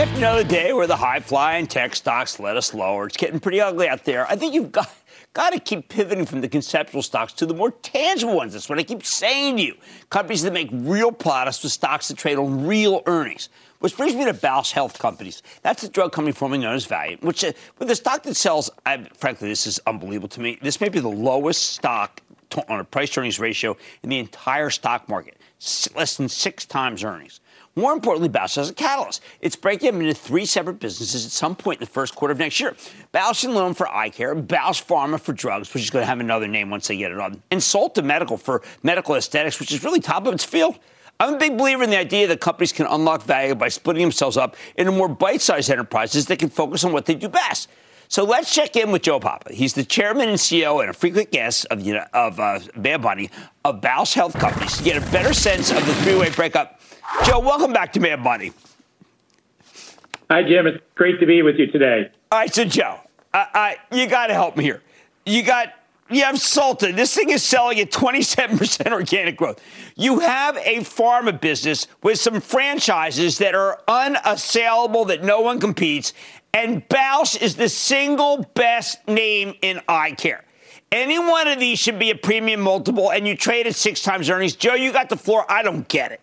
If 0.01 0.17
another 0.17 0.45
day 0.45 0.73
where 0.73 0.87
the 0.87 0.97
high 0.97 1.21
flying 1.21 1.67
tech 1.67 1.95
stocks 1.95 2.41
let 2.41 2.57
us 2.57 2.73
lower, 2.73 3.07
it's 3.07 3.19
getting 3.19 3.39
pretty 3.39 3.61
ugly 3.61 3.87
out 3.87 4.05
there. 4.05 4.27
I 4.27 4.37
think 4.37 4.55
you've 4.55 4.73
got 4.73 4.91
got 5.35 5.53
to 5.53 5.61
keep 5.61 5.89
pivoting 5.89 6.27
from 6.27 6.41
the 6.41 6.49
conceptual 6.49 7.03
stocks 7.03 7.33
to 7.35 7.47
the 7.47 7.55
more 7.55 7.71
tangible 7.71 8.37
ones. 8.37 8.53
That's 8.53 8.69
what 8.69 8.79
I 8.79 8.83
keep 8.83 9.05
saying 9.05 9.59
to 9.59 9.63
you. 9.63 9.75
Companies 10.11 10.43
that 10.43 10.53
make 10.53 10.69
real 10.73 11.13
products 11.13 11.63
with 11.63 11.73
stocks 11.73 12.09
that 12.09 12.17
trade 12.17 12.39
on 12.39 12.67
real 12.67 13.03
earnings. 13.07 13.49
Which 13.81 13.97
brings 13.97 14.15
me 14.15 14.25
to 14.25 14.35
Bausch 14.35 14.73
Health 14.73 14.99
Companies. 14.99 15.43
That's 15.63 15.85
a 15.85 15.89
drug 15.89 16.11
company 16.11 16.33
formerly 16.33 16.63
known 16.63 16.75
as 16.75 16.85
Valeant, 16.87 17.23
which, 17.23 17.45
uh, 17.45 17.53
with 17.79 17.89
a 17.91 17.95
stock 17.95 18.25
that 18.25 18.35
sells, 18.35 18.71
I, 18.85 19.05
frankly, 19.15 19.49
this 19.49 19.69
is 19.69 19.79
unbelievable 19.87 20.29
to 20.31 20.41
me. 20.41 20.59
This 20.61 20.81
may 20.81 20.89
be 20.89 20.99
the 20.99 21.09
lowest 21.09 21.75
stock 21.75 22.21
on 22.69 22.81
a 22.81 22.85
price 22.85 23.17
earnings 23.17 23.39
ratio 23.39 23.77
in 24.03 24.11
the 24.11 24.19
entire 24.19 24.71
stock 24.71 25.09
market, 25.09 25.37
less 25.95 26.17
than 26.17 26.29
six 26.29 26.67
times 26.67 27.05
earnings. 27.05 27.41
More 27.77 27.93
importantly, 27.93 28.29
Bausch 28.29 28.57
has 28.57 28.71
a 28.71 28.75
catalyst. 28.75 29.23
It's 29.41 29.55
breaking 29.55 29.93
them 29.93 30.01
into 30.01 30.15
three 30.15 30.45
separate 30.45 30.81
businesses 30.81 31.25
at 31.25 31.31
some 31.31 31.55
point 31.55 31.81
in 31.81 31.85
the 31.85 31.91
first 31.91 32.15
quarter 32.15 32.33
of 32.33 32.39
next 32.39 32.59
year. 32.59 32.75
Bausch 33.15 33.45
and 33.45 33.55
Lomb 33.55 33.75
for 33.75 33.89
eye 33.89 34.11
care, 34.11 34.35
Bausch 34.35 34.85
Pharma 34.85 35.21
for 35.21 35.33
drugs, 35.33 35.73
which 35.73 35.85
is 35.85 35.91
going 35.91 36.03
to 36.03 36.07
have 36.07 36.21
another 36.21 36.49
name 36.49 36.71
once 36.71 36.89
they 36.89 36.97
get 36.97 37.13
it 37.13 37.19
on, 37.21 37.41
and 37.51 37.61
Solta 37.61 38.05
Medical 38.05 38.37
for 38.37 38.63
medical 38.83 39.15
aesthetics, 39.15 39.61
which 39.61 39.73
is 39.73 39.85
really 39.85 40.01
top 40.01 40.27
of 40.27 40.35
its 40.35 40.45
field. 40.45 40.79
I'm 41.21 41.35
a 41.35 41.39
big 41.39 41.59
believer 41.59 41.83
in 41.83 41.91
the 41.91 41.99
idea 41.99 42.29
that 42.29 42.41
companies 42.41 42.73
can 42.73 42.87
unlock 42.87 43.25
value 43.25 43.57
by 43.57 43.69
splitting 43.69 44.03
themselves 44.03 44.37
up 44.37 44.57
into 44.77 44.93
more 44.93 45.09
bite 45.09 45.41
sized 45.41 45.69
enterprises 45.69 46.27
that 46.27 46.39
can 46.39 46.49
focus 46.49 46.85
on 46.85 46.93
what 46.93 47.07
they 47.07 47.15
do 47.15 47.29
best. 47.29 47.69
So 48.11 48.25
let's 48.25 48.55
check 48.55 48.75
in 48.75 48.91
with 48.91 49.03
Joe 49.03 49.21
Papa. 49.21 49.53
He's 49.53 49.75
the 49.75 49.85
chairman 49.85 50.31
and 50.31 50.39
CEO 50.39 50.81
and 50.81 50.89
a 50.89 50.95
frequent 50.95 51.31
guest 51.31 51.67
of, 51.67 51.83
you 51.83 51.93
know, 51.93 52.07
of 52.15 52.41
uh, 52.41 52.59
Mad 52.75 53.03
Money 53.03 53.29
of 53.67 53.83
Bausch 53.83 54.15
Health 54.15 54.33
Companies 54.39 54.79
to 54.79 54.83
get 54.83 54.97
a 54.97 55.11
better 55.13 55.35
sense 55.35 55.71
of 55.71 55.85
the 55.85 55.95
three 55.97 56.17
way 56.17 56.31
breakup. 56.31 56.81
Joe, 57.27 57.39
welcome 57.39 57.73
back 57.73 57.93
to 57.93 58.01
Mad 58.01 58.21
Money. 58.21 58.53
Hi, 60.31 60.43
Jim. 60.43 60.67
It's 60.67 60.83
great 60.95 61.21
to 61.21 61.27
be 61.27 61.43
with 61.43 61.57
you 61.57 61.67
today. 61.67 62.11
All 62.33 62.39
right, 62.39 62.53
so 62.53 62.65
Joe, 62.65 62.99
uh, 63.35 63.75
you 63.93 64.07
got 64.07 64.29
to 64.29 64.35
help 64.35 64.57
me 64.57 64.65
here. 64.65 64.83
You 65.27 65.43
got 65.43 65.75
you 66.11 66.25
have 66.25 66.37
Solta. 66.37 66.95
This 66.95 67.15
thing 67.15 67.29
is 67.29 67.43
selling 67.43 67.79
at 67.81 67.91
27% 67.91 68.93
organic 68.93 69.37
growth. 69.37 69.61
You 69.95 70.21
have 70.21 70.57
a 70.57 70.79
pharma 70.79 71.39
business 71.39 71.87
with 72.03 72.19
some 72.19 72.41
franchises 72.41 73.37
that 73.39 73.55
are 73.55 73.83
unassailable, 73.87 75.05
that 75.07 75.23
no 75.23 75.43
one 75.43 75.61
competes. 75.61 76.15
And 76.55 76.89
Bausch 76.89 77.41
is 77.41 77.57
the 77.57 77.69
single 77.69 78.45
best 78.55 79.07
name 79.07 79.55
in 79.63 79.81
eye 79.89 80.13
care. 80.13 80.45
Any 80.91 81.19
one 81.19 81.49
of 81.49 81.61
these 81.61 81.79
should 81.79 81.99
be 81.99 82.11
a 82.11 82.15
premium 82.15 82.61
multiple, 82.61 83.11
and 83.13 83.29
you 83.29 83.37
trade 83.37 83.67
at 83.67 83.75
six 83.75 84.03
times 84.03 84.31
earnings. 84.31 84.57
Joe, 84.57 84.75
you 84.75 84.93
got 84.93 85.11
the 85.11 85.17
floor. 85.17 85.45
I 85.51 85.63
don't 85.63 85.87
get 85.87 86.13
it. 86.13 86.21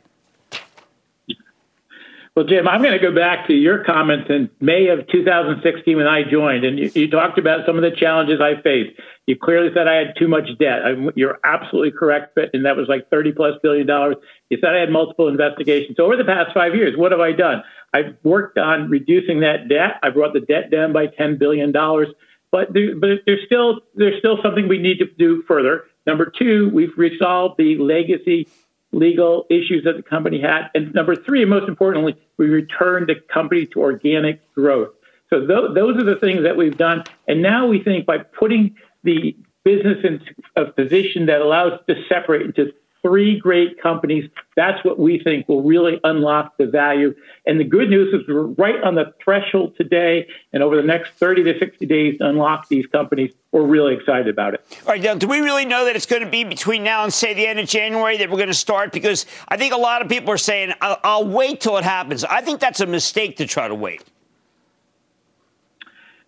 Well, 2.36 2.46
Jim, 2.46 2.68
I'm 2.68 2.82
going 2.82 2.92
to 2.92 3.00
go 3.00 3.16
back 3.16 3.48
to 3.48 3.54
your 3.54 3.86
comments 3.86 4.30
in 4.30 4.50
May 4.60 4.88
of 4.88 5.08
2016 5.08 5.96
when 5.96 6.06
I 6.06 6.24
joined, 6.30 6.66
and 6.66 6.78
you, 6.78 6.92
you 6.94 7.10
talked 7.10 7.38
about 7.38 7.66
some 7.66 7.78
of 7.78 7.82
the 7.82 7.92
challenges 7.96 8.42
I 8.42 8.62
faced. 8.62 9.00
You 9.26 9.38
clearly 9.38 9.70
said 9.74 9.88
I 9.88 9.96
had 9.96 10.16
too 10.20 10.28
much 10.28 10.50
debt. 10.60 10.82
I, 10.84 10.96
you're 11.16 11.40
absolutely 11.46 11.92
correct, 11.98 12.36
but, 12.36 12.50
and 12.54 12.66
that 12.66 12.76
was 12.76 12.90
like 12.90 13.10
30 13.10 13.32
plus 13.32 13.54
billion 13.64 13.88
dollars. 13.88 14.18
You 14.50 14.58
said 14.60 14.76
I 14.76 14.80
had 14.80 14.90
multiple 14.90 15.30
investigations. 15.30 15.96
So 15.96 16.04
over 16.04 16.18
the 16.18 16.26
past 16.26 16.54
five 16.54 16.76
years, 16.76 16.98
what 16.98 17.14
have 17.14 17.22
I 17.22 17.32
done? 17.32 17.64
I've 17.96 18.18
worked 18.24 18.58
on 18.58 18.89
reducing 18.89 19.39
that 19.39 19.70
debt. 19.70 20.00
I 20.04 20.10
brought 20.10 20.34
the 20.34 20.41
debt 20.41 20.70
down 20.70 20.91
by 20.91 21.08
10 21.08 21.38
billion 21.38 21.72
dollars, 21.72 22.10
but 22.52 22.74
there, 22.74 22.93
but 22.93 23.22
there's 23.26 23.46
still 23.46 23.80
there's 23.96 24.20
still 24.20 24.38
something 24.43 24.68
we 24.68 24.80
need 24.80 25.00
to 25.00 25.06
do 25.18 25.43
further. 25.48 25.86
Number 26.06 26.26
two, 26.26 26.70
we've 26.74 26.96
resolved 26.98 27.58
the 27.58 27.78
legacy 27.78 28.50
legal 28.91 29.46
issues 29.50 29.86
that 29.86 29.96
the 29.96 30.04
company 30.04 30.41
had. 30.41 30.70
And 30.76 30.93
number 30.93 31.16
three, 31.16 31.41
and 31.41 31.50
most 31.50 31.70
importantly, 31.70 32.18
we 32.36 32.48
returned 32.48 33.08
the 33.08 33.16
company 33.16 33.66
to 33.68 33.80
organic 33.80 34.41
growth. 34.54 34.89
So 35.30 35.48
th- 35.48 35.74
those 35.74 35.98
are 35.98 36.04
the 36.04 36.18
things 36.20 36.43
that 36.43 36.58
we've 36.58 36.78
done. 36.78 37.04
And 37.30 37.41
now 37.41 37.66
we 37.66 37.82
think 37.82 38.06
by 38.06 38.18
putting 38.20 38.76
the 39.04 39.38
business 39.64 40.00
in 40.04 40.22
a 40.58 40.66
position 40.66 41.28
that 41.28 41.41
allows 41.41 41.80
to 41.88 41.96
separate 42.10 42.41
into 42.41 42.74
three 43.06 43.39
great 43.39 43.80
companies. 43.80 44.28
That's 44.56 44.84
what 44.84 44.97
we 44.97 45.22
think 45.24 45.47
will 45.47 45.62
really 45.62 45.99
unlock 46.03 46.58
the 46.58 46.66
value. 46.66 47.14
And 47.45 47.60
the 47.60 47.64
good 47.64 47.88
news 47.88 48.12
is 48.16 48.28
we're 48.28 48.47
right 48.47 48.82
on 48.84 48.95
the 48.95 49.14
threshold 49.24 49.76
today, 49.78 50.28
and 50.53 50.64
over 50.64 50.76
the 50.76 50.82
next 50.82 51.12
30 51.12 51.43
to 51.43 51.60
60 51.60 51.86
days 51.86 52.18
to 52.18 52.28
unlock 52.28 52.68
these 52.68 52.88
companies. 52.88 53.32
We're 53.51 53.68
really 53.68 53.93
excited 53.93 54.28
about 54.28 54.56
it. 54.56 54.66
All 54.82 54.93
right, 54.93 55.01
now, 55.01 55.14
do 55.14 55.28
we 55.28 55.39
really 55.39 55.66
know 55.66 55.86
that 55.86 55.95
it's 55.95 56.08
going 56.08 56.24
to 56.24 56.30
be 56.30 56.43
between 56.43 56.84
now 56.84 57.03
and, 57.03 57.14
say, 57.14 57.36
the 57.36 57.45
end 57.45 57.60
of 57.60 57.70
January 57.70 58.18
that 58.18 58.32
we're 58.32 58.38
going 58.38 58.47
to 58.47 58.56
start? 58.56 58.91
Because 58.91 59.28
I 59.47 59.56
think 59.56 59.72
a 59.72 59.78
lot 59.78 60.01
of 60.01 60.10
people 60.10 60.32
are 60.32 60.38
saying, 60.38 60.74
I'll, 60.82 60.97
I'll 61.03 61.28
wait 61.28 61.62
till 61.62 61.78
it 61.78 61.84
happens. 61.84 62.24
I 62.24 62.41
think 62.41 62.60
that's 62.60 62.80
a 62.80 62.88
mistake 62.88 63.38
to 63.38 63.45
try 63.45 63.68
to 63.68 63.76
wait. 63.76 64.03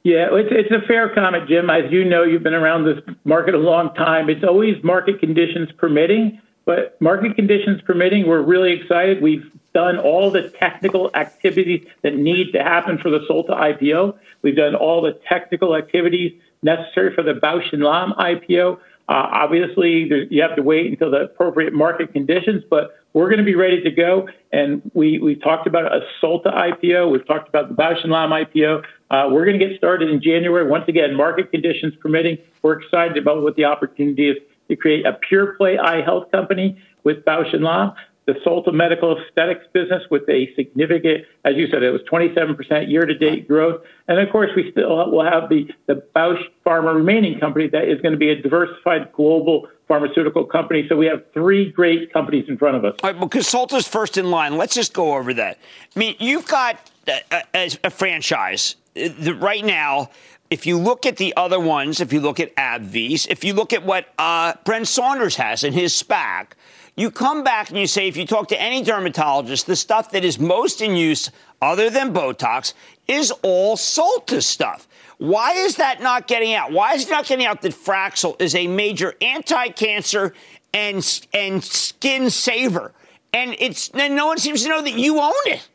Yeah, 0.03 0.27
it's, 0.31 0.49
it's 0.51 0.71
a 0.71 0.87
fair 0.87 1.13
comment, 1.13 1.49
Jim. 1.49 1.69
As 1.69 1.91
you 1.91 2.05
know, 2.05 2.23
you've 2.23 2.43
been 2.43 2.53
around 2.53 2.85
this 2.85 2.99
market 3.25 3.55
a 3.55 3.57
long 3.57 3.93
time. 3.95 4.29
It's 4.29 4.43
always 4.43 4.81
market 4.83 5.19
conditions 5.19 5.69
permitting. 5.77 6.39
But 6.67 6.99
market 6.99 7.37
conditions 7.37 7.81
permitting, 7.81 8.27
we're 8.27 8.41
really 8.41 8.73
excited. 8.73 9.21
We've 9.21 9.49
done 9.73 9.97
all 9.97 10.29
the 10.29 10.49
technical 10.59 11.09
activities 11.15 11.87
that 12.01 12.17
need 12.17 12.51
to 12.51 12.61
happen 12.61 12.97
for 12.97 13.09
the 13.09 13.19
Solta 13.19 13.51
IPO. 13.51 14.17
We've 14.41 14.57
done 14.57 14.75
all 14.75 15.01
the 15.01 15.17
technical 15.29 15.77
activities 15.77 16.33
necessary 16.61 17.15
for 17.15 17.23
the 17.23 17.35
Bausch 17.35 17.71
IPO. 17.71 18.73
Uh, 18.75 18.79
obviously, 19.07 20.27
you 20.29 20.41
have 20.41 20.57
to 20.57 20.61
wait 20.61 20.87
until 20.87 21.09
the 21.09 21.21
appropriate 21.21 21.71
market 21.71 22.11
conditions, 22.11 22.65
but 22.69 22.97
we're 23.13 23.29
going 23.29 23.39
to 23.39 23.45
be 23.45 23.55
ready 23.55 23.81
to 23.81 23.89
go. 23.89 24.27
And 24.51 24.91
we 24.93 25.19
we 25.19 25.35
talked 25.35 25.67
about 25.67 25.93
a 25.93 26.01
Solta 26.21 26.53
IPO. 26.53 27.09
We've 27.09 27.25
talked 27.25 27.47
about 27.47 27.69
the 27.69 27.75
Bausch 27.75 28.03
IPO. 28.05 28.83
Uh, 29.09 29.29
we're 29.31 29.45
going 29.45 29.57
to 29.57 29.65
get 29.65 29.77
started 29.77 30.09
in 30.09 30.21
January. 30.21 30.69
Once 30.69 30.89
again, 30.89 31.15
market 31.15 31.49
conditions 31.49 31.93
permitting, 32.01 32.37
we're 32.61 32.81
excited 32.81 33.17
about 33.17 33.41
what 33.41 33.55
the 33.55 33.63
opportunity 33.63 34.29
is 34.29 34.37
to 34.69 34.75
create 34.75 35.05
a 35.05 35.13
pure 35.13 35.55
play 35.55 35.77
eye 35.77 36.01
health 36.01 36.31
company 36.31 36.77
with 37.03 37.23
Bausch 37.25 37.53
and 37.53 37.63
Lomb, 37.63 37.93
the 38.27 38.33
Solta 38.45 38.73
Medical 38.73 39.17
Aesthetics 39.17 39.65
business 39.71 40.03
with 40.11 40.27
a 40.27 40.53
significant, 40.55 41.23
as 41.45 41.55
you 41.55 41.67
said, 41.71 41.81
it 41.81 41.91
was 41.91 42.01
27% 42.11 42.89
year 42.89 43.05
to 43.05 43.17
date 43.17 43.47
growth. 43.47 43.81
And 44.09 44.19
of 44.19 44.29
course, 44.29 44.51
we 44.53 44.69
still 44.69 45.09
will 45.09 45.23
have 45.23 45.47
the, 45.47 45.69
the 45.85 46.03
Bausch 46.13 46.41
Pharma 46.65 46.93
remaining 46.93 47.39
company 47.39 47.69
that 47.69 47.87
is 47.87 48.01
going 48.01 48.11
to 48.11 48.17
be 48.17 48.29
a 48.29 48.41
diversified 48.41 49.13
global 49.13 49.69
pharmaceutical 49.87 50.43
company. 50.43 50.85
So 50.89 50.97
we 50.97 51.05
have 51.05 51.23
three 51.33 51.71
great 51.71 52.11
companies 52.11 52.49
in 52.49 52.57
front 52.57 52.75
of 52.75 52.83
us. 52.83 52.95
All 53.01 53.11
right, 53.11 53.19
because 53.19 53.47
Solta's 53.47 53.87
first 53.87 54.17
in 54.17 54.29
line. 54.29 54.57
Let's 54.57 54.75
just 54.75 54.91
go 54.91 55.15
over 55.15 55.33
that. 55.35 55.57
I 55.95 55.99
mean, 55.99 56.17
you've 56.19 56.47
got 56.47 56.91
a, 57.07 57.43
a, 57.55 57.71
a 57.85 57.89
franchise 57.89 58.75
uh, 58.97 59.33
right 59.35 59.63
now 59.63 60.09
if 60.49 60.65
you 60.65 60.77
look 60.77 61.05
at 61.05 61.17
the 61.17 61.33
other 61.35 61.59
ones, 61.59 61.99
if 61.99 62.13
you 62.13 62.21
look 62.21 62.39
at 62.39 62.55
AbbVie's, 62.55 63.25
if 63.27 63.43
you 63.43 63.53
look 63.53 63.73
at 63.73 63.83
what 63.83 64.07
uh, 64.17 64.53
Brent 64.63 64.87
Saunders 64.87 65.35
has 65.35 65.63
in 65.63 65.73
his 65.73 65.91
SPAC, 65.93 66.47
you 66.95 67.11
come 67.11 67.43
back 67.43 67.69
and 67.69 67.77
you 67.77 67.87
say, 67.87 68.07
if 68.07 68.17
you 68.17 68.25
talk 68.25 68.47
to 68.47 68.61
any 68.61 68.81
dermatologist, 68.81 69.67
the 69.67 69.75
stuff 69.75 70.11
that 70.11 70.25
is 70.25 70.39
most 70.39 70.81
in 70.81 70.95
use, 70.95 71.29
other 71.61 71.89
than 71.89 72.13
Botox, 72.13 72.73
is 73.07 73.31
all 73.43 73.75
Solta 73.77 74.41
stuff. 74.41 74.87
Why 75.17 75.51
is 75.53 75.75
that 75.75 76.01
not 76.01 76.27
getting 76.27 76.53
out? 76.53 76.71
Why 76.71 76.93
is 76.93 77.05
it 77.05 77.11
not 77.11 77.25
getting 77.25 77.45
out 77.45 77.61
that 77.61 77.73
Fraxel 77.73 78.39
is 78.41 78.55
a 78.55 78.67
major 78.67 79.15
anti-cancer 79.21 80.33
and 80.73 81.27
and 81.33 81.63
skin 81.63 82.29
saver? 82.29 82.93
And 83.33 83.55
it's 83.59 83.89
and 83.89 84.15
no 84.15 84.27
one 84.27 84.37
seems 84.37 84.63
to 84.63 84.69
know 84.69 84.81
that 84.81 84.93
you 84.93 85.19
own 85.19 85.33
it. 85.45 85.67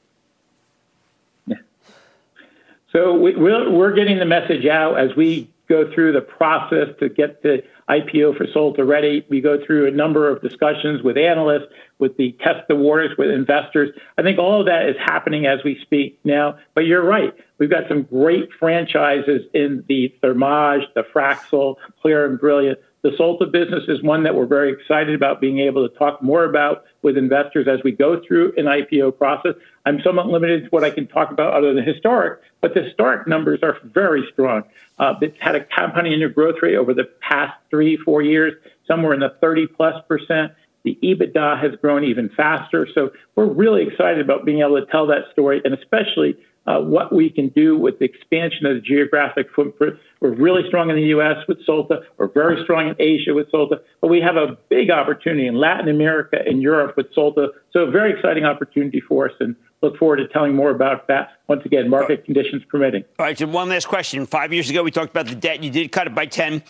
So 2.93 3.14
we, 3.14 3.34
we're, 3.34 3.70
we're 3.70 3.93
getting 3.95 4.18
the 4.18 4.26
message 4.26 4.66
out 4.66 4.99
as 4.99 5.16
we 5.16 5.51
go 5.68 5.90
through 5.95 6.12
the 6.12 6.20
process 6.20 6.88
to 7.01 7.09
get 7.09 7.43
the 7.43 7.62
IPO 7.88 8.36
for 8.36 8.47
Solta 8.47 8.86
ready. 8.86 9.24
We 9.30 9.40
go 9.40 9.64
through 9.64 9.88
a 9.88 9.90
number 9.90 10.28
of 10.28 10.43
discussions 10.43 11.03
with 11.03 11.16
analysts, 11.16 11.72
with 11.99 12.16
the 12.18 12.32
test 12.45 12.68
the 12.68 12.76
waters, 12.76 13.16
with 13.16 13.30
investors. 13.30 13.90
I 14.18 14.22
think 14.22 14.38
all 14.38 14.61
of 14.61 14.66
that 14.66 14.88
is 14.88 14.97
happening 14.99 15.47
as 15.47 15.61
we 15.64 15.78
speak 15.80 16.18
now. 16.24 16.59
But 16.74 16.84
you're 16.84 17.05
right. 17.05 17.32
We've 17.59 17.70
got 17.70 17.88
some 17.88 18.03
great 18.03 18.51
franchises 18.59 19.43
in 19.55 19.84
the 19.88 20.14
Thermage, 20.22 20.82
the 20.95 21.05
Fraxel, 21.14 21.76
Clear 22.03 22.26
and 22.26 22.38
Brilliant. 22.38 22.78
The 23.03 23.11
Solta 23.11 23.50
business 23.50 23.82
is 23.88 24.00
one 24.00 24.22
that 24.22 24.36
we're 24.36 24.46
very 24.46 24.72
excited 24.72 25.12
about 25.12 25.40
being 25.40 25.59
able 25.59 25.88
to 25.88 25.94
talk 25.96 26.22
more 26.22 26.44
about 26.44 26.84
with 27.03 27.16
investors 27.16 27.66
as 27.66 27.80
we 27.82 27.90
go 27.90 28.22
through 28.24 28.53
an 28.57 28.66
IPO 28.66 29.18
process. 29.18 29.55
I'm 29.84 30.00
somewhat 30.03 30.28
limited 30.28 30.64
to 30.64 30.68
what 30.68 30.84
I 30.84 30.90
can 30.90 31.09
talk 31.09 31.32
about 31.32 31.53
other 31.53 31.74
than 31.74 31.84
historic, 31.84 32.40
but 32.61 32.74
the 32.74 32.82
historic 32.84 33.26
numbers 33.26 33.59
are 33.64 33.76
very 33.82 34.22
strong. 34.32 34.62
Uh, 35.00 35.14
it's 35.20 35.36
had 35.40 35.57
a 35.57 35.64
compounding 35.64 36.12
annual 36.12 36.30
growth 36.30 36.62
rate 36.62 36.76
over 36.76 36.94
the 36.94 37.11
past 37.20 37.55
three, 37.70 37.96
four 37.96 38.22
years, 38.22 38.55
somewhere 38.86 39.14
in 39.14 39.20
the 39.20 39.34
30 39.40 39.66
plus 39.66 40.00
percent. 40.07 40.53
The 40.84 40.96
EBITDA 41.03 41.61
has 41.61 41.72
grown 41.80 42.05
even 42.05 42.28
faster. 42.28 42.86
So 42.94 43.11
we're 43.34 43.46
really 43.46 43.82
excited 43.84 44.20
about 44.20 44.44
being 44.44 44.61
able 44.61 44.80
to 44.80 44.86
tell 44.86 45.09
that 45.09 45.24
story 45.32 45.61
and 45.64 45.74
especially 45.74 46.36
uh, 46.66 46.78
what 46.80 47.12
we 47.12 47.28
can 47.30 47.48
do 47.48 47.76
with 47.76 47.98
the 47.98 48.04
expansion 48.04 48.66
of 48.66 48.74
the 48.74 48.80
geographic 48.80 49.48
footprint. 49.54 49.96
We're 50.20 50.34
really 50.34 50.62
strong 50.68 50.90
in 50.90 50.96
the 50.96 51.06
U.S. 51.16 51.36
with 51.48 51.58
Solta. 51.66 52.02
We're 52.16 52.28
very 52.28 52.62
strong 52.62 52.88
in 52.88 52.96
Asia 52.98 53.34
with 53.34 53.50
Solta, 53.50 53.80
but 54.00 54.08
we 54.08 54.20
have 54.20 54.36
a 54.36 54.56
big 54.68 54.90
opportunity 54.90 55.46
in 55.46 55.56
Latin 55.56 55.88
America 55.88 56.38
and 56.44 56.62
Europe 56.62 56.96
with 56.96 57.12
Solta. 57.14 57.48
So 57.72 57.80
a 57.80 57.90
very 57.90 58.12
exciting 58.12 58.44
opportunity 58.44 59.00
for 59.00 59.28
us, 59.28 59.34
and 59.40 59.56
look 59.82 59.96
forward 59.98 60.18
to 60.18 60.28
telling 60.28 60.54
more 60.54 60.70
about 60.70 61.08
that. 61.08 61.30
Once 61.48 61.64
again, 61.64 61.90
market 61.90 62.24
conditions 62.24 62.62
permitting. 62.68 63.04
All 63.18 63.26
right, 63.26 63.36
so 63.36 63.46
one 63.46 63.68
last 63.68 63.88
question. 63.88 64.26
Five 64.26 64.52
years 64.52 64.70
ago, 64.70 64.82
we 64.82 64.90
talked 64.90 65.10
about 65.10 65.26
the 65.26 65.34
debt. 65.34 65.62
You 65.62 65.70
did 65.70 65.90
cut 65.90 66.06
it 66.06 66.14
by 66.14 66.26
10. 66.26 66.62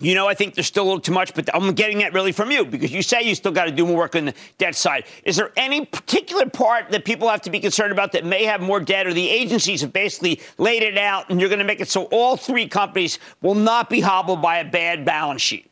You 0.00 0.14
know, 0.14 0.26
I 0.26 0.34
think 0.34 0.54
there's 0.54 0.66
still 0.66 0.84
a 0.84 0.86
little 0.86 1.00
too 1.00 1.12
much, 1.12 1.34
but 1.34 1.54
I'm 1.54 1.74
getting 1.74 1.98
that 1.98 2.14
really 2.14 2.32
from 2.32 2.50
you 2.50 2.64
because 2.64 2.90
you 2.90 3.02
say 3.02 3.22
you 3.22 3.34
still 3.34 3.52
got 3.52 3.66
to 3.66 3.70
do 3.70 3.86
more 3.86 3.98
work 3.98 4.16
on 4.16 4.24
the 4.24 4.34
debt 4.56 4.74
side. 4.74 5.04
Is 5.24 5.36
there 5.36 5.52
any 5.56 5.84
particular 5.84 6.48
part 6.48 6.90
that 6.90 7.04
people 7.04 7.28
have 7.28 7.42
to 7.42 7.50
be 7.50 7.60
concerned 7.60 7.92
about 7.92 8.12
that 8.12 8.24
may 8.24 8.44
have 8.44 8.62
more 8.62 8.80
debt, 8.80 9.06
or 9.06 9.12
the 9.12 9.28
agencies 9.28 9.82
have 9.82 9.92
basically 9.92 10.40
laid 10.56 10.82
it 10.82 10.96
out 10.96 11.28
and 11.28 11.38
you're 11.38 11.50
going 11.50 11.58
to 11.58 11.66
make 11.66 11.80
it 11.80 11.88
so 11.88 12.04
all 12.04 12.38
three 12.38 12.66
companies 12.66 13.18
will 13.42 13.54
not 13.54 13.90
be 13.90 14.00
hobbled 14.00 14.40
by 14.40 14.56
a 14.56 14.64
bad 14.68 15.04
balance 15.04 15.42
sheet? 15.42 15.70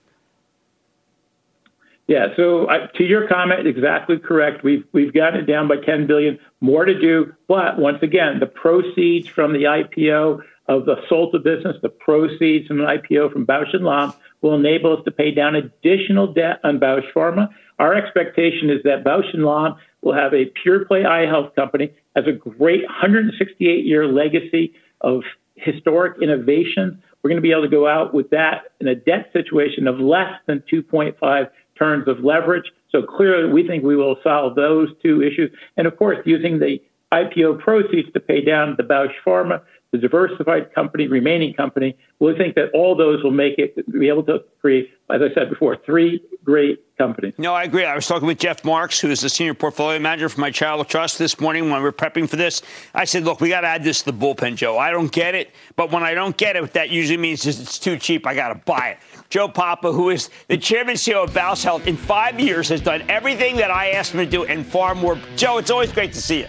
Yeah. 2.07 2.29
So 2.37 2.69
I, 2.69 2.87
to 2.97 3.05
your 3.05 3.29
comment, 3.29 3.67
exactly 3.67 4.19
correct. 4.19 4.63
We've 4.63 4.85
we've 4.93 5.13
gotten 5.13 5.41
it 5.41 5.47
down 5.47 5.69
by 5.69 5.77
10 5.77 6.07
billion. 6.07 6.39
More 6.61 6.85
to 6.85 6.99
do, 6.99 7.35
but 7.47 7.79
once 7.79 8.03
again, 8.03 8.41
the 8.41 8.47
proceeds 8.47 9.29
from 9.29 9.53
the 9.53 9.65
IPO 9.65 10.43
of 10.69 10.85
the 10.85 10.97
Solta 11.11 11.43
business, 11.43 11.77
the 11.83 11.89
proceeds 11.89 12.67
from 12.69 12.81
an 12.81 12.87
IPO 12.87 13.33
from 13.33 13.47
Bausch 13.47 13.73
Lomb 13.73 14.13
will 14.43 14.55
enable 14.55 14.97
us 14.97 15.05
to 15.05 15.11
pay 15.11 15.31
down 15.31 15.57
additional 15.57 16.33
debt 16.33 16.61
on 16.63 16.79
Bausch 16.79 17.11
Pharma. 17.15 17.49
Our 17.79 17.95
expectation 17.95 18.69
is 18.71 18.83
that 18.85 19.03
Bausch 19.03 19.33
Lomb 19.35 19.77
will 20.03 20.15
have 20.15 20.35
a 20.35 20.47
pure 20.63 20.85
play 20.85 21.05
eye 21.05 21.27
health 21.27 21.55
company, 21.55 21.93
has 22.15 22.27
a 22.27 22.33
great 22.33 22.85
168 22.85 23.85
year 23.85 24.07
legacy 24.07 24.75
of 25.01 25.23
historic 25.57 26.21
innovation. 26.23 27.03
We're 27.23 27.31
going 27.31 27.39
to 27.39 27.43
be 27.43 27.51
able 27.51 27.63
to 27.63 27.69
go 27.69 27.89
out 27.89 28.15
with 28.15 28.31
that 28.31 28.73
in 28.81 28.89
a 28.89 28.95
debt 28.95 29.31
situation 29.33 29.89
of 29.89 29.99
less 29.99 30.33
than 30.47 30.63
2.5 30.71 31.51
turns 31.79 32.09
of 32.09 32.21
leverage. 32.21 32.71
So 32.91 33.03
clearly, 33.03 33.51
we 33.51 33.67
think 33.67 33.85
we 33.85 33.97
will 33.97 34.17
solve 34.23 34.55
those 34.55 34.89
two 35.03 35.23
issues. 35.23 35.51
And 35.77 35.87
of 35.87 35.97
course, 35.97 36.19
using 36.25 36.59
the 36.59 36.81
IPO 37.13 37.61
proceeds 37.61 38.13
to 38.13 38.21
pay 38.21 38.45
down 38.45 38.75
the 38.77 38.83
Bausch 38.83 39.15
Pharma 39.27 39.63
the 39.91 39.99
diversified 39.99 40.75
company, 40.75 41.07
remaining 41.07 41.55
company, 41.55 41.97
we 42.21 42.37
think 42.37 42.55
that 42.57 42.71
all 42.75 42.95
those 42.95 43.23
will 43.23 43.31
make 43.31 43.59
it 43.59 43.75
be 43.91 44.09
able 44.09 44.23
to 44.25 44.41
create, 44.61 44.91
as 45.11 45.23
I 45.23 45.33
said 45.35 45.49
before, 45.49 45.79
three 45.87 46.21
great 46.45 46.85
companies. 46.99 47.33
No, 47.39 47.55
I 47.55 47.63
agree. 47.63 47.87
I 47.87 47.95
was 47.95 48.07
talking 48.07 48.27
with 48.27 48.39
Jeff 48.39 48.65
Marks, 48.65 49.01
who 49.01 49.09
is 49.09 49.23
the 49.23 49.31
senior 49.31 49.55
portfolio 49.55 49.99
manager 49.99 50.29
for 50.29 50.41
my 50.41 50.51
Charitable 50.51 50.85
Trust 50.85 51.19
this 51.19 51.41
morning 51.41 51.71
when 51.71 51.79
we 51.79 51.85
were 51.85 51.93
prepping 51.93 52.29
for 52.29 52.37
this. 52.37 52.61
I 52.95 53.07
said, 53.07 53.25
look, 53.25 53.41
we 53.41 53.49
got 53.49 53.63
to 53.63 53.69
add 53.69 53.83
this 53.83 54.03
to 54.03 54.13
the 54.13 54.19
bullpen, 54.19 54.57
Joe. 54.57 54.77
I 54.77 54.91
don't 54.91 55.11
get 55.11 55.35
it, 55.35 55.53
but 55.77 55.91
when 55.91 56.03
I 56.03 56.13
don't 56.13 56.37
get 56.37 56.57
it, 56.57 56.73
that 56.75 56.91
usually 56.91 57.17
means 57.17 57.47
it's 57.47 57.79
too 57.79 57.97
cheap. 57.97 58.27
I 58.27 58.35
got 58.35 58.49
to 58.49 58.57
buy 58.57 58.91
it. 58.91 58.99
Joe 59.31 59.49
Papa, 59.49 59.93
who 59.93 60.11
is 60.11 60.29
the 60.49 60.59
chairman 60.59 60.97
CEO 60.97 61.25
of 61.25 61.31
Bausch 61.31 61.65
Health, 61.65 61.87
in 61.87 61.97
five 61.97 62.39
years 62.39 62.69
has 62.69 62.83
done 62.83 63.03
everything 63.09 63.57
that 63.57 63.71
I 63.71 63.91
asked 63.91 64.13
him 64.13 64.21
to 64.21 64.27
do 64.27 64.45
and 64.45 64.67
far 64.67 64.95
more. 64.95 65.19
Joe, 65.37 65.59
it's 65.59 65.71
always 65.71 65.93
great 65.93 66.13
to 66.13 66.21
see 66.21 66.41
you. 66.41 66.49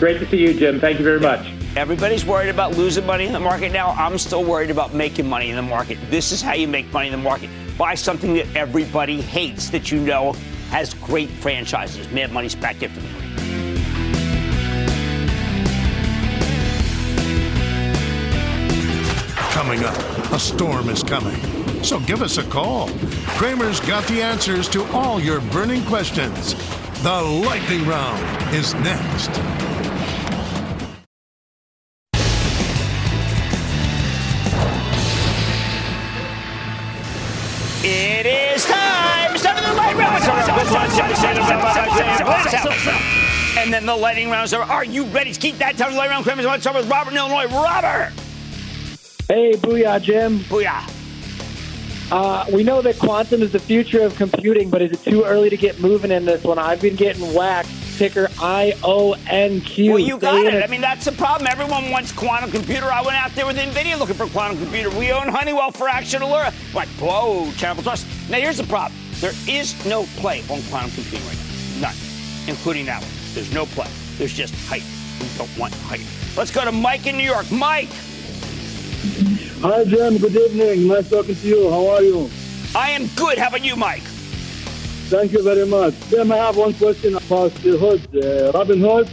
Great 0.00 0.18
to 0.18 0.26
see 0.30 0.38
you, 0.38 0.54
Jim. 0.54 0.80
Thank 0.80 0.98
you 0.98 1.04
very 1.04 1.20
much. 1.20 1.46
Everybody's 1.76 2.24
worried 2.24 2.48
about 2.48 2.74
losing 2.74 3.04
money 3.04 3.26
in 3.26 3.34
the 3.34 3.38
market 3.38 3.70
now. 3.70 3.90
I'm 3.90 4.16
still 4.16 4.42
worried 4.42 4.70
about 4.70 4.94
making 4.94 5.28
money 5.28 5.50
in 5.50 5.56
the 5.56 5.62
market. 5.62 5.98
This 6.08 6.32
is 6.32 6.40
how 6.40 6.54
you 6.54 6.66
make 6.66 6.90
money 6.90 7.08
in 7.08 7.12
the 7.12 7.18
market. 7.18 7.50
Buy 7.76 7.96
something 7.96 8.32
that 8.32 8.46
everybody 8.56 9.20
hates 9.20 9.68
that 9.68 9.92
you 9.92 10.00
know 10.00 10.32
has 10.70 10.94
great 10.94 11.28
franchises. 11.28 12.10
Mad 12.12 12.32
Money's 12.32 12.54
back 12.54 12.82
after 12.82 12.98
the 12.98 13.08
break. 13.08 13.20
Coming 19.52 19.84
up, 19.84 20.32
a 20.32 20.38
storm 20.38 20.88
is 20.88 21.02
coming. 21.02 21.36
So 21.84 22.00
give 22.00 22.22
us 22.22 22.38
a 22.38 22.44
call. 22.44 22.88
Cramer's 23.36 23.80
got 23.80 24.06
the 24.06 24.22
answers 24.22 24.66
to 24.70 24.82
all 24.92 25.20
your 25.20 25.42
burning 25.52 25.84
questions. 25.84 26.54
The 27.02 27.20
lightning 27.20 27.86
round 27.86 28.54
is 28.54 28.72
next. 28.76 29.69
It 37.92 38.24
is 38.24 38.64
time. 38.66 39.36
Start 39.36 39.56
the 39.56 39.74
lightning 39.74 39.98
round. 39.98 40.22
And 43.58 43.74
then 43.74 43.84
the 43.84 43.96
lightning 43.96 44.30
rounds 44.30 44.54
are. 44.54 44.62
Are 44.62 44.84
you 44.84 45.06
ready 45.06 45.32
to 45.32 45.40
keep 45.40 45.58
that 45.58 45.76
time? 45.76 45.96
Lightning 45.96 46.10
round. 46.10 46.24
Cramer's 46.24 46.46
on 46.46 46.74
with 46.76 46.88
Robert 46.88 47.10
in 47.10 47.16
Illinois. 47.16 47.46
Robert. 47.46 48.12
Hey, 49.26 49.54
booyah, 49.54 50.00
Jim. 50.00 50.38
Booyah. 50.40 50.88
Uh, 52.12 52.46
we 52.52 52.62
know 52.62 52.80
that 52.80 52.96
quantum 53.00 53.42
is 53.42 53.50
the 53.50 53.58
future 53.58 54.02
of 54.02 54.14
computing, 54.14 54.70
but 54.70 54.82
is 54.82 54.92
it 54.92 55.02
too 55.02 55.24
early 55.24 55.50
to 55.50 55.56
get 55.56 55.80
moving 55.80 56.12
in 56.12 56.24
this 56.24 56.44
one? 56.44 56.60
I've 56.60 56.80
been 56.80 56.94
getting 56.94 57.34
whacked. 57.34 57.70
Ticker 58.00 58.30
I 58.40 58.72
O 58.82 59.14
N 59.28 59.60
Q. 59.60 59.90
Well, 59.90 59.98
you 59.98 60.16
got 60.16 60.46
it. 60.46 60.64
I 60.64 60.66
mean, 60.68 60.80
that's 60.80 61.04
the 61.04 61.12
problem. 61.12 61.46
Everyone 61.46 61.90
wants 61.90 62.12
quantum 62.12 62.50
computer. 62.50 62.86
I 62.86 63.02
went 63.02 63.18
out 63.18 63.30
there 63.34 63.44
with 63.44 63.58
NVIDIA 63.58 63.98
looking 63.98 64.14
for 64.14 64.26
quantum 64.28 64.56
computer. 64.56 64.88
We 64.88 65.12
own 65.12 65.28
Honeywell 65.28 65.70
Fraction 65.70 66.22
Allura. 66.22 66.50
Like, 66.72 66.88
whoa, 66.98 67.52
Charitable 67.58 67.82
Trust. 67.82 68.06
Now, 68.30 68.38
here's 68.38 68.56
the 68.56 68.64
problem. 68.64 68.98
There 69.16 69.34
is 69.46 69.84
no 69.84 70.04
play 70.16 70.40
on 70.48 70.62
quantum 70.70 70.90
computing 70.92 71.28
right 71.28 71.36
now. 71.82 71.88
None, 71.88 71.96
including 72.48 72.86
that 72.86 73.02
one. 73.02 73.10
There's 73.34 73.52
no 73.52 73.66
play. 73.66 73.88
There's 74.16 74.32
just 74.32 74.54
hype. 74.66 74.80
We 75.20 75.28
don't 75.36 75.58
want 75.58 75.74
hype. 75.74 76.00
Let's 76.38 76.50
go 76.50 76.64
to 76.64 76.72
Mike 76.72 77.06
in 77.06 77.18
New 77.18 77.22
York. 77.22 77.52
Mike. 77.52 77.90
Hi, 79.60 79.84
Jim. 79.84 80.16
Good 80.16 80.36
evening. 80.36 80.88
Nice 80.88 81.10
talking 81.10 81.34
to 81.34 81.46
you. 81.46 81.68
How 81.68 81.86
are 81.88 82.02
you? 82.02 82.30
I 82.74 82.92
am 82.92 83.08
good. 83.08 83.36
How 83.36 83.48
about 83.48 83.62
you, 83.62 83.76
Mike? 83.76 84.04
Thank 85.10 85.32
you 85.32 85.42
very 85.42 85.66
much. 85.66 85.92
Jim, 86.08 86.30
I 86.30 86.36
have 86.36 86.56
one 86.56 86.72
question 86.72 87.16
about 87.16 87.52
the 87.54 87.76
Hood, 87.76 88.00
uh, 88.14 88.52
Robinhood. 88.52 89.10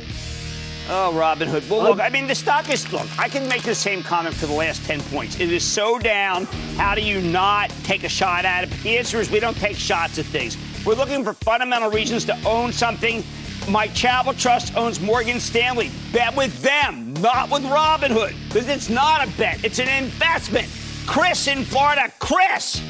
Oh, 0.90 1.12
Robinhood. 1.16 1.68
Well, 1.68 1.82
look, 1.82 2.00
I 2.00 2.10
mean, 2.10 2.28
the 2.28 2.36
stock 2.36 2.72
is, 2.72 2.94
look, 2.94 3.08
I 3.18 3.28
can 3.28 3.50
make 3.50 3.64
the 3.64 3.74
same 3.74 4.04
comment 4.04 4.36
for 4.36 4.46
the 4.46 4.54
last 4.54 4.86
10 4.86 5.02
points. 5.02 5.40
It 5.40 5.52
is 5.52 5.64
so 5.64 5.98
down. 5.98 6.46
How 6.78 6.94
do 6.94 7.02
you 7.02 7.20
not 7.20 7.72
take 7.84 8.04
a 8.04 8.10
shot 8.10 8.46
at 8.46 8.64
it? 8.64 8.70
But 8.70 8.80
the 8.84 8.96
answer 8.96 9.20
is 9.20 9.32
we 9.32 9.40
don't 9.40 9.58
take 9.58 9.76
shots 9.76 10.20
at 10.20 10.26
things. 10.26 10.56
We're 10.86 10.94
looking 10.94 11.24
for 11.24 11.34
fundamental 11.34 11.90
reasons 11.90 12.26
to 12.26 12.38
own 12.46 12.72
something. 12.72 13.24
My 13.68 13.88
Charitable 13.88 14.36
Trust 14.36 14.78
owns 14.78 15.02
Morgan 15.02 15.40
Stanley. 15.40 15.90
Bet 16.14 16.36
with 16.36 16.62
them, 16.62 17.16
not 17.16 17.50
with 17.50 17.64
Robinhood, 17.64 18.36
because 18.50 18.70
it's 18.70 18.88
not 18.88 19.28
a 19.28 19.32
bet, 19.36 19.64
it's 19.66 19.80
an 19.80 19.90
investment. 20.04 20.70
Chris 21.08 21.48
in 21.48 21.64
Florida. 21.64 22.14
Chris. 22.20 22.84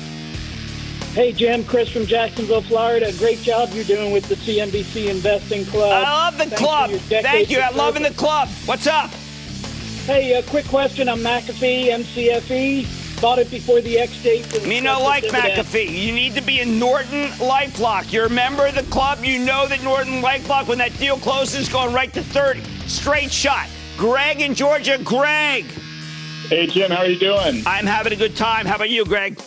Hey, 1.18 1.32
Jim, 1.34 1.63
Chris 1.63 1.89
from 1.89 2.05
Jacksonville, 2.05 2.61
Florida. 2.61 3.11
Great 3.18 3.39
job 3.39 3.70
you're 3.74 3.84
doing 3.84 4.11
with 4.11 4.30
the 4.30 4.36
CNBC 4.36 5.09
Investing 5.09 5.65
Club. 5.65 5.91
I 5.91 6.03
love 6.03 6.38
the 6.38 6.43
Thanks 6.43 6.59
club. 6.59 6.91
for 6.91 6.95
your 7.11 7.22
Thank 7.24 7.49
you. 7.49 7.57
of 7.57 7.63
I'm 7.72 7.76
loving 7.76 8.03
the 8.03 8.11
club. 8.11 8.49
What's 8.68 8.86
up? 8.86 9.09
Hey, 10.05 10.34
a 10.34 10.43
quick 10.43 10.68
question 10.68 11.09
on 11.09 11.18
McAfee, 11.22 11.86
MCFE. 11.88 13.20
Bought 13.20 13.39
it 13.39 13.49
before 13.49 13.82
the 13.82 13.97
X 13.97 14.22
date. 14.22 14.45
for 14.45 14.59
the 14.59 14.68
Me 14.68 14.80
no 14.80 15.01
like 15.01 15.24
dividend. 15.24 15.53
McAfee. 15.53 15.89
You 15.89 16.11
need 16.11 16.36
to 16.36 16.41
be 16.43 16.59
in 16.59 16.78
Norton 16.78 17.30
LifeLock. 17.39 18.13
You're 18.13 18.28
a 18.28 18.30
member 18.30 18.68
of 18.68 18.76
the 18.76 18.84
club. 18.84 19.26
You 19.26 19.39
know 19.39 19.68
that 19.68 19.82
Norton 19.82 20.22
LifeLock, 20.22 20.68
when 20.68 20.78
that 20.78 20.95
deal 20.99 21.18
closes, 21.18 21.68
going 21.68 21.95
right 21.95 22.13
to 22.13 22.22
30. 22.22 22.61
Straight 22.88 23.32
shot. 23.32 23.68
Greg 23.97 24.41
in 24.41 24.53
Georgia. 24.53 24.99
Greg. 25.03 25.65
Hey, 26.47 26.68
Jim, 26.68 26.91
how 26.91 26.97
are 26.97 27.07
you 27.07 27.18
doing? 27.18 27.63
I'm 27.65 27.88
having 27.88 28.13
a 28.13 28.15
good 28.15 28.36
time. 28.36 28.68
How 28.68 28.76
about 28.76 28.91
you, 28.91 29.03
Greg? 29.03 29.41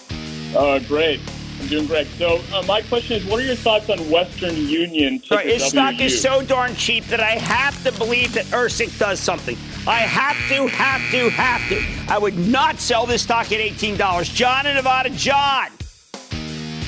Uh, 0.56 0.80
great. 0.80 1.20
I'm 1.60 1.66
doing 1.68 1.86
great. 1.86 2.06
So, 2.08 2.40
uh, 2.54 2.62
my 2.62 2.80
question 2.82 3.16
is, 3.16 3.24
what 3.26 3.38
are 3.40 3.44
your 3.44 3.54
thoughts 3.54 3.90
on 3.90 3.98
Western 4.10 4.56
Union? 4.56 5.22
Sorry, 5.22 5.44
ticker 5.44 5.54
his 5.54 5.64
stock 5.64 5.98
WU? 5.98 6.04
is 6.04 6.20
so 6.20 6.42
darn 6.42 6.74
cheap 6.74 7.04
that 7.06 7.20
I 7.20 7.32
have 7.32 7.82
to 7.84 7.92
believe 7.92 8.32
that 8.32 8.46
Ersek 8.46 8.98
does 8.98 9.20
something. 9.20 9.56
I 9.86 9.98
have 9.98 10.36
to, 10.48 10.66
have 10.68 11.10
to, 11.10 11.28
have 11.30 11.68
to. 11.68 12.12
I 12.12 12.18
would 12.18 12.38
not 12.38 12.78
sell 12.78 13.04
this 13.04 13.22
stock 13.22 13.52
at 13.52 13.60
$18. 13.60 14.34
John 14.34 14.66
in 14.66 14.74
Nevada. 14.74 15.10
John. 15.10 15.70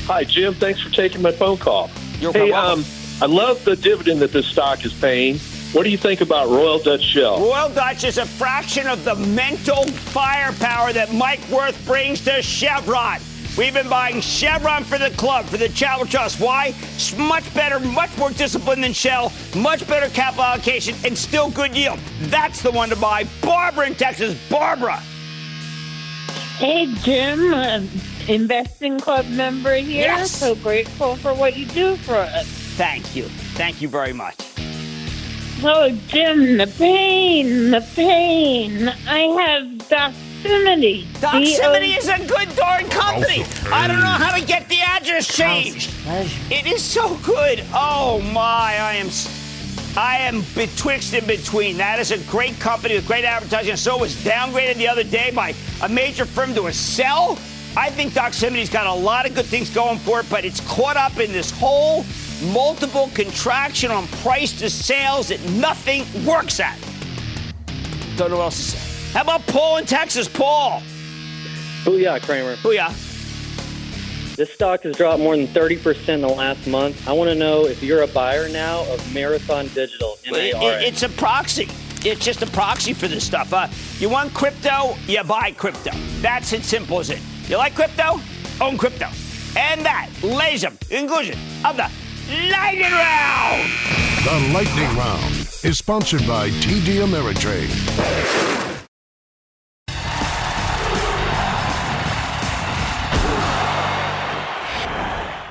Hi, 0.06 0.24
Jim. 0.24 0.54
Thanks 0.54 0.80
for 0.80 0.90
taking 0.90 1.20
my 1.20 1.32
phone 1.32 1.58
call. 1.58 1.90
You're 2.18 2.32
hey, 2.32 2.52
um, 2.52 2.84
I 3.20 3.26
love 3.26 3.64
the 3.64 3.76
dividend 3.76 4.20
that 4.20 4.32
this 4.32 4.46
stock 4.46 4.84
is 4.84 4.94
paying. 4.94 5.38
What 5.72 5.84
do 5.84 5.90
you 5.90 5.98
think 5.98 6.20
about 6.20 6.48
Royal 6.48 6.78
Dutch 6.78 7.02
Shell? 7.02 7.40
Royal 7.40 7.68
Dutch 7.68 8.04
is 8.04 8.18
a 8.18 8.26
fraction 8.26 8.86
of 8.86 9.04
the 9.04 9.14
mental 9.14 9.84
firepower 9.84 10.92
that 10.92 11.14
Mike 11.14 11.40
Wirth 11.50 11.82
brings 11.86 12.22
to 12.22 12.42
Chevron. 12.42 13.20
We've 13.56 13.74
been 13.74 13.88
buying 13.88 14.22
Chevron 14.22 14.82
for 14.82 14.96
the 14.96 15.10
club, 15.10 15.44
for 15.44 15.58
the 15.58 15.68
Charitable 15.68 16.10
Trust. 16.10 16.40
Why? 16.40 16.74
It's 16.94 17.14
much 17.18 17.52
better, 17.52 17.78
much 17.80 18.16
more 18.16 18.30
disciplined 18.30 18.82
than 18.82 18.94
Shell, 18.94 19.30
much 19.54 19.86
better 19.86 20.08
capital 20.08 20.44
allocation, 20.44 20.94
and 21.04 21.16
still 21.16 21.50
good 21.50 21.76
yield. 21.76 21.98
That's 22.22 22.62
the 22.62 22.70
one 22.70 22.88
to 22.88 22.96
buy. 22.96 23.26
Barbara 23.42 23.88
in 23.88 23.94
Texas. 23.94 24.38
Barbara. 24.48 24.96
Hey, 26.56 26.86
Jim, 27.02 27.52
uh, 27.52 27.82
investing 28.26 28.98
club 28.98 29.26
member 29.26 29.74
here. 29.74 30.04
Yes. 30.04 30.30
So 30.30 30.54
grateful 30.54 31.16
for 31.16 31.34
what 31.34 31.54
you 31.54 31.66
do 31.66 31.96
for 31.96 32.16
us. 32.16 32.46
Thank 32.46 33.14
you. 33.14 33.24
Thank 33.54 33.82
you 33.82 33.88
very 33.88 34.14
much. 34.14 34.36
Oh, 35.62 35.90
Jim, 36.08 36.56
the 36.56 36.66
pain, 36.78 37.70
the 37.70 37.86
pain. 37.94 38.88
I 39.06 39.20
have 39.46 40.22
Doximity. 40.42 41.04
Doximity 41.20 41.96
is 41.96 42.08
a 42.08 42.18
good 42.26 42.54
darn 42.56 42.88
company. 42.88 43.44
I 43.70 43.86
don't 43.86 44.00
know 44.00 44.06
how 44.06 44.36
to 44.36 44.44
get 44.44 44.68
the 44.68 44.80
address 44.80 45.28
changed. 45.28 45.92
It 46.50 46.66
is 46.66 46.82
so 46.82 47.16
good. 47.18 47.62
Oh 47.72 48.20
my, 48.32 48.76
I 48.78 48.94
am 48.96 49.08
I 49.96 50.18
am 50.18 50.42
betwixt 50.54 51.14
and 51.14 51.26
between. 51.26 51.76
That 51.76 51.98
is 51.98 52.10
a 52.10 52.18
great 52.30 52.58
company 52.58 52.94
with 52.94 53.06
great 53.06 53.24
advertising. 53.24 53.76
So 53.76 53.96
it 53.96 54.00
was 54.00 54.16
downgraded 54.16 54.76
the 54.76 54.88
other 54.88 55.04
day 55.04 55.30
by 55.30 55.54
a 55.82 55.88
major 55.88 56.24
firm 56.24 56.54
to 56.54 56.66
a 56.66 56.72
sell. 56.72 57.38
I 57.76 57.90
think 57.90 58.12
Doximity's 58.12 58.68
got 58.68 58.86
a 58.86 58.92
lot 58.92 59.26
of 59.26 59.34
good 59.34 59.46
things 59.46 59.70
going 59.70 59.98
for 59.98 60.20
it, 60.20 60.26
but 60.28 60.44
it's 60.44 60.60
caught 60.60 60.96
up 60.96 61.18
in 61.20 61.32
this 61.32 61.50
whole 61.50 62.04
multiple 62.52 63.10
contraction 63.14 63.90
on 63.90 64.06
price 64.08 64.58
to 64.58 64.68
sales 64.68 65.28
that 65.28 65.40
nothing 65.50 66.04
works 66.26 66.58
at. 66.58 66.78
Don't 68.16 68.30
know 68.30 68.38
what 68.38 68.44
else 68.44 68.56
to 68.56 68.78
say. 68.78 68.91
How 69.12 69.22
about 69.22 69.46
Paul 69.46 69.76
in 69.78 69.86
Texas? 69.86 70.26
Paul. 70.28 70.82
Booyah, 71.84 72.20
Cramer. 72.22 72.56
Booyah. 72.56 72.92
This 74.36 74.50
stock 74.52 74.82
has 74.84 74.96
dropped 74.96 75.20
more 75.20 75.36
than 75.36 75.46
30% 75.48 76.08
in 76.08 76.20
the 76.22 76.28
last 76.28 76.66
month. 76.66 77.06
I 77.06 77.12
want 77.12 77.28
to 77.28 77.34
know 77.34 77.66
if 77.66 77.82
you're 77.82 78.02
a 78.02 78.06
buyer 78.06 78.48
now 78.48 78.80
of 78.90 79.14
Marathon 79.14 79.68
Digital. 79.68 80.18
It- 80.24 80.32
it- 80.34 80.82
it's 80.88 81.02
a 81.02 81.08
proxy. 81.10 81.68
It's 82.04 82.24
just 82.24 82.40
a 82.42 82.46
proxy 82.46 82.94
for 82.94 83.06
this 83.06 83.24
stuff. 83.24 83.52
Uh, 83.52 83.68
you 84.00 84.08
want 84.08 84.32
crypto? 84.34 84.96
You 85.06 85.22
buy 85.22 85.52
crypto. 85.52 85.90
That's 86.20 86.52
as 86.54 86.64
simple 86.64 86.98
as 86.98 87.10
it. 87.10 87.20
You 87.48 87.58
like 87.58 87.74
crypto? 87.74 88.20
Own 88.60 88.78
crypto. 88.78 89.08
And 89.56 89.84
that, 89.84 90.08
ladies 90.22 90.64
and 90.64 90.80
conclusion 90.88 91.38
of 91.64 91.76
the 91.76 91.88
lightning 92.50 92.90
round. 92.90 93.70
The 94.24 94.52
Lightning 94.54 94.96
Round 94.96 95.48
is 95.64 95.78
sponsored 95.78 96.26
by 96.26 96.48
TD 96.60 97.00
Ameritrade. 97.02 97.68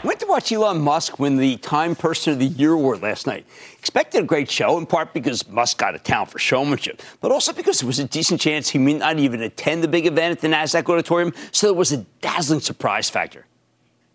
Went 0.03 0.19
to 0.21 0.25
watch 0.25 0.51
Elon 0.51 0.81
Musk 0.81 1.19
win 1.19 1.37
the 1.37 1.57
Time 1.57 1.95
Person 1.95 2.33
of 2.33 2.39
the 2.39 2.47
Year 2.47 2.73
award 2.73 3.03
last 3.03 3.27
night. 3.27 3.45
Expected 3.77 4.23
a 4.23 4.25
great 4.25 4.49
show, 4.49 4.79
in 4.79 4.87
part 4.87 5.13
because 5.13 5.47
Musk 5.47 5.77
got 5.77 5.93
a 5.93 5.99
talent 5.99 6.31
for 6.31 6.39
showmanship, 6.39 7.03
but 7.19 7.31
also 7.31 7.53
because 7.53 7.79
there 7.79 7.87
was 7.87 7.99
a 7.99 8.05
decent 8.05 8.41
chance 8.41 8.67
he 8.67 8.79
may 8.79 8.95
not 8.95 9.19
even 9.19 9.43
attend 9.43 9.83
the 9.83 9.87
big 9.87 10.07
event 10.07 10.31
at 10.31 10.41
the 10.41 10.47
NASDAQ 10.47 10.89
auditorium, 10.89 11.31
so 11.51 11.67
there 11.67 11.75
was 11.75 11.91
a 11.91 11.97
dazzling 12.19 12.61
surprise 12.61 13.11
factor. 13.11 13.45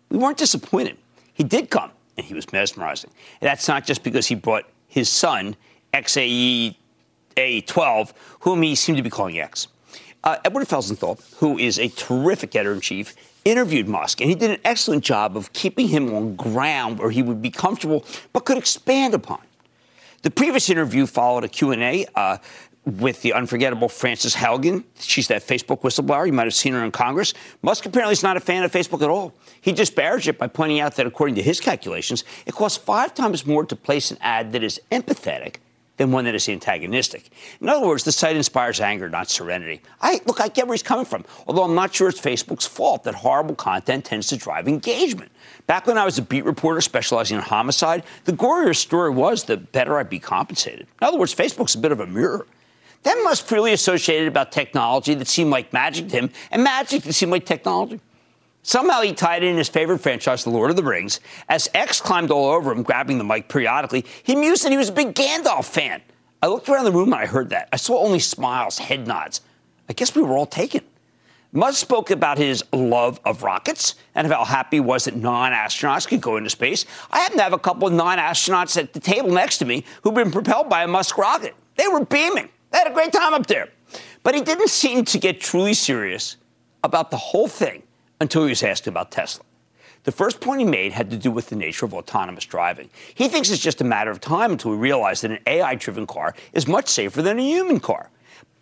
We 0.09 0.17
weren't 0.17 0.37
disappointed. 0.37 0.97
He 1.33 1.45
did 1.45 1.69
come, 1.69 1.91
and 2.17 2.25
he 2.25 2.33
was 2.33 2.51
mesmerizing. 2.51 3.11
And 3.39 3.47
that's 3.47 3.69
not 3.69 3.85
just 3.85 4.03
because 4.03 4.27
he 4.27 4.35
brought 4.35 4.65
his 4.89 5.07
son, 5.07 5.55
XAE 5.93 6.75
A12, 7.37 8.11
whom 8.41 8.61
he 8.61 8.75
seemed 8.75 8.97
to 8.97 9.03
be 9.03 9.09
calling 9.09 9.39
X. 9.39 9.69
Uh, 10.21 10.35
Edward 10.43 10.67
Felsenthal, 10.67 11.17
who 11.37 11.57
is 11.57 11.79
a 11.79 11.87
terrific 11.87 12.53
editor 12.57 12.73
in 12.73 12.81
chief, 12.81 13.15
interviewed 13.51 13.87
Musk, 13.87 14.21
and 14.21 14.29
he 14.29 14.35
did 14.35 14.51
an 14.51 14.59
excellent 14.63 15.03
job 15.03 15.37
of 15.37 15.53
keeping 15.53 15.87
him 15.87 16.13
on 16.13 16.35
ground 16.35 16.99
where 16.99 17.11
he 17.11 17.21
would 17.21 17.41
be 17.41 17.49
comfortable 17.49 18.05
but 18.33 18.45
could 18.45 18.57
expand 18.57 19.13
upon. 19.13 19.39
The 20.23 20.31
previous 20.31 20.69
interview 20.69 21.05
followed 21.05 21.43
a 21.43 21.47
Q&A 21.47 22.05
uh, 22.15 22.37
with 22.85 23.21
the 23.21 23.33
unforgettable 23.33 23.89
Frances 23.89 24.35
Haugen. 24.35 24.83
She's 24.99 25.27
that 25.27 25.45
Facebook 25.45 25.81
whistleblower. 25.81 26.25
You 26.25 26.33
might 26.33 26.45
have 26.45 26.53
seen 26.53 26.73
her 26.73 26.83
in 26.83 26.91
Congress. 26.91 27.33
Musk 27.61 27.85
apparently 27.85 28.13
is 28.13 28.23
not 28.23 28.37
a 28.37 28.39
fan 28.39 28.63
of 28.63 28.71
Facebook 28.71 29.01
at 29.01 29.09
all. 29.09 29.33
He 29.61 29.73
disparaged 29.73 30.27
it 30.27 30.37
by 30.37 30.47
pointing 30.47 30.79
out 30.79 30.95
that, 30.95 31.05
according 31.05 31.35
to 31.35 31.43
his 31.43 31.59
calculations, 31.59 32.23
it 32.45 32.53
costs 32.53 32.77
five 32.77 33.13
times 33.13 33.45
more 33.45 33.65
to 33.65 33.75
place 33.75 34.09
an 34.11 34.17
ad 34.21 34.53
that 34.53 34.63
is 34.63 34.79
empathetic 34.91 35.57
than 35.97 36.11
one 36.11 36.25
that 36.25 36.35
is 36.35 36.47
antagonistic. 36.47 37.29
In 37.59 37.69
other 37.69 37.85
words, 37.85 38.03
the 38.03 38.11
site 38.11 38.35
inspires 38.35 38.79
anger, 38.79 39.09
not 39.09 39.29
serenity. 39.29 39.81
I 40.01 40.21
look, 40.25 40.39
I 40.39 40.47
get 40.47 40.67
where 40.67 40.73
he's 40.73 40.83
coming 40.83 41.05
from, 41.05 41.25
although 41.47 41.63
I'm 41.63 41.75
not 41.75 41.93
sure 41.93 42.07
it's 42.07 42.21
Facebook's 42.21 42.65
fault 42.65 43.03
that 43.03 43.15
horrible 43.15 43.55
content 43.55 44.05
tends 44.05 44.27
to 44.27 44.37
drive 44.37 44.67
engagement. 44.67 45.31
Back 45.65 45.85
when 45.85 45.97
I 45.97 46.05
was 46.05 46.17
a 46.17 46.21
beat 46.21 46.45
reporter 46.45 46.81
specializing 46.81 47.37
in 47.37 47.43
homicide, 47.43 48.03
the 48.23 48.31
gorier 48.31 48.75
story 48.75 49.09
was, 49.09 49.43
the 49.43 49.57
better 49.57 49.97
I'd 49.97 50.09
be 50.09 50.19
compensated. 50.19 50.87
In 51.01 51.07
other 51.07 51.17
words, 51.17 51.35
Facebook's 51.35 51.75
a 51.75 51.79
bit 51.79 51.91
of 51.91 51.99
a 51.99 52.07
mirror. 52.07 52.47
Then 53.03 53.23
Musk 53.23 53.45
freely 53.45 53.73
associated 53.73 54.27
about 54.27 54.51
technology 54.51 55.13
that 55.13 55.27
seemed 55.27 55.51
like 55.51 55.73
magic 55.73 56.09
to 56.09 56.15
him, 56.15 56.29
and 56.51 56.63
magic 56.63 57.03
that 57.03 57.13
seemed 57.13 57.31
like 57.31 57.45
technology. 57.45 57.99
Somehow 58.67 58.99
he 58.99 59.13
tied 59.13 59.43
in 59.43 59.55
his 59.55 59.69
favorite 59.69 59.99
franchise, 59.99 60.43
The 60.43 60.49
Lord 60.49 60.69
of 60.69 60.75
the 60.75 60.83
Rings. 60.83 61.21
As 61.47 61.69
X 61.73 62.01
climbed 62.01 62.31
all 62.31 62.49
over 62.49 62.69
him, 62.69 62.83
grabbing 62.83 63.17
the 63.17 63.23
mic 63.23 63.47
periodically, 63.47 64.03
he 64.23 64.35
mused 64.35 64.65
that 64.65 64.73
he 64.73 64.77
was 64.77 64.89
a 64.89 64.91
big 64.91 65.15
Gandalf 65.15 65.63
fan. 65.63 66.01
I 66.43 66.47
looked 66.47 66.67
around 66.67 66.83
the 66.83 66.91
room 66.91 67.13
and 67.13 67.21
I 67.21 67.27
heard 67.27 67.51
that. 67.51 67.69
I 67.71 67.77
saw 67.77 67.97
only 67.99 68.19
smiles, 68.19 68.77
head 68.77 69.07
nods. 69.07 69.39
I 69.87 69.93
guess 69.93 70.13
we 70.13 70.21
were 70.21 70.35
all 70.35 70.45
taken. 70.45 70.81
Musk 71.53 71.79
spoke 71.79 72.11
about 72.11 72.37
his 72.37 72.61
love 72.73 73.21
of 73.23 73.41
rockets 73.41 73.95
and 74.13 74.27
how 74.27 74.43
happy 74.43 74.75
he 74.75 74.81
was 74.81 75.05
that 75.05 75.15
non 75.15 75.53
astronauts 75.53 76.05
could 76.05 76.19
go 76.19 76.35
into 76.35 76.49
space. 76.49 76.85
I 77.09 77.19
happen 77.19 77.37
to 77.37 77.43
have 77.43 77.53
a 77.53 77.57
couple 77.57 77.87
of 77.87 77.93
non 77.93 78.17
astronauts 78.17 78.75
at 78.75 78.91
the 78.91 78.99
table 78.99 79.31
next 79.31 79.59
to 79.59 79.65
me 79.65 79.85
who've 80.01 80.13
been 80.13 80.29
propelled 80.29 80.67
by 80.67 80.83
a 80.83 80.89
Musk 80.89 81.17
rocket. 81.17 81.55
They 81.77 81.87
were 81.87 82.03
beaming. 82.03 82.49
They 82.71 82.79
had 82.79 82.87
a 82.87 82.93
great 82.93 83.13
time 83.13 83.33
up 83.33 83.47
there. 83.47 83.69
But 84.23 84.35
he 84.35 84.41
didn't 84.41 84.67
seem 84.67 85.05
to 85.05 85.17
get 85.17 85.39
truly 85.39 85.73
serious 85.73 86.35
about 86.83 87.11
the 87.11 87.17
whole 87.17 87.47
thing 87.47 87.83
until 88.19 88.43
he 88.43 88.49
was 88.49 88.63
asked 88.63 88.87
about 88.87 89.11
Tesla. 89.11 89.43
The 90.03 90.11
first 90.11 90.39
point 90.39 90.59
he 90.59 90.65
made 90.65 90.93
had 90.93 91.09
to 91.11 91.17
do 91.17 91.31
with 91.31 91.49
the 91.49 91.55
nature 91.55 91.85
of 91.85 91.93
autonomous 91.93 92.45
driving. 92.45 92.89
He 93.13 93.27
thinks 93.27 93.49
it's 93.49 93.61
just 93.61 93.81
a 93.81 93.83
matter 93.83 94.09
of 94.09 94.21
time 94.21 94.53
until 94.53 94.71
we 94.71 94.77
realize 94.77 95.21
that 95.21 95.31
an 95.31 95.39
AI 95.45 95.75
driven 95.75 96.07
car 96.07 96.33
is 96.53 96.67
much 96.67 96.87
safer 96.87 97.21
than 97.21 97.39
a 97.39 97.43
human 97.43 97.79
car. 97.79 98.09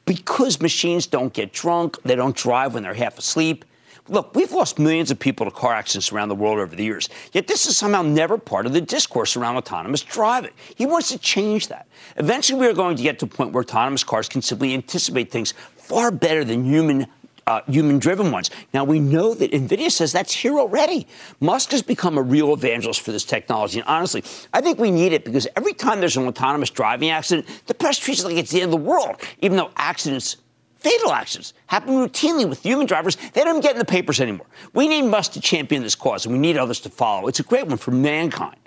Because 0.06 0.60
machines 0.62 1.08
don't 1.08 1.34
get 1.34 1.54
drunk, 1.54 2.02
they 2.04 2.16
don't 2.16 2.36
drive 2.36 2.74
when 2.74 2.84
they're 2.84 2.94
half 2.94 3.18
asleep. 3.18 3.66
Look, 4.08 4.36
we've 4.36 4.52
lost 4.52 4.78
millions 4.78 5.10
of 5.10 5.18
people 5.18 5.46
to 5.46 5.52
car 5.52 5.74
accidents 5.74 6.12
around 6.12 6.30
the 6.30 6.36
world 6.36 6.60
over 6.60 6.76
the 6.76 6.84
years, 6.84 7.10
yet 7.32 7.48
this 7.48 7.66
is 7.66 7.76
somehow 7.76 8.04
never 8.04 8.38
part 8.38 8.68
of 8.68 8.74
the 8.74 8.82
discourse 8.82 9.36
around 9.36 9.58
autonomous 9.58 10.04
driving. 10.04 10.52
He 10.76 10.86
wants 10.86 11.10
to 11.10 11.18
change 11.18 11.70
that. 11.70 11.88
Eventually, 12.18 12.60
we 12.60 12.68
are 12.68 12.74
going 12.74 12.96
to 12.98 13.04
get 13.04 13.18
to 13.20 13.26
a 13.26 13.28
point 13.28 13.52
where 13.52 13.64
autonomous 13.64 14.04
cars 14.04 14.30
can 14.30 14.44
simply 14.44 14.76
anticipate 14.76 15.32
things 15.32 15.56
far 15.76 16.12
better 16.12 16.44
than 16.44 16.66
human 16.66 17.08
uh, 17.48 17.62
human 17.68 18.00
driven 18.00 18.32
ones. 18.32 18.50
Now, 18.74 18.84
we 18.84 19.00
know 19.00 19.34
that 19.36 19.52
NVIDIA 19.52 19.92
says 19.92 20.12
that's 20.12 20.34
here 20.34 20.58
already. 20.58 21.08
Musk 21.40 21.72
has 21.72 21.82
become 21.82 22.18
a 22.18 22.22
real 22.22 22.54
evangelist 22.54 23.02
for 23.02 23.12
this 23.12 23.24
technology. 23.24 23.80
And 23.80 23.88
honestly, 23.88 24.24
I 24.54 24.62
think 24.62 24.80
we 24.80 24.92
need 24.92 25.14
it 25.14 25.26
because 25.26 25.48
every 25.56 25.74
time 25.74 26.00
there's 26.00 26.18
an 26.18 26.28
autonomous 26.28 26.70
driving 26.70 27.10
accident, 27.10 27.48
the 27.68 27.74
press 27.74 27.98
treats 27.98 28.22
it 28.22 28.28
like 28.28 28.38
it's 28.38 28.52
the 28.52 28.62
end 28.62 28.74
of 28.74 28.80
the 28.80 28.86
world, 28.86 29.18
even 29.42 29.58
though 29.58 29.72
accidents, 29.76 30.38
fatal 30.78 31.12
accidents, 31.12 31.54
happen 31.68 31.94
routinely 31.94 32.50
with 32.50 32.64
human 32.64 32.88
drivers. 32.88 33.16
They 33.34 33.44
don't 33.44 33.62
get 33.62 33.74
in 33.74 33.80
the 33.80 33.86
papers 33.86 34.20
anymore. 34.20 34.48
We 34.74 34.88
need 34.88 35.04
Musk 35.04 35.34
to 35.34 35.42
champion 35.42 35.84
this 35.84 35.96
cause, 35.96 36.26
and 36.26 36.34
we 36.34 36.40
need 36.40 36.58
others 36.58 36.80
to 36.82 36.90
follow. 36.90 37.28
It's 37.28 37.40
a 37.40 37.44
great 37.44 37.68
one 37.68 37.78
for 37.78 37.92
mankind. 37.92 38.58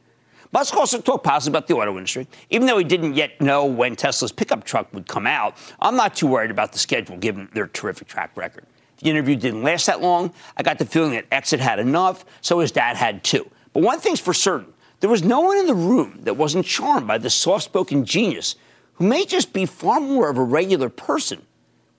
Musk 0.53 0.75
also 0.75 1.01
talked 1.01 1.25
positively 1.25 1.59
about 1.59 1.67
the 1.69 1.75
auto 1.75 1.97
industry. 1.97 2.27
Even 2.51 2.67
though 2.67 2.79
he 2.79 2.85
didn't 2.85 3.15
yet 3.15 3.41
know 3.41 3.67
when 3.67 3.97
Tesla's 3.97 4.33
pickup 4.33 4.65
truck 4.65 4.93
would 4.95 5.07
come 5.07 5.27
out, 5.27 5.57
I'm 5.81 5.97
not 5.97 6.17
too 6.17 6.27
worried 6.27 6.51
about 6.51 6.73
the 6.73 6.79
schedule 6.79 7.19
given 7.19 7.49
their 7.53 7.67
terrific 7.67 8.09
track 8.09 8.37
record. 8.37 8.65
The 8.99 9.11
interview 9.11 9.37
didn't 9.37 9.63
last 9.63 9.87
that 9.87 10.01
long. 10.01 10.33
I 10.57 10.63
got 10.63 10.79
the 10.79 10.87
feeling 10.87 11.13
that 11.13 11.51
had 11.51 11.61
had 11.61 11.79
enough, 11.79 12.25
so 12.41 12.59
his 12.61 12.73
dad 12.73 12.97
had 12.97 13.23
too. 13.23 13.49
But 13.73 13.83
one 13.83 14.01
thing's 14.01 14.21
for 14.21 14.35
certain 14.35 14.73
there 15.01 15.11
was 15.11 15.23
no 15.23 15.41
one 15.41 15.59
in 15.59 15.67
the 15.67 15.75
room 15.75 16.19
that 16.23 16.37
wasn't 16.37 16.67
charmed 16.67 17.07
by 17.07 17.19
this 17.19 17.35
soft 17.35 17.65
spoken 17.65 18.05
genius 18.05 18.57
who 18.95 19.07
may 19.07 19.25
just 19.25 19.53
be 19.53 19.65
far 19.65 20.01
more 20.01 20.29
of 20.29 20.39
a 20.39 20.43
regular 20.43 20.89
person 20.89 21.43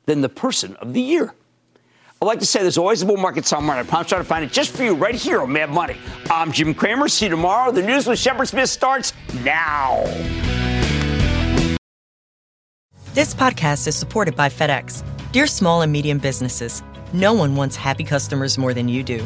than 0.06 0.20
the 0.20 0.28
person 0.28 0.76
of 0.78 0.94
the 0.94 1.02
year. 1.02 1.34
I 2.22 2.26
like 2.26 2.40
to 2.40 2.46
say 2.46 2.62
there's 2.62 2.78
always 2.78 3.02
a 3.02 3.06
bull 3.06 3.16
market 3.16 3.46
somewhere, 3.46 3.78
and 3.78 3.88
I 3.88 3.90
promise 3.90 4.12
I'll 4.12 4.24
find 4.24 4.44
it 4.44 4.52
just 4.52 4.76
for 4.76 4.84
you 4.84 4.94
right 4.94 5.16
here 5.16 5.42
on 5.42 5.54
Mad 5.54 5.70
Money. 5.70 5.96
I'm 6.30 6.52
Jim 6.52 6.74
Cramer. 6.74 7.08
See 7.08 7.26
you 7.26 7.30
tomorrow. 7.30 7.72
The 7.72 7.82
news 7.82 8.08
with 8.08 8.20
Shepard 8.20 8.50
Smith 8.50 8.70
starts 8.70 9.14
now. 9.42 10.04
This 13.14 13.34
podcast 13.34 13.88
is 13.88 13.96
supported 13.96 14.36
by 14.36 14.50
FedEx. 14.50 15.02
Dear 15.32 15.48
small 15.48 15.82
and 15.82 15.94
medium 15.94 16.18
businesses, 16.18 16.84
no 17.14 17.32
one 17.32 17.56
wants 17.56 17.78
happy 17.78 18.04
customers 18.04 18.58
more 18.58 18.74
than 18.74 18.90
you 18.90 19.02
do. 19.02 19.26